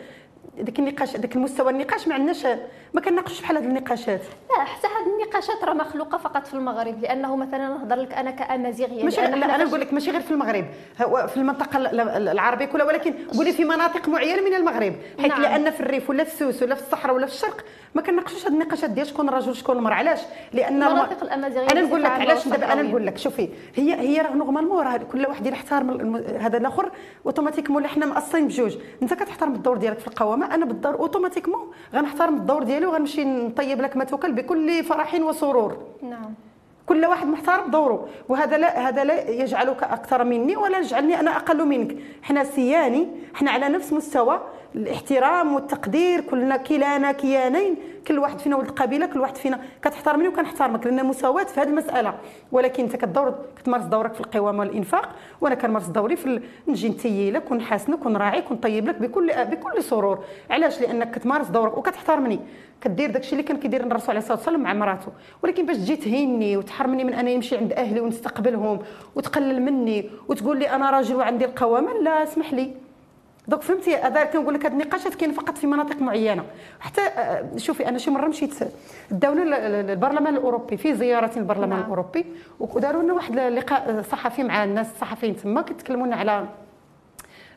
ديك 0.57 0.79
النقاش 0.79 1.17
ديك 1.17 1.35
المستوى 1.35 1.71
النقاش 1.71 2.07
ما 2.07 2.13
عندناش 2.13 2.45
ما 2.93 3.01
كنناقشوش 3.01 3.41
بحال 3.41 3.57
هذه 3.57 3.65
النقاشات. 3.65 4.21
لا 4.57 4.63
حتى 4.63 4.87
هذه 4.87 5.13
النقاشات 5.13 5.63
راه 5.63 5.73
مخلوقة 5.73 6.17
فقط 6.17 6.47
في 6.47 6.53
المغرب 6.53 7.01
لأنه 7.01 7.35
مثلا 7.35 7.67
نهضر 7.67 7.95
لك 7.95 8.13
أنا 8.13 8.31
كأمازيغية 8.31 9.03
ماشي 9.03 9.21
لا 9.21 9.55
أنا 9.55 9.63
نقول 9.63 9.81
لك 9.81 9.93
ماشي 9.93 10.11
غير 10.11 10.21
في 10.21 10.31
المغرب. 10.31 10.65
في 11.27 11.37
المنطقة 11.37 11.77
العربية 12.17 12.65
كلها 12.65 12.85
ولكن 12.85 13.13
قولي 13.37 13.51
في 13.51 13.65
مناطق 13.65 14.09
معينة 14.09 14.41
من 14.41 14.53
المغرب 14.53 14.93
حيث 15.19 15.31
نعم. 15.31 15.41
لأن 15.41 15.71
في 15.71 15.79
الريف 15.79 16.09
ولا 16.09 16.23
في 16.23 16.33
السوس 16.33 16.63
ولا 16.63 16.75
في 16.75 16.81
الصحراء 16.81 17.15
ولا 17.15 17.25
في 17.25 17.33
الشرق 17.33 17.65
ما 17.95 18.01
كنناقشوش 18.01 18.45
هذه 18.45 18.53
النقاشات 18.53 18.89
ديال 18.89 19.07
شكون 19.07 19.29
الرجل 19.29 19.55
شكون 19.55 19.77
المراه 19.77 19.95
علاش؟ 19.95 20.19
لأن 20.53 20.83
المناطق 20.83 21.23
الأمازيغية 21.23 21.67
أنا 21.71 21.81
نقول 21.81 22.03
لك 22.03 22.11
علاش 22.11 22.47
دابا 22.47 22.73
أنا 22.73 22.81
نقول 22.81 23.05
لك 23.05 23.17
شوفي 23.17 23.49
هي 23.75 23.93
هي 23.93 24.21
راه 24.21 24.33
normalement 24.33 24.83
راه 24.83 24.97
كل 24.97 25.25
واحد 25.25 25.45
يحترم 25.47 26.15
هذا 26.39 26.57
الآخر 26.57 26.91
automatiquement 27.25 27.87
حنا 27.87 28.05
مقصين 28.05 28.47
بجوج. 28.47 28.77
أنت 29.01 29.13
كتحترم 29.13 29.53
الدور 29.53 29.77
ديالك 29.77 29.99
في 29.99 30.07
القوامه 30.35 30.55
أنا 30.55 30.65
بالدور 30.65 30.95
automatiquement. 30.95 31.71
غنحترم 31.93 32.35
الدور 32.35 32.63
ديالي 32.63 32.85
وغنمشي 32.85 33.23
نطيب 33.23 33.81
لك 33.81 33.97
ما 33.97 34.03
توكل 34.03 34.31
بكل 34.31 34.83
فرح 34.83 35.13
وسرور. 35.13 35.77
نعم. 36.01 36.33
كل 36.85 37.05
واحد 37.05 37.27
محترم 37.27 37.71
دوره. 37.71 38.07
وهذا 38.29 38.57
لا 38.57 38.89
هذا 38.89 39.03
لا 39.03 39.29
يجعلك 39.29 39.83
أكثر 39.83 40.23
مني 40.23 40.55
ولا 40.55 40.79
يجعلني 40.79 41.19
أنا 41.19 41.37
أقل 41.37 41.65
منك. 41.65 41.97
حنا 42.23 42.43
سياني 42.43 43.07
حنا 43.33 43.51
على 43.51 43.69
نفس 43.69 43.93
مستوى. 43.93 44.39
الاحترام 44.75 45.53
والتقدير 45.53 46.21
كلنا 46.21 46.57
كلانا 46.57 47.11
كيانين 47.11 47.75
كل 48.07 48.19
واحد 48.19 48.39
فينا 48.39 48.55
ولد 48.55 48.71
قبيلة 48.71 49.05
كل 49.05 49.19
واحد 49.19 49.37
فينا 49.37 49.59
كتحترمني 49.81 50.27
وكنحترمك 50.27 50.85
لأن 50.85 51.05
مساواه 51.05 51.43
في 51.43 51.61
هذه 51.61 51.67
المسألة. 51.67 52.13
ولكن 52.51 52.83
أنت 52.83 52.95
كدور 52.95 53.35
كتمارس 53.57 53.83
دورك 53.83 54.13
في 54.13 54.21
القوامه 54.21 54.59
والإنفاق 54.59 55.09
وأنا 55.41 55.55
كنمارس 55.55 55.87
دوري 55.87 56.15
في 56.15 56.41
نجي 56.67 56.89
نتيلك 56.89 57.51
ونحاسنك 57.51 58.05
ونراعيك 58.05 58.51
ونطيب 58.51 58.87
لك 58.87 59.01
بكل 59.01 59.31
بكل 59.45 59.83
سرور. 59.83 60.23
علاش؟ 60.49 60.81
لأنك 60.81 61.11
كتمارس 61.11 61.47
دورك 61.47 61.77
وكتحترمني. 61.77 62.39
كدير 62.81 63.11
داكشي 63.11 63.31
اللي 63.31 63.43
كان 63.43 63.57
كيدير 63.57 63.83
الرسول 63.83 64.09
عليه 64.09 64.19
الصلاة 64.19 64.37
والسلام 64.37 64.61
مع 64.61 64.73
مراته. 64.73 65.11
ولكن 65.43 65.65
باش 65.65 65.77
تجي 65.77 65.95
تهيني 65.95 66.57
وتحرمني 66.57 67.03
من 67.03 67.13
أنا 67.13 67.35
نمشي 67.35 67.57
عند 67.57 67.73
أهلي 67.73 67.99
ونستقبلهم 67.99 68.79
وتقلل 69.15 69.61
مني 69.61 70.09
وتقول 70.27 70.59
لي 70.59 70.69
أنا 70.69 70.89
راجل 70.89 71.15
وعندي 71.15 71.45
القوامه 71.45 71.93
لا 71.93 72.23
اسمح 72.23 72.53
لي. 72.53 72.84
دونك 73.47 73.61
فهمتي 73.61 73.95
هذا 73.95 74.23
كنقول 74.23 74.53
لك 74.53 74.65
هذه 74.65 74.73
النقاشات 74.73 75.15
كاين 75.15 75.31
فقط 75.31 75.57
في 75.57 75.67
مناطق 75.67 76.01
معينة 76.01 76.43
حتى 76.79 77.01
آه، 77.01 77.57
شوفي 77.57 77.89
أنا 77.89 77.97
شي 77.97 78.11
مرة 78.11 78.27
مشيت 78.27 78.53
داونا 79.11 79.67
البرلمان 79.67 80.37
الأوروبي 80.37 80.77
في 80.77 80.95
زيارة 80.95 81.39
للبرلمان 81.39 81.69
نعم. 81.69 81.81
الأوروبي 81.81 82.25
وداروا 82.59 83.03
لنا 83.03 83.13
واحد 83.13 83.37
اللقاء 83.37 84.01
صحفي 84.01 84.43
مع 84.43 84.63
الناس 84.63 84.91
الصحفيين 84.91 85.35
تما 85.35 85.61
كيتكلموا 85.61 86.07
لنا 86.07 86.15
على 86.15 86.45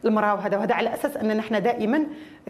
المرأة 0.05 0.35
وهذا 0.35 0.57
وهذا 0.57 0.75
على 0.75 0.95
أساس 0.95 1.17
أننا 1.17 1.41
إحنا 1.41 1.59
دائما 1.59 2.07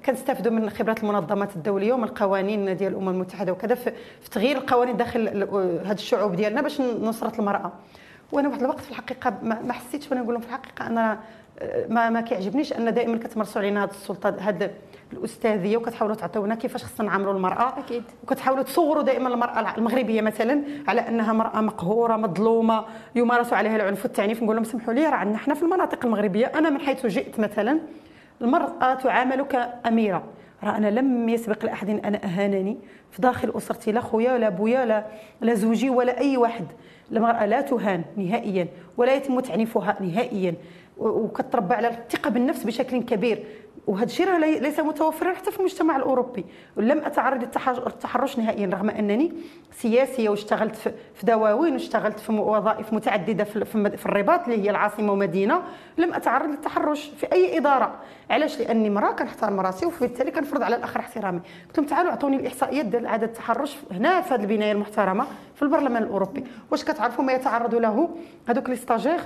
كنستافدوا 0.06 0.52
من 0.52 0.70
خبرات 0.70 1.02
المنظمات 1.04 1.56
الدولية 1.56 1.92
ومن 1.92 2.04
القوانين 2.04 2.76
ديال 2.76 2.92
الأمم 2.92 3.08
المتحدة 3.08 3.52
وكذا 3.52 3.74
في 3.74 3.92
تغيير 4.30 4.56
القوانين 4.56 4.96
داخل 4.96 5.28
هذه 5.84 5.92
الشعوب 5.92 6.34
ديالنا 6.36 6.62
باش 6.62 6.80
نصره 6.80 7.32
المرأة 7.38 7.72
وأنا 8.32 8.48
واحد 8.48 8.60
الوقت 8.60 8.80
في 8.80 8.90
الحقيقة 8.90 9.34
ما 9.42 9.72
حسيتش 9.72 10.10
وأنا 10.10 10.20
نقول 10.20 10.34
لهم 10.34 10.42
في 10.42 10.48
الحقيقة 10.48 10.86
أنا 10.86 11.20
ما 11.88 12.10
ما 12.10 12.20
كيعجبنيش 12.20 12.72
أن 12.72 12.94
دائما 12.94 13.16
كتمارسوا 13.16 13.60
علينا 13.60 13.84
هذه 13.84 13.90
السلطة 13.90 14.36
هذه 14.40 14.70
الأستاذية 15.12 15.76
وكتحاولوا 15.76 16.16
تعطيونا 16.16 16.54
كيفاش 16.54 16.84
خصنا 16.84 17.06
نعاملوا 17.06 17.32
المرأة. 17.32 17.78
أكيد. 17.78 18.02
وكتحاولوا 18.22 18.62
تصوروا 18.62 19.02
دائما 19.02 19.28
المرأة 19.28 19.74
المغربية 19.78 20.20
مثلا 20.20 20.62
على 20.88 21.00
أنها 21.00 21.32
مرأة 21.32 21.60
مقهورة 21.60 22.16
مظلومة 22.16 22.84
يمارس 23.14 23.52
عليها 23.52 23.76
العنف 23.76 24.04
والتعنيف. 24.04 24.42
نقول 24.42 24.56
لهم 24.56 24.64
سمحوا 24.64 24.94
لي 24.94 25.06
راه 25.06 25.14
عندنا 25.14 25.38
حنا 25.38 25.54
في 25.54 25.62
المناطق 25.62 26.04
المغربية. 26.04 26.46
أنا 26.46 26.70
من 26.70 26.80
حيث 26.80 27.06
جئت 27.06 27.40
مثلا 27.40 27.78
المرأة 28.40 28.94
تعامل 28.94 29.42
كأميرة. 29.42 30.24
راه 30.64 30.76
أنا 30.76 30.90
لم 30.90 31.28
يسبق 31.28 31.64
لأحد 31.64 31.90
أن 31.90 32.14
أهانني 32.14 32.78
في 33.10 33.22
داخل 33.22 33.52
أسرتي 33.56 33.92
لا 33.92 34.00
خويا 34.00 34.32
ولا 34.32 34.48
بويا 34.48 34.84
لا 34.84 35.04
لا 35.40 35.54
زوجي 35.54 35.90
ولا 35.90 36.18
أي 36.18 36.36
واحد. 36.36 36.66
المرأة 37.12 37.46
لا 37.46 37.60
تهان 37.60 38.02
نهائيا 38.16 38.68
ولا 38.96 39.14
يتم 39.14 39.40
تعنيفها 39.40 39.96
نهائيا. 40.00 40.54
وكتربى 40.98 41.74
على 41.74 41.88
الثقة 41.88 42.30
بالنفس 42.30 42.64
بشكل 42.64 43.02
كبير. 43.02 43.44
وهذا 43.86 44.04
الشيء 44.04 44.36
ليس 44.36 44.80
متوفرا 44.80 45.34
حتى 45.34 45.50
في 45.50 45.58
المجتمع 45.58 45.96
الأوروبي. 45.96 46.44
ولم 46.76 46.98
أتعرض 46.98 47.42
للتحرش 47.42 48.38
نهائيا 48.38 48.66
رغم 48.66 48.90
أنني 48.90 49.32
سياسية 49.72 50.28
واشتغلت 50.28 50.76
في 51.14 51.26
دواوين 51.26 51.72
واشتغلت 51.72 52.18
في 52.18 52.32
وظائف 52.32 52.92
متعددة 52.92 53.44
في 53.44 54.06
الرباط 54.06 54.48
اللي 54.48 54.64
هي 54.64 54.70
العاصمة 54.70 55.12
ومدينة. 55.12 55.62
لم 55.98 56.14
أتعرض 56.14 56.50
للتحرش 56.50 57.08
في 57.16 57.32
أي 57.32 57.58
إدارة. 57.58 57.94
علاش؟ 58.30 58.58
لأني 58.58 58.88
امراه 58.88 59.12
كنحترم 59.12 59.60
رأسي 59.60 59.86
وبالتالي 59.86 60.30
كنفرض 60.30 60.62
على 60.62 60.76
الأخر 60.76 61.00
احترامي. 61.00 61.40
قلت 61.66 61.78
لهم 61.78 61.86
تعالوا 61.86 62.10
أعطوني 62.10 62.36
الاحصائيات 62.36 62.86
ديال 62.86 63.06
عدد 63.06 63.22
التحرش 63.22 63.76
هنا 63.90 64.20
في 64.20 64.34
هذه 64.34 64.40
البناية 64.40 64.72
المحترمة 64.72 65.26
في 65.54 65.62
البرلمان 65.62 66.02
الأوروبي. 66.02 66.44
واش 66.70 66.84
كتعرفوا 66.84 67.24
ما 67.24 67.32
يتعرض 67.32 67.74
له 67.74 68.08
هذوك 68.48 68.70
لي 68.70 68.76
ستاجير؟ 68.76 69.20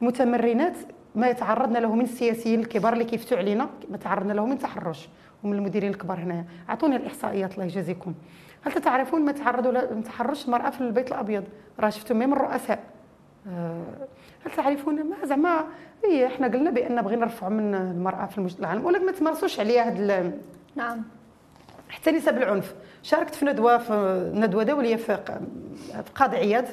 متمرنات 0.00 0.76
ما 1.14 1.28
يتعرضنا 1.28 1.78
له 1.78 1.94
من 1.94 2.04
السياسيين 2.04 2.60
الكبار 2.60 2.92
اللي 2.92 3.04
كيفتوا 3.04 3.38
علينا 3.38 3.68
ما 3.90 3.96
تعرضنا 3.96 4.32
له 4.32 4.46
من 4.46 4.58
تحرش. 4.58 5.08
ومن 5.44 5.52
المديرين 5.52 5.90
الكبار 5.90 6.18
هنايا. 6.18 6.44
اعطوني 6.68 6.96
الإحصائيات 6.96 7.52
الله 7.52 7.64
يجازيكم. 7.64 8.14
هل 8.62 8.72
تتعرفون 8.72 9.24
ما 9.24 9.32
تعرضوا 9.32 9.72
لتحرش 9.72 10.44
المرأة 10.44 10.70
في 10.70 10.80
البيت 10.80 11.08
الأبيض؟ 11.08 11.44
راه 11.80 11.90
شفتوا 11.90 12.16
من 12.16 12.32
الرؤساء. 12.32 12.78
آه، 13.48 13.82
هل 14.46 14.50
تعرفون؟ 14.56 14.94
ما 14.94 15.16
زعما 15.24 15.64
اي 16.04 16.26
إحنا 16.26 16.46
قلنا 16.46 16.70
بأن 16.70 17.02
بغينا 17.02 17.20
نرفعوا 17.20 17.52
من 17.52 17.74
المرأة 17.74 18.26
في 18.26 18.38
المجتمع 18.38 18.68
العالم 18.68 18.86
ولكن 18.86 19.06
ما 19.06 19.12
تمارسوش 19.12 19.60
عليها 19.60 19.86
هاد 19.86 20.40
نعم. 20.76 21.02
حتى 21.88 22.10
نسب 22.10 22.36
العنف. 22.36 22.74
شاركت 23.02 23.34
في 23.34 23.44
ندوة 23.44 23.78
في 23.78 24.32
ندوة 24.34 24.62
دولية 24.62 24.96
في 24.96 25.18
قاضي 26.14 26.36
عياد. 26.36 26.68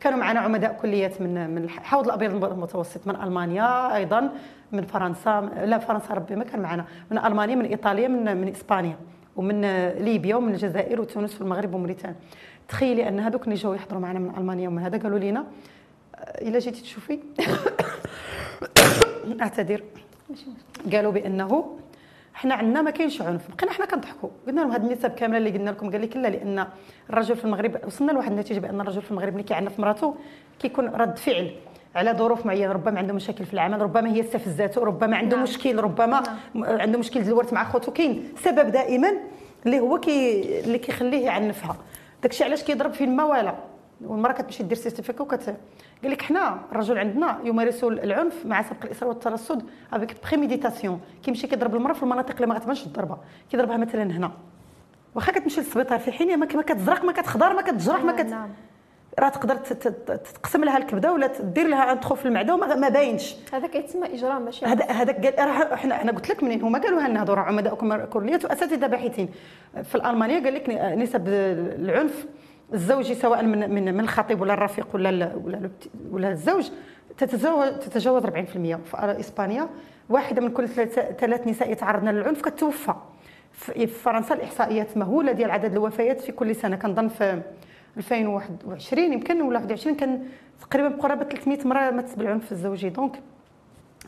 كانوا 0.00 0.18
معنا 0.18 0.40
عمداء 0.40 0.78
كليات 0.82 1.20
من 1.20 1.50
من 1.50 1.64
الحوض 1.64 2.04
الأبيض 2.04 2.44
المتوسط 2.44 3.06
من 3.06 3.16
ألمانيا 3.16 3.96
أيضا 3.96 4.32
من 4.72 4.86
فرنسا 4.86 5.50
لا 5.64 5.78
فرنسا 5.78 6.14
ربي 6.14 6.36
ما 6.36 6.44
كان 6.44 6.60
معنا 6.60 6.84
من 7.10 7.18
ألمانيا 7.18 7.54
من 7.54 7.64
إيطاليا 7.64 8.08
من 8.08 8.36
من 8.36 8.48
إسبانيا 8.48 8.96
ومن 9.36 9.88
ليبيا 9.90 10.36
ومن 10.36 10.54
الجزائر 10.54 11.00
وتونس 11.00 11.40
والمغرب 11.40 11.74
وموريتانيا. 11.74 12.16
تخيلي 12.68 13.08
أن 13.08 13.20
هذوك 13.20 13.44
اللي 13.44 13.54
جاوا 13.54 13.74
يحضروا 13.74 14.00
معنا 14.00 14.18
من 14.18 14.34
ألمانيا 14.38 14.68
ومن 14.68 14.82
هذا 14.82 14.98
قالوا 14.98 15.18
لنا 15.18 15.44
إلا 16.42 16.58
جيتي 16.58 16.82
تشوفي. 16.82 17.18
أعتذر. 19.42 19.82
قالوا 20.92 21.12
بأنه 21.12 21.78
حنا 22.40 22.54
عندنا 22.54 22.82
ما 22.82 22.90
كاينش 22.90 23.22
عنف. 23.22 23.42
بقينا 23.56 23.72
حنا 23.72 23.86
كنضحكوا. 23.86 24.28
قلنا 24.46 24.60
لهم 24.60 24.70
هذه 24.70 24.80
النسب 24.80 25.10
كاملة 25.10 25.38
اللي 25.38 25.50
قلنا 25.50 25.70
لكم. 25.70 25.90
قال 25.90 26.02
لك 26.02 26.16
لا 26.16 26.28
لأن 26.28 26.66
الرجل 27.10 27.36
في 27.36 27.44
المغرب 27.44 27.76
وصلنا 27.86 28.12
لواحد 28.12 28.30
النتيجة 28.30 28.58
بأن 28.58 28.80
الرجل 28.80 29.02
في 29.02 29.10
المغرب 29.10 29.34
ملي 29.34 29.42
كيعنف 29.42 29.80
مراته 29.80 30.14
كيكون 30.58 30.88
رد 30.88 31.18
فعل 31.18 31.50
على 31.94 32.12
ظروف 32.12 32.46
معينة. 32.46 32.72
ربما 32.72 32.98
عنده 32.98 33.12
مشاكل 33.12 33.44
في 33.44 33.54
العمل 33.54 33.80
ربما 33.80 34.08
هي 34.12 34.20
استفزاته 34.20 34.84
ربما 34.84 35.16
عنده 35.16 35.36
نعم. 35.36 35.42
مشكل 35.42 35.78
ربما 35.78 36.22
نعم. 36.54 36.64
عنده 36.80 36.98
مشكل 36.98 37.20
الورث 37.20 37.52
مع 37.52 37.64
خوته. 37.64 37.92
كاين 37.92 38.32
سبب 38.36 38.70
دائما 38.70 39.12
اللي 39.66 39.80
هو 39.80 40.00
كي 40.00 40.60
اللي 40.60 40.78
كيخليه 40.78 41.24
يعنفها. 41.24 41.76
داكشي 42.22 42.44
علاش 42.44 42.62
كيضرب 42.64 42.92
في 42.92 43.04
المرأة 43.04 43.54
والمرأة 44.04 44.32
كتمشي 44.32 44.62
دير 44.62 44.76
certificat 44.76 45.22
وكت 45.22 45.56
قال 46.02 46.12
لك 46.12 46.22
حنا 46.22 46.58
الرجل 46.72 46.98
عندنا 46.98 47.38
يمارس 47.44 47.84
العنف 47.84 48.46
مع 48.46 48.62
سبق 48.62 48.84
الاصرار 48.84 49.08
والترصد 49.08 49.62
avec 49.92 50.16
préméditation 50.28 51.00
كيمشي 51.22 51.46
كيضرب 51.46 51.76
المرأة 51.76 51.94
في 51.94 52.02
المناطق 52.02 52.34
اللي 52.34 52.46
ما 52.46 52.54
غتبانش 52.54 52.86
الضربه 52.86 53.18
كيضربها 53.50 53.76
مثلا 53.76 54.02
هنا. 54.02 54.32
واخا 55.14 55.32
كتمشي 55.32 55.60
للسبيطار 55.60 55.98
في 55.98 56.12
حين 56.12 56.38
ما 56.38 56.46
كتزرق 56.46 57.04
ما 57.04 57.12
كتخضر 57.12 57.52
ما 57.52 57.62
كتجرح 57.62 58.04
ما 58.04 58.12
كت 58.12 58.26
نعم. 58.26 58.48
راه 59.18 59.28
تقدر 59.28 59.56
تقسم 59.56 60.64
لها 60.64 60.78
الكبدة 60.78 61.12
ولا 61.12 61.26
دير 61.40 61.66
لها 61.66 61.92
ان 61.92 62.00
في 62.00 62.26
المعدة 62.26 62.54
وما 62.54 62.88
باينش. 62.88 63.34
هذا 63.52 63.66
كيتسمى 63.66 64.14
إجرام 64.14 64.42
ماشي 64.42 64.66
هذا 64.66 64.84
هذاك 64.84 65.26
قال 65.26 65.48
راه 65.48 65.76
حنا 65.76 66.02
أنا 66.02 66.12
قلت 66.12 66.28
لك 66.28 66.42
منين؟ 66.42 66.62
هما 66.62 66.78
قالوها 66.78 67.08
لنا 67.08 67.22
هذو 67.22 67.34
راه 67.34 67.42
عمداء 67.42 67.74
كليات 68.04 68.44
وأساتذة 68.44 68.86
باحثين. 68.86 69.28
في 69.82 69.94
المانيا 69.94 70.44
قال 70.44 70.54
لك 70.54 70.68
نسب 70.98 71.28
العنف 71.28 72.26
الزوجي 72.74 73.14
سواء 73.14 73.42
من 73.44 73.70
من 73.70 73.94
من 73.94 74.00
الخطيب 74.00 74.40
ولا 74.40 74.54
الرفيق 74.54 74.86
ولا 74.94 75.34
ولا 75.44 75.70
ولا 76.10 76.30
الزوج 76.30 76.70
تتزوج 77.18 77.78
تتجاوز 77.78 78.22
40% 78.22 78.28
في 78.28 78.76
إسبانيا 79.20 79.68
واحدة 80.08 80.42
من 80.42 80.50
كل 80.50 80.68
ثلاث 81.18 81.46
نساء 81.46 81.72
يتعرضن 81.72 82.08
للعنف 82.08 82.42
كتوفى. 82.42 82.94
في 83.52 83.86
فرنسا 83.86 84.34
الإحصائيات 84.34 84.96
مهولة 84.96 85.32
ديال 85.32 85.50
عدد 85.50 85.72
الوفيات 85.72 86.20
في 86.20 86.32
كل 86.32 86.54
سنة. 86.54 86.76
كنظن 86.76 87.08
في 87.08 87.42
2021 87.96 89.12
يمكن 89.12 89.42
ولا 89.42 89.58
21 89.58 89.96
كان 89.96 90.26
تقريبا 90.60 90.88
بقرابة 90.88 91.24
300 91.24 91.58
مراه 91.64 91.90
ماتت 91.90 92.18
بالعنف 92.18 92.52
الزوجي. 92.52 92.88
donc 92.88 93.20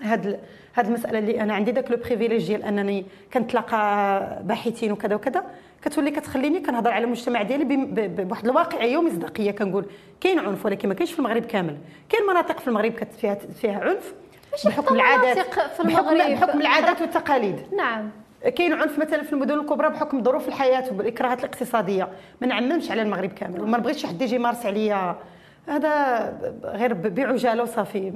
هاد 0.02 0.40
هاد 0.74 0.86
المسألة 0.86 1.18
اللي 1.18 1.40
أنا 1.40 1.54
عندي 1.54 1.72
داك 1.72 1.90
le 1.90 1.96
privilège 1.96 2.46
ديال 2.46 2.62
أنني 2.62 3.06
كنتلاقى 3.32 4.42
باحثين 4.44 4.92
وكذا 4.92 5.14
وكذا 5.14 5.44
كتولي 5.84 6.10
كتخليني 6.10 6.60
كنهضر 6.60 6.90
على 6.90 7.04
المجتمع 7.04 7.42
ديالي 7.42 7.64
بواحد 8.08 8.44
الواقعيه 8.44 8.96
ومصداقيه 8.96 9.50
كنقول 9.50 9.86
كاين 10.20 10.38
عنف 10.38 10.66
ولكن 10.66 10.88
ما 10.88 10.94
كاينش 10.94 11.12
في 11.12 11.18
المغرب 11.18 11.44
كامل. 11.44 11.76
كاين 12.08 12.26
مناطق 12.26 12.58
في 12.60 12.68
المغرب 12.68 12.92
فيها 13.20 13.34
فيها 13.34 13.80
عنف 13.80 14.14
بحكم 14.66 14.94
العادات 14.94 15.38
في 15.76 15.80
المغرب. 15.80 16.16
بحكم, 16.16 16.34
بحكم 16.34 16.60
العادات 16.60 17.00
والتقاليد. 17.00 17.56
نعم. 17.76 18.10
كاين 18.56 18.72
عنف 18.72 18.98
مثلا 18.98 19.22
في 19.22 19.32
المدن 19.32 19.60
الكبرى 19.60 19.88
بحكم 19.88 20.22
ظروف 20.22 20.48
الحياة 20.48 20.84
والإكراهات 20.96 21.38
الاقتصادية. 21.38 22.08
ما 22.40 22.46
نعممش 22.46 22.90
على 22.90 23.02
المغرب 23.02 23.32
كامل. 23.32 23.60
وما 23.60 23.78
نبغيش 23.78 24.06
حد 24.06 24.22
يجي 24.22 24.34
يمارس 24.34 24.66
عليا. 24.66 25.16
هذا 25.66 26.32
غير 26.64 26.94
بعجالة 26.94 27.62
وصافي. 27.62 28.12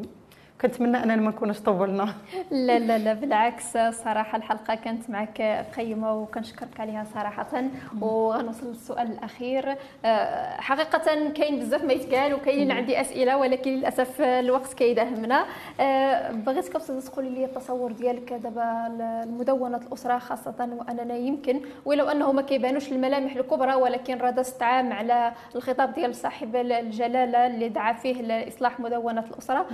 كنتمنى 0.61 1.03
أننا 1.03 1.17
ما 1.17 1.31
نكونش 1.31 1.61
طولنا. 1.61 2.15
لا 2.51 2.79
لا 2.79 2.99
لا 2.99 3.13
بالعكس 3.13 3.79
صراحة 3.91 4.39
الحلقة 4.39 4.75
كانت 4.75 5.11
معك 5.11 5.67
قيمة 5.77 6.15
وكنشكرك 6.15 6.81
عليها 6.81 7.05
صراحة. 7.15 7.65
وغنوصل 8.01 8.67
للسؤال 8.67 9.13
الأخير. 9.13 9.77
آه، 10.05 10.61
حقيقة 10.61 11.29
كاين 11.31 11.59
بزاف 11.59 11.85
ما 11.85 11.93
يتقال 11.93 12.35
وكاين 12.35 12.71
عندي 12.71 13.01
أسئلة 13.01 13.37
ولكن 13.37 13.71
للأسف 13.71 14.21
الوقت 14.21 14.73
كيداهمنا. 14.73 15.45
آه، 15.81 16.31
بغيتك 16.33 16.77
استاذه 16.77 17.01
تقولي 17.01 17.31
لي 17.31 17.45
التصور 17.45 17.93
ديالك 17.93 18.33
دابا 18.33 18.87
المدونة 19.23 19.77
الأسرة 19.77 20.19
خاصة 20.19 20.69
وأننا 20.79 21.15
يمكن 21.15 21.61
ولو 21.85 22.09
أنه 22.09 22.33
ما 22.33 22.43
كيبانوش 22.43 22.93
الملامح 22.93 23.37
الكبرى 23.37 23.75
ولكن 23.75 24.19
راه 24.19 24.31
دازت 24.31 24.63
عام 24.63 24.93
على 24.93 25.33
الخطاب 25.57 25.95
ديال 25.95 26.15
صاحب 26.15 26.57
الجلالة 26.57 27.47
اللي 27.47 27.69
دعا 27.69 27.93
فيه 27.93 28.23
لاصلاح 28.23 28.81
مدونة 28.81 29.25
الأسرة. 29.31 29.67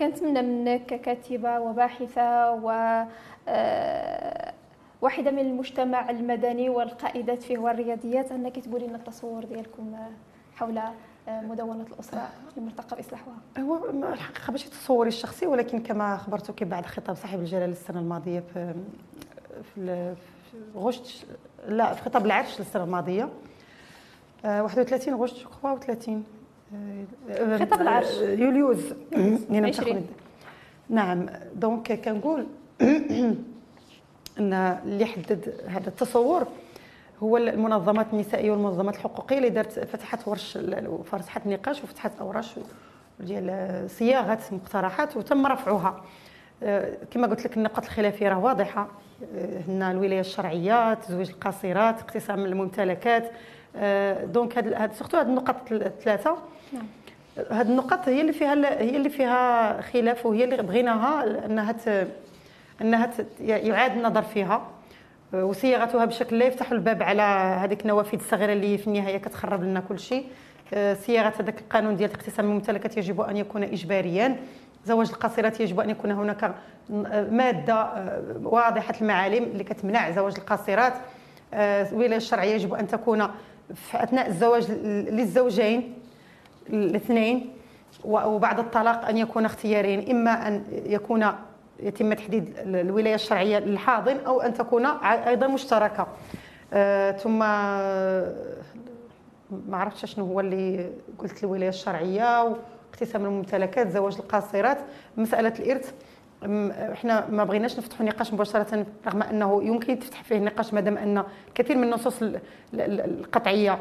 كنتمنى 0.00 0.42
منك 0.42 0.86
ككاتبة 0.86 1.60
وباحثة 1.60 2.52
و 2.52 2.70
آه، 3.48 4.52
واحدة 5.00 5.30
من 5.30 5.38
المجتمع 5.38 6.10
المدني 6.10 6.68
والقائدات 6.68 7.42
فيه 7.42 7.58
والرياضيات 7.58 8.32
أنك 8.32 8.58
تقولي 8.58 8.86
لنا 8.86 8.96
التصور 8.96 9.44
ديالكم 9.44 9.96
حول 10.54 10.78
آه، 10.78 11.40
مدونة 11.40 11.86
الأسرة 11.92 12.28
المرتقب 12.56 12.98
إصلاحها. 12.98 13.34
هو 13.58 13.90
الحقيقة 14.12 14.50
ماشي 14.50 14.70
تصوري 14.70 15.08
الشخصي 15.08 15.46
ولكن 15.46 15.82
كما 15.82 16.14
أخبرتك 16.14 16.64
بعد 16.64 16.86
خطاب 16.86 17.16
صاحب 17.16 17.40
الجلالة 17.40 17.72
السنة 17.72 18.00
الماضية 18.00 18.40
في 18.40 18.74
في 19.74 20.14
غشت 20.76 21.26
لا 21.68 21.94
في 21.94 22.02
خطاب 22.02 22.26
العرش 22.26 22.60
السنة 22.60 22.84
الماضية. 22.84 23.28
31 24.44 25.14
غشت 25.14 25.46
جو 25.64 25.78
30 25.78 26.24
خطاب 27.58 27.80
العرش. 27.80 28.16
يوليوز. 28.20 28.94
يعني 29.50 29.72
نعم. 30.88 31.26
donc 31.54 31.92
كنقول 31.92 32.46
إن 34.38 34.52
اللي 34.84 35.04
حدد 35.06 35.54
هذا 35.66 35.88
التصور 35.88 36.46
هو 37.22 37.36
المنظمات 37.36 38.06
النسائية 38.12 38.50
والمنظمات 38.50 38.94
الحقوقية 38.94 39.38
اللي 39.38 39.48
دارت 39.48 39.78
فتحت 39.78 40.28
ورش 40.28 40.58
فتحت 41.04 41.46
نقاش 41.46 41.84
وفتحت 41.84 42.12
اورش 42.20 42.54
ديال 43.20 43.90
صياغة 43.90 44.38
مقترحات 44.52 45.16
وتم 45.16 45.46
رفعها. 45.46 46.04
آه، 46.62 46.96
كما 47.10 47.26
قلت 47.26 47.44
لك 47.44 47.56
النقاط 47.56 47.84
الخلافية 47.84 48.28
راه 48.28 48.38
واضحة. 48.38 48.88
آه، 49.36 49.60
هن 49.68 49.82
الولاية 49.82 50.20
الشرعية 50.20 50.94
تزويج 50.94 51.30
القاصرات 51.30 52.00
اقتسام 52.00 52.44
الممتلكات 52.44 53.24
آه، 53.24 53.30
donc 54.24 54.58
هاد 54.58 54.92
surtout 54.92 55.16
هاد 55.16 55.28
النقط 55.28 55.72
الثلاثه 55.72 56.36
نعم. 56.72 56.86
هاد 57.50 57.70
النقط 57.70 58.08
هي 58.08 58.20
اللي 58.20 58.32
فيها 58.32 58.82
هي 58.82 58.96
اللي 58.96 59.10
فيها 59.10 59.80
خلاف 59.80 60.26
وهي 60.26 60.44
اللي 60.44 60.62
بغيناها 60.62 61.46
انها 61.46 61.72
ت... 61.72 62.08
أنها 62.80 63.06
ت... 63.06 63.26
يعاد 63.40 63.96
النظر 63.96 64.22
فيها. 64.22 64.66
آه، 65.34 65.44
وصياغتها 65.44 66.04
بشكل 66.04 66.38
لا 66.38 66.44
يفتح 66.44 66.72
الباب 66.72 67.02
على 67.02 67.22
هذيك 67.62 67.82
النوافذ 67.82 68.18
الصغيرة 68.18 68.52
اللي 68.52 68.78
في 68.78 68.86
النهاية 68.86 69.18
كتخرب 69.18 69.62
لنا 69.62 69.80
كل 69.80 69.98
شيء. 69.98 70.26
آه، 70.74 70.94
صياغة 70.94 71.32
هذاك 71.40 71.60
القانون 71.60 71.96
ديال 71.96 72.10
اقتسام 72.10 72.46
الممتلكات 72.46 72.96
يجب 72.96 73.20
أن 73.20 73.36
يكون 73.36 73.62
اجباريا. 73.62 74.36
زواج 74.84 75.08
القاصرات 75.08 75.60
يجب 75.60 75.80
أن 75.80 75.90
يكون 75.90 76.10
هناك 76.10 76.54
مادة 77.30 77.88
واضحة 78.42 78.94
المعالم 79.00 79.44
اللي 79.44 79.64
كتمنع 79.64 80.10
زواج 80.10 80.34
القاصرات. 80.38 80.92
الولاية 81.54 82.16
الشرعية 82.16 82.54
يجب 82.54 82.74
أن 82.74 82.86
تكون 82.86 83.28
في 83.74 84.02
أثناء 84.02 84.26
الزواج 84.26 84.70
للزوجين 85.10 85.94
الاثنين 86.70 87.50
وبعد 88.04 88.58
الطلاق 88.58 89.08
أن 89.08 89.16
يكون 89.16 89.44
اختيارين 89.44 90.10
إما 90.10 90.48
أن 90.48 90.64
يكون 90.70 91.26
يتم 91.80 92.12
تحديد 92.12 92.54
الولاية 92.58 93.14
الشرعية 93.14 93.58
للحاضن 93.58 94.16
أو 94.16 94.40
أن 94.40 94.54
تكون 94.54 94.86
أيضا 94.86 95.46
مشتركة. 95.46 96.06
آه 96.72 97.12
ثم 97.12 97.38
ما 99.68 99.76
عرفتش 99.76 100.14
شنو 100.14 100.26
هو 100.26 100.40
اللي 100.40 100.90
قلت 101.18 101.44
الولاية 101.44 101.68
الشرعية 101.68 102.44
واقتسام 102.44 103.24
الممتلكات 103.24 103.90
زواج 103.90 104.16
القاصرات 104.18 104.78
مسألة 105.16 105.52
الإرث. 105.58 105.92
إحنا 106.92 107.30
ما 107.30 107.44
بغيناش 107.44 107.78
نفتحوا 107.78 108.06
نقاش 108.06 108.32
مباشرة 108.34 108.86
رغم 109.06 109.22
أنه 109.22 109.62
يمكن 109.62 109.98
تفتح 109.98 110.22
فيه 110.22 110.38
نقاش 110.38 110.74
ما 110.74 110.80
دام 110.80 110.98
أن 110.98 111.24
كثير 111.54 111.76
من 111.76 111.84
النصوص 111.84 112.22
القطعية 112.74 113.78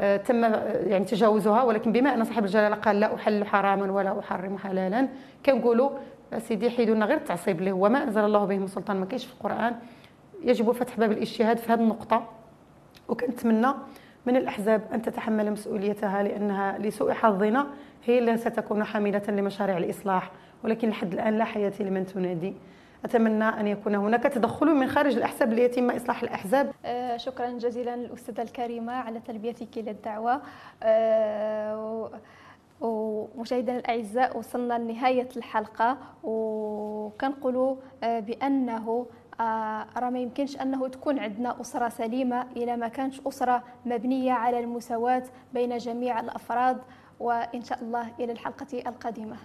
آه، 0.00 0.16
تم 0.16 0.44
يعني 0.86 1.04
تجاوزها 1.04 1.62
ولكن 1.62 1.92
بما 1.92 2.14
أن 2.14 2.24
صاحب 2.24 2.44
الجلالة 2.44 2.76
قال 2.76 3.00
لا 3.00 3.14
أحل 3.14 3.44
حراما 3.44 3.92
ولا 3.92 4.18
أحرم 4.18 4.58
حلالا 4.58 5.08
كنقولوا 5.46 5.90
سيدي 6.38 6.70
حيدوا 6.70 6.94
لنا 6.94 7.06
غير 7.06 7.16
التعصيب 7.16 7.58
اللي 7.58 7.72
هو 7.72 7.88
ما 7.88 8.02
أنزل 8.02 8.24
الله 8.24 8.44
به 8.44 8.58
من 8.58 8.66
سلطان 8.66 8.96
ما 8.96 9.06
كاينش 9.06 9.24
في 9.26 9.32
القرآن 9.32 9.74
يجب 10.44 10.72
فتح 10.72 10.96
باب 10.98 11.12
الاجتهاد 11.12 11.58
في 11.58 11.72
هذه 11.72 11.80
النقطة. 11.80 12.26
وكنتمنى 13.08 13.68
من 14.26 14.36
الأحزاب 14.36 14.82
أن 14.94 15.02
تتحمل 15.02 15.52
مسؤوليتها 15.52 16.22
لأنها 16.22 16.78
لسوء 16.78 17.12
حظنا 17.12 17.66
هي 18.04 18.18
اللي 18.18 18.36
ستكون 18.36 18.84
حاملة 18.84 19.22
لمشاريع 19.28 19.78
الإصلاح. 19.78 20.30
ولكن 20.64 20.88
لحد 20.88 21.12
الآن 21.12 21.38
لا 21.38 21.44
حياه 21.44 21.72
لمن 21.80 22.06
تنادي. 22.06 22.54
أتمنى 23.04 23.44
أن 23.44 23.66
يكون 23.66 23.94
هناك 23.94 24.22
تدخل 24.22 24.66
من 24.66 24.86
خارج 24.86 25.16
الأحزاب 25.16 25.52
ليتم 25.52 25.90
إصلاح 25.90 26.22
الأحزاب. 26.22 26.72
آه 26.84 27.16
شكرا 27.16 27.50
جزيلا 27.50 27.94
الأستاذة 27.94 28.42
الكريمة 28.42 28.92
على 28.92 29.20
تلبيتك 29.20 29.78
للدعوه 29.78 30.42
آه 30.82 32.10
ومشاهدينا 32.80 33.78
الأعزاء 33.78 34.38
وصلنا 34.38 34.78
لنهاية 34.78 35.28
الحلقة. 35.36 35.98
وكنقولوا 36.22 37.76
آه 38.04 38.20
بأنه 38.20 39.06
راه 39.96 40.10
ما 40.10 40.18
يمكنش 40.18 40.60
أنه 40.60 40.88
تكون 40.88 41.18
عندنا 41.18 41.60
أسرة 41.60 41.88
سليمة 41.88 42.46
إلى 42.56 42.76
ما 42.76 42.88
كانش 42.88 43.20
أسرة 43.26 43.62
مبنية 43.86 44.32
على 44.32 44.60
المساواة 44.60 45.22
بين 45.54 45.78
جميع 45.78 46.20
الأفراد. 46.20 46.78
وإن 47.20 47.62
شاء 47.62 47.78
الله 47.82 48.06
إلى 48.20 48.32
الحلقة 48.32 48.78
القادمة. 48.86 49.36